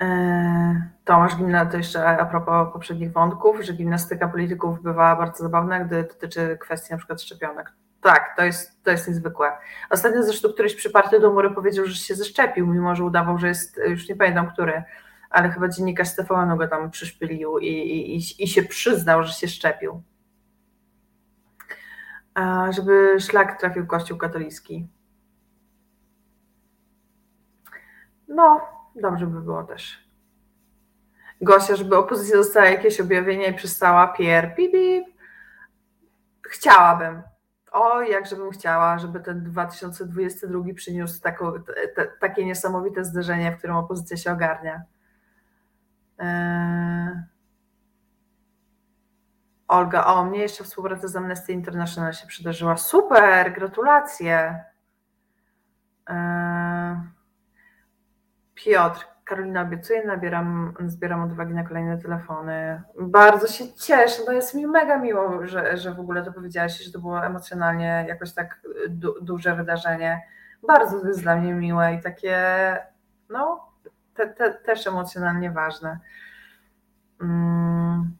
E, 0.00 0.90
Tomasz 1.04 1.36
Gimna, 1.36 1.66
to 1.66 1.76
jeszcze 1.76 2.06
a 2.06 2.26
propos 2.26 2.72
poprzednich 2.72 3.12
wątków, 3.12 3.60
że 3.60 3.72
gimnastyka 3.72 4.28
polityków 4.28 4.82
bywa 4.82 5.16
bardzo 5.16 5.42
zabawna, 5.42 5.80
gdy 5.80 6.02
dotyczy 6.02 6.58
kwestii 6.60 6.96
przykład 6.96 7.22
szczepionek. 7.22 7.72
Tak, 8.02 8.36
to 8.36 8.44
jest, 8.44 8.84
to 8.84 8.90
jest 8.90 9.08
niezwykłe. 9.08 9.52
Ostatnio 9.90 10.22
zresztą 10.22 10.48
któryś 10.48 10.74
przyparty 10.74 11.20
do 11.20 11.32
mury 11.32 11.50
powiedział, 11.50 11.86
że 11.86 11.94
się 11.94 12.14
zeszczepił, 12.14 12.66
mimo 12.66 12.96
że 12.96 13.04
udawał, 13.04 13.38
że 13.38 13.48
jest, 13.48 13.80
już 13.88 14.08
nie 14.08 14.16
pamiętam 14.16 14.50
który, 14.50 14.82
ale 15.30 15.50
chyba 15.50 15.68
dziennikarz 15.68 16.08
Stefanu 16.08 16.56
go 16.56 16.68
tam 16.68 16.90
przyszpylił 16.90 17.58
i, 17.58 17.68
i, 17.68 18.44
i 18.44 18.48
się 18.48 18.62
przyznał, 18.62 19.22
że 19.22 19.32
się 19.32 19.48
szczepił 19.48 20.02
żeby 22.70 23.20
szlak 23.20 23.60
trafił 23.60 23.86
Kościół 23.86 24.18
katolicki. 24.18 24.88
No, 28.28 28.60
dobrze 28.96 29.26
by 29.26 29.40
było 29.40 29.62
też. 29.62 30.10
Gosia, 31.40 31.76
żeby 31.76 31.96
opozycja 31.96 32.36
dostała 32.36 32.66
jakieś 32.66 33.00
objawienia 33.00 33.46
i 33.46 33.54
przestała 33.54 34.08
pier, 34.08 34.54
pip, 34.54 34.72
pip. 34.72 35.04
Chciałabym. 36.42 37.22
O, 37.72 38.02
jakże 38.02 38.36
bym 38.36 38.50
chciała, 38.50 38.98
żeby 38.98 39.20
ten 39.20 39.44
2022 39.44 40.64
przyniósł 40.74 41.20
taką, 41.20 41.52
te, 41.96 42.06
takie 42.20 42.44
niesamowite 42.44 43.04
zderzenie, 43.04 43.52
w 43.52 43.58
którym 43.58 43.76
opozycja 43.76 44.16
się 44.16 44.32
ogarnia. 44.32 44.82
Eee... 46.18 47.22
Olga, 49.68 50.04
o, 50.04 50.24
mnie 50.24 50.38
jeszcze 50.38 50.64
współpraca 50.64 51.08
z 51.08 51.16
Amnesty 51.16 51.52
International 51.52 52.12
się 52.12 52.26
przydarzyła. 52.26 52.76
Super, 52.76 53.52
gratulacje. 53.52 54.64
Eee... 56.06 56.59
Piotr, 58.64 59.06
Karolina 59.24 59.62
obiecuje, 59.62 60.06
nabieram, 60.06 60.74
zbieram 60.86 61.22
odwagi 61.22 61.54
na 61.54 61.64
kolejne 61.64 61.98
telefony. 61.98 62.82
Bardzo 63.00 63.46
się 63.46 63.72
cieszę, 63.72 64.22
to 64.26 64.32
jest 64.32 64.54
mi 64.54 64.66
mega 64.66 64.98
miło, 64.98 65.46
że, 65.46 65.76
że 65.76 65.94
w 65.94 66.00
ogóle 66.00 66.24
to 66.24 66.32
powiedziałaś, 66.32 66.78
że 66.84 66.92
to 66.92 66.98
było 66.98 67.26
emocjonalnie 67.26 68.04
jakoś 68.08 68.32
tak 68.32 68.60
du, 68.88 69.14
duże 69.22 69.56
wydarzenie. 69.56 70.22
Bardzo 70.66 71.00
to 71.00 71.08
jest 71.08 71.22
dla 71.22 71.36
mnie 71.36 71.54
miłe 71.54 71.94
i 71.94 72.00
takie, 72.00 72.36
no, 73.28 73.72
te, 74.14 74.26
te, 74.26 74.54
też 74.54 74.86
emocjonalnie 74.86 75.50
ważne. 75.50 75.98
Mm. 77.20 78.16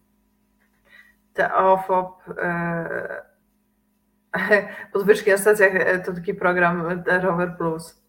Teofop, 1.35 2.23
e, 2.39 3.23
podwyżki 4.93 5.31
na 5.31 5.39
stacjach 5.39 5.75
e, 5.75 5.99
to 5.99 6.13
taki 6.13 6.35
program 6.35 7.03
Rower 7.07 7.57
Plus. 7.57 8.00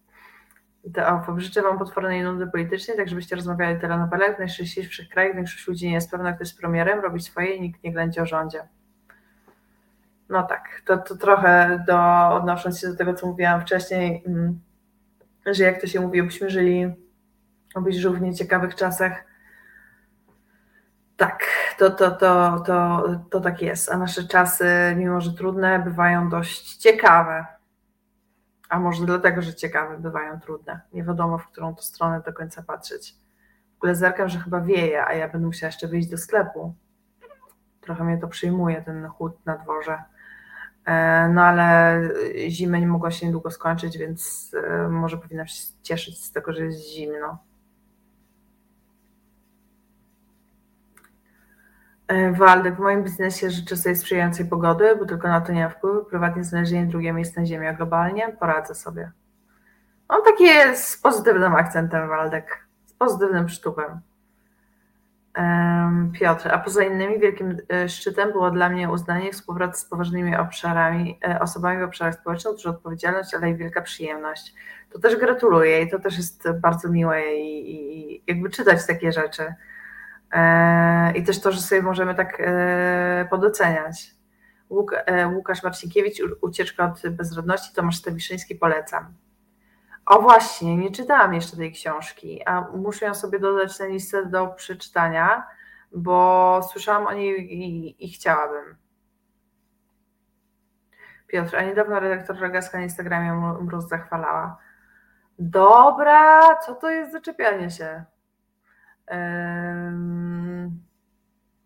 Teofop, 0.94 1.38
życzę 1.38 1.62
Wam 1.62 1.78
potwornej 1.78 2.22
nudy 2.22 2.46
politycznej, 2.46 2.96
tak 2.96 3.08
żebyście 3.08 3.36
rozmawiali 3.36 3.76
o 3.76 3.80
telenowelach 3.80 4.36
w 4.36 4.38
najszczęśliwszych 4.38 5.08
krajach. 5.08 5.36
Większość 5.36 5.68
ludzi 5.68 5.86
nie 5.86 5.94
jest 5.94 6.10
pewna, 6.10 6.32
kto 6.32 6.42
jest 6.42 6.58
premierem, 6.58 7.00
robi 7.00 7.20
swoje 7.20 7.54
i 7.54 7.60
nikt 7.60 7.84
nie 7.84 7.92
ględzi 7.92 8.20
o 8.20 8.26
rządzie. 8.26 8.68
No 10.28 10.42
tak, 10.42 10.82
to, 10.86 10.98
to 10.98 11.16
trochę 11.16 11.84
do, 11.86 12.28
odnosząc 12.34 12.80
się 12.80 12.88
do 12.88 12.96
tego, 12.96 13.14
co 13.14 13.26
mówiłam 13.26 13.60
wcześniej, 13.60 14.22
mm, 14.26 14.60
że 15.46 15.64
jak 15.64 15.80
to 15.80 15.86
się 15.86 16.00
mówi, 16.00 16.22
byśmy 16.22 16.50
żyli, 16.50 16.94
obyś 17.74 18.06
w 18.06 18.20
nieciekawych 18.20 18.74
czasach. 18.74 19.24
Tak, 21.16 21.46
to, 21.78 21.90
to, 21.90 22.10
to, 22.10 22.60
to, 22.66 23.04
to 23.30 23.40
tak 23.40 23.62
jest. 23.62 23.90
A 23.90 23.98
nasze 23.98 24.24
czasy, 24.24 24.66
mimo 24.96 25.20
że 25.20 25.32
trudne, 25.32 25.78
bywają 25.78 26.28
dość 26.28 26.76
ciekawe 26.76 27.46
a 28.72 28.80
może 28.80 29.06
dlatego, 29.06 29.42
że 29.42 29.54
ciekawe 29.54 29.98
bywają 29.98 30.40
trudne. 30.40 30.80
Nie 30.92 31.04
wiadomo, 31.04 31.38
w 31.38 31.46
którą 31.46 31.74
to 31.74 31.82
stronę 31.82 32.22
do 32.26 32.32
końca 32.32 32.62
patrzeć. 32.62 33.14
W 33.74 33.76
ogóle 33.76 33.94
zerkam, 33.94 34.28
że 34.28 34.38
chyba 34.38 34.60
wieje, 34.60 35.06
a 35.06 35.12
ja 35.14 35.28
będę 35.28 35.46
musiała 35.46 35.68
jeszcze 35.68 35.88
wyjść 35.88 36.08
do 36.08 36.18
sklepu. 36.18 36.74
Trochę 37.80 38.04
mnie 38.04 38.18
to 38.18 38.28
przyjmuje, 38.28 38.82
ten 38.82 39.08
chłód 39.08 39.46
na 39.46 39.56
dworze. 39.56 40.02
E, 40.84 41.28
no 41.28 41.42
ale 41.42 42.00
zima 42.48 42.78
nie 42.78 42.86
mogła 42.86 43.10
się 43.10 43.26
niedługo 43.26 43.50
skończyć, 43.50 43.98
więc 43.98 44.50
e, 44.64 44.88
może 44.88 45.18
powinnam 45.18 45.46
się 45.46 45.64
cieszyć 45.82 46.24
z 46.24 46.32
tego, 46.32 46.52
że 46.52 46.64
jest 46.64 46.88
zimno. 46.88 47.38
Waldek, 52.32 52.76
w 52.76 52.78
moim 52.78 53.02
biznesie 53.02 53.50
życzę 53.50 53.76
sobie 53.76 53.96
sprzyjającej 53.96 54.46
pogody, 54.46 54.96
bo 54.96 55.06
tylko 55.06 55.28
na 55.28 55.40
to 55.40 55.52
nie 55.52 55.64
ma 55.64 55.70
wpływu. 55.70 56.04
Prywatnie 56.04 56.44
znalezienie 56.44 56.86
drugie 56.86 57.12
miejsce 57.12 57.40
na 57.40 57.46
ziemi, 57.46 57.66
a 57.66 57.72
globalnie 57.72 58.36
poradzę 58.40 58.74
sobie. 58.74 59.10
On 60.08 60.24
taki 60.24 60.44
jest 60.44 60.88
z 60.88 61.00
pozytywnym 61.00 61.54
akcentem, 61.54 62.08
Waldek, 62.08 62.66
z 62.86 62.92
pozytywnym 62.92 63.48
sztupem. 63.48 64.00
Piotr, 66.12 66.48
a 66.52 66.58
poza 66.58 66.84
innymi 66.84 67.18
wielkim 67.18 67.56
e, 67.72 67.88
szczytem 67.88 68.32
było 68.32 68.50
dla 68.50 68.68
mnie 68.68 68.90
uznanie 68.90 69.32
współpracy 69.32 69.80
z 69.80 69.84
poważnymi 69.84 70.36
obszarami, 70.36 71.18
e, 71.28 71.40
osobami 71.40 71.80
w 71.80 71.84
obszarach 71.84 72.14
społecznych, 72.14 72.54
duża 72.54 72.70
odpowiedzialność, 72.70 73.34
ale 73.34 73.50
i 73.50 73.56
wielka 73.56 73.82
przyjemność. 73.82 74.54
To 74.90 74.98
też 74.98 75.16
gratuluję 75.16 75.82
i 75.82 75.90
to 75.90 75.98
też 75.98 76.16
jest 76.16 76.50
bardzo 76.50 76.88
miłe 76.88 77.34
i, 77.34 77.74
i 77.74 78.22
jakby 78.26 78.50
czytać 78.50 78.86
takie 78.86 79.12
rzeczy. 79.12 79.54
E, 80.32 81.12
I 81.12 81.22
też 81.22 81.40
to, 81.40 81.52
że 81.52 81.60
sobie 81.60 81.82
możemy 81.82 82.14
tak 82.14 82.40
e, 82.40 83.26
podoceniać. 83.30 84.14
E, 85.06 85.26
Łukasz 85.28 85.62
Marcinkiewicz, 85.62 86.22
Ucieczka 86.40 86.84
od 86.84 87.08
bezrodności, 87.10 87.74
Tomasz 87.74 87.96
Stawiszyński, 87.96 88.54
polecam. 88.54 89.14
O 90.06 90.22
właśnie, 90.22 90.76
nie 90.76 90.90
czytałam 90.90 91.34
jeszcze 91.34 91.56
tej 91.56 91.72
książki, 91.72 92.42
a 92.46 92.60
muszę 92.60 93.06
ją 93.06 93.14
sobie 93.14 93.38
dodać 93.38 93.78
na 93.78 93.86
listę 93.86 94.26
do 94.26 94.46
przeczytania, 94.46 95.46
bo 95.92 96.60
słyszałam 96.72 97.06
o 97.06 97.12
niej 97.12 97.54
i, 97.54 98.04
i 98.04 98.12
chciałabym. 98.12 98.76
Piotr, 101.26 101.56
a 101.56 101.62
niedawno 101.62 102.00
redaktor 102.00 102.38
Rogaska 102.38 102.78
na 102.78 102.84
Instagramie 102.84 103.32
mróz 103.60 103.88
zachwalała. 103.88 104.58
Dobra, 105.38 106.40
co 106.56 106.74
to 106.74 106.90
jest 106.90 107.12
zaczepianie 107.12 107.70
się? 107.70 108.04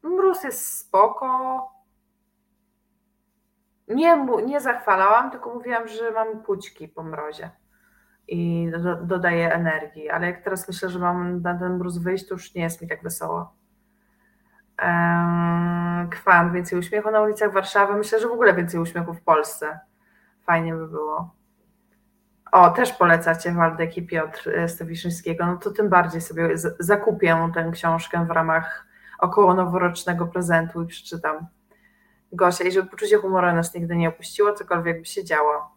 Mróz 0.03 0.45
jest 0.45 0.79
spoko. 0.79 1.77
Nie, 3.89 4.27
nie 4.47 4.61
zachwalałam, 4.61 5.31
tylko 5.31 5.55
mówiłam, 5.55 5.89
że 5.89 6.11
mam 6.11 6.43
pućki 6.43 6.89
po 6.89 7.03
mrozie 7.03 7.51
i 8.29 8.71
do, 8.71 8.97
dodaję 8.97 9.53
energii, 9.53 10.11
ale 10.11 10.27
jak 10.27 10.45
teraz 10.45 10.69
myślę, 10.69 10.89
że 10.89 10.99
mam 10.99 11.43
na 11.43 11.59
ten 11.59 11.77
mróz 11.77 11.99
wyjść, 11.99 12.29
to 12.29 12.35
już 12.35 12.55
nie 12.55 12.63
jest 12.63 12.83
mi 12.83 12.89
tak 12.89 13.03
wesoło. 13.03 13.57
Kwan, 16.11 16.53
więcej 16.53 16.79
uśmiechu 16.79 17.11
na 17.11 17.21
ulicach 17.21 17.53
Warszawy. 17.53 17.95
Myślę, 17.95 18.21
że 18.21 18.29
w 18.29 18.33
ogóle 18.33 18.55
więcej 18.55 18.81
uśmiechu 18.81 19.15
w 19.15 19.23
Polsce. 19.23 19.81
Fajnie 20.47 20.75
by 20.75 20.89
było. 20.89 21.36
O, 22.53 22.71
też 22.71 22.93
polecacie 22.93 23.53
Waldek 23.53 23.97
i 23.97 24.07
Piotr 24.07 24.49
e, 24.49 24.69
Stawiszyńskiego, 24.69 25.47
no 25.47 25.57
to 25.57 25.71
tym 25.71 25.89
bardziej 25.89 26.21
sobie 26.21 26.51
zakupię 26.79 27.51
tę 27.55 27.71
książkę 27.73 28.27
w 28.27 28.31
ramach 28.31 28.87
około 29.19 29.55
noworocznego 29.55 30.27
prezentu 30.27 30.83
i 30.83 30.87
przeczytam. 30.87 31.47
Gosia, 32.33 32.65
i 32.65 32.73
żeby 32.73 32.91
poczucie 32.91 33.19
humoru 33.19 33.47
nas 33.47 33.75
nigdy 33.75 33.97
nie 33.97 34.09
opuściło, 34.09 34.53
cokolwiek 34.53 34.99
by 34.99 35.07
się 35.07 35.25
działo. 35.25 35.77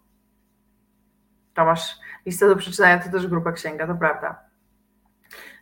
Tomasz, 1.53 1.95
lista 2.25 2.47
do 2.47 2.55
przeczytania 2.55 2.99
to 2.99 3.11
też 3.11 3.27
grupa 3.27 3.51
księga, 3.51 3.87
to 3.87 3.95
prawda. 3.95 4.39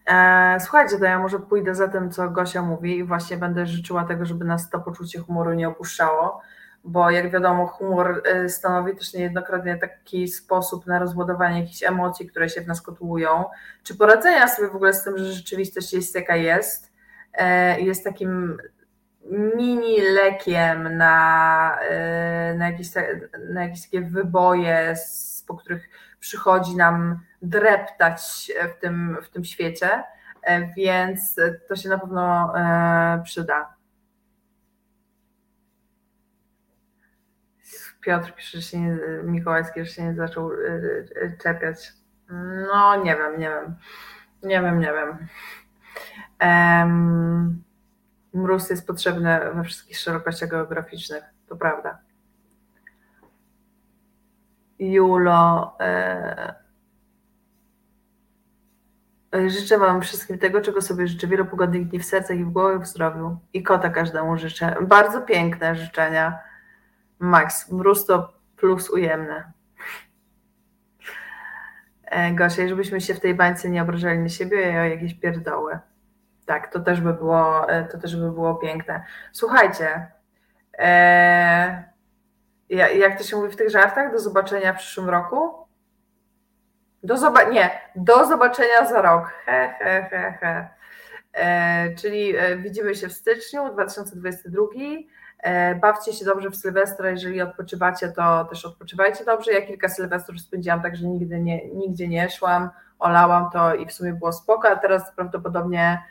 E, 0.06 0.58
słuchajcie, 0.60 0.98
to 1.00 1.06
ja 1.06 1.20
może 1.20 1.40
pójdę 1.40 1.76
za 1.76 1.88
tym, 1.88 2.12
co 2.12 2.30
Gosia 2.30 2.62
mówi 2.62 2.98
i 2.98 3.04
właśnie 3.04 3.38
będę 3.38 3.66
życzyła 3.66 4.04
tego, 4.04 4.26
żeby 4.26 4.46
nas 4.46 4.70
to 4.70 4.80
poczucie 4.80 5.20
humoru 5.20 5.54
nie 5.54 5.68
opuszczało 5.68 6.42
bo 6.88 7.12
jak 7.12 7.32
wiadomo, 7.32 7.68
humor 7.68 8.24
y, 8.46 8.50
stanowi 8.50 8.96
też 8.96 9.14
niejednokrotnie 9.14 9.78
taki 9.78 10.28
sposób 10.28 10.86
na 10.86 11.00
rozładowanie 11.00 11.60
jakichś 11.60 11.84
emocji, 11.84 12.28
które 12.30 12.50
się 12.50 12.62
w 12.62 12.68
nas 12.68 12.82
kotłują, 12.82 13.46
czy 13.84 13.96
poradzenia 13.96 14.48
sobie 14.48 14.70
w 14.70 14.76
ogóle 14.76 14.94
z 14.94 15.04
tym, 15.04 15.18
że 15.18 15.34
rzeczywistość 15.34 15.94
jest 15.94 16.16
jaka 16.16 16.36
jest, 16.36 16.94
y, 17.78 17.82
jest 17.82 18.04
takim 18.04 18.58
mini 19.56 20.02
lekiem 20.02 20.98
na, 20.98 21.80
y, 22.52 22.58
na, 22.58 22.70
jakieś, 22.70 22.88
na 23.50 23.64
jakieś 23.64 23.82
takie 23.82 24.02
wyboje, 24.02 24.96
po 25.48 25.56
których 25.56 25.90
przychodzi 26.20 26.76
nam 26.76 27.20
dreptać 27.42 28.52
w 28.76 28.82
tym, 28.82 29.18
w 29.24 29.30
tym 29.30 29.46
świecie, 29.46 30.04
więc 30.78 31.36
to 31.68 31.76
się 31.76 31.90
na 31.90 32.00
pewno 32.00 32.54
przyda. 33.24 33.77
Piotr 38.08 38.34
pisze, 38.34 38.58
że 38.58 38.64
się 38.64 38.80
nie, 38.80 38.98
Mikołajski, 39.24 39.86
że 39.86 39.92
się 39.92 40.04
nie 40.04 40.16
zaczął 40.16 40.52
y, 40.52 40.56
y, 41.16 41.38
czepiać. 41.44 41.94
No, 42.74 43.04
nie 43.04 43.16
wiem, 43.16 43.40
nie 43.40 43.50
wiem. 43.50 43.76
Nie 44.44 44.62
wiem, 44.62 44.80
nie 44.80 44.94
wiem. 44.94 45.28
Um, 46.42 47.64
mróz 48.34 48.70
jest 48.70 48.88
potrzebny 48.88 49.40
we 49.54 49.64
wszystkich 49.64 49.98
szerokościach 49.98 50.50
geograficznych, 50.50 51.24
to 51.48 51.56
prawda. 51.56 51.98
Julo, 54.80 55.76
e, 55.80 56.56
życzę 59.48 59.78
Wam 59.78 60.02
wszystkim 60.02 60.40
tego, 60.40 60.62
czego 60.62 60.82
sobie 60.82 61.08
życzę. 61.08 61.28
Wielu 61.28 61.46
pogodnych 61.46 61.88
dni 61.88 62.00
w 62.00 62.06
sercach 62.06 62.38
i 62.38 62.44
w 62.44 62.50
głowie, 62.50 62.80
w 62.80 62.88
zdrowiu. 62.88 63.38
I 63.54 63.64
kota 63.64 63.90
każdemu 63.90 64.38
życzę. 64.38 64.76
Bardzo 64.82 65.22
piękne 65.22 65.76
życzenia. 65.76 66.47
Max, 67.20 67.72
mróz 67.72 68.06
to 68.06 68.34
plus 68.56 68.90
ujemne. 68.90 69.52
E, 72.06 72.32
Gosia, 72.32 72.68
żebyśmy 72.68 73.02
się 73.02 73.14
w 73.14 73.20
tej 73.20 73.36
bańce 73.36 73.70
nie 73.70 73.82
obrażali 73.82 74.20
na 74.20 74.30
siebie 74.30 74.82
o 74.82 74.84
jakieś 74.84 75.14
pierdoły. 75.14 75.80
Tak, 76.46 76.74
to 76.74 76.80
też 76.80 77.02
by 77.02 77.14
było, 77.14 77.70
e, 77.70 77.86
to 77.86 77.98
też 77.98 78.16
by 78.16 78.32
było 78.32 78.56
piękne. 78.56 79.04
Słuchajcie, 79.32 80.12
e, 80.78 81.84
jak 82.70 83.18
to 83.18 83.24
się 83.24 83.38
mówi 83.38 83.52
w 83.52 83.56
tych 83.56 83.70
żartach? 83.70 84.12
Do 84.12 84.20
zobaczenia 84.20 84.74
w 84.74 84.78
przyszłym 84.78 85.10
roku? 85.10 85.68
Do 87.04 87.16
zoba- 87.18 87.52
nie, 87.52 87.70
do 87.96 88.26
zobaczenia 88.26 88.86
za 88.90 89.02
rok. 89.02 89.34
He, 89.46 89.76
he, 89.80 90.08
he, 90.12 90.38
he. 90.42 90.70
E, 91.34 91.96
czyli 91.96 92.38
e, 92.38 92.58
widzimy 92.58 92.96
się 92.96 93.08
w 93.08 93.14
styczniu 93.14 93.74
2022 93.74 94.64
E, 94.76 95.17
bawcie 95.82 96.14
się 96.14 96.26
dobrze 96.26 96.50
w 96.50 96.56
Sylwestra, 96.56 97.10
jeżeli 97.10 97.42
odpoczywacie, 97.42 98.08
to 98.08 98.46
też 98.46 98.66
odpoczywajcie 98.66 99.26
dobrze. 99.26 99.52
Ja 99.52 99.62
kilka 99.62 99.90
Sylwestrów 99.90 100.42
spędziłam 100.42 100.82
tak, 100.82 100.96
że 100.96 101.08
nigdy 101.08 101.40
nie, 101.40 101.68
nigdzie 101.68 102.08
nie 102.08 102.30
szłam, 102.30 102.70
olałam 103.00 103.50
to 103.52 103.76
i 103.76 103.86
w 103.86 103.94
sumie 103.94 104.14
było 104.14 104.32
spoko, 104.32 104.70
a 104.70 104.76
teraz 104.76 105.16
prawdopodobnie 105.16 106.04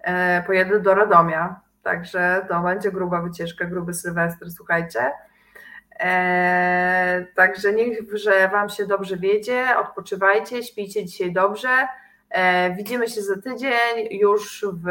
e, 0.00 0.42
pojedę 0.42 0.80
do 0.80 0.94
Radomia, 0.94 1.60
także 1.82 2.46
to 2.48 2.60
będzie 2.60 2.92
gruba 2.92 3.22
wycieczka, 3.22 3.64
gruby 3.64 3.94
Sylwestr, 3.94 4.50
słuchajcie. 4.50 5.12
Eee, 5.98 7.26
także 7.34 7.72
niech, 7.72 7.98
że 8.12 8.48
Wam 8.48 8.68
się 8.68 8.86
dobrze 8.86 9.16
wiedzie, 9.16 9.64
odpoczywajcie, 9.78 10.62
śpijcie 10.62 11.04
dzisiaj 11.04 11.32
dobrze. 11.32 11.88
Widzimy 12.76 13.08
się 13.08 13.22
za 13.22 13.34
tydzień 13.42 14.08
już 14.10 14.66
w 14.82 14.88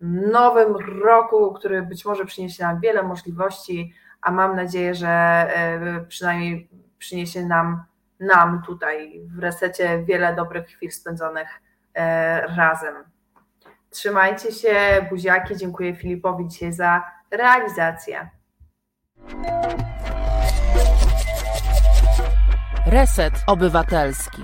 nowym 0.00 0.76
roku, 1.02 1.52
który 1.52 1.82
być 1.82 2.04
może 2.04 2.24
przyniesie 2.24 2.64
nam 2.64 2.80
wiele 2.80 3.02
możliwości, 3.02 3.94
a 4.20 4.30
mam 4.30 4.56
nadzieję, 4.56 4.94
że 4.94 5.08
e, 5.08 6.04
przynajmniej 6.08 6.70
przyniesie 6.98 7.46
nam, 7.46 7.84
nam 8.20 8.62
tutaj 8.66 9.20
w 9.26 9.38
resecie 9.38 10.04
wiele 10.04 10.34
dobrych 10.34 10.66
chwil 10.66 10.90
spędzonych 10.90 11.48
e, 11.94 12.40
razem. 12.56 12.94
Trzymajcie 13.90 14.52
się, 14.52 14.76
buziaki, 15.10 15.56
dziękuję 15.56 15.96
Filipowi 15.96 16.48
dzisiaj 16.48 16.72
za 16.72 17.02
realizację. 17.30 18.30
Reset 22.86 23.32
Obywatelski. 23.46 24.42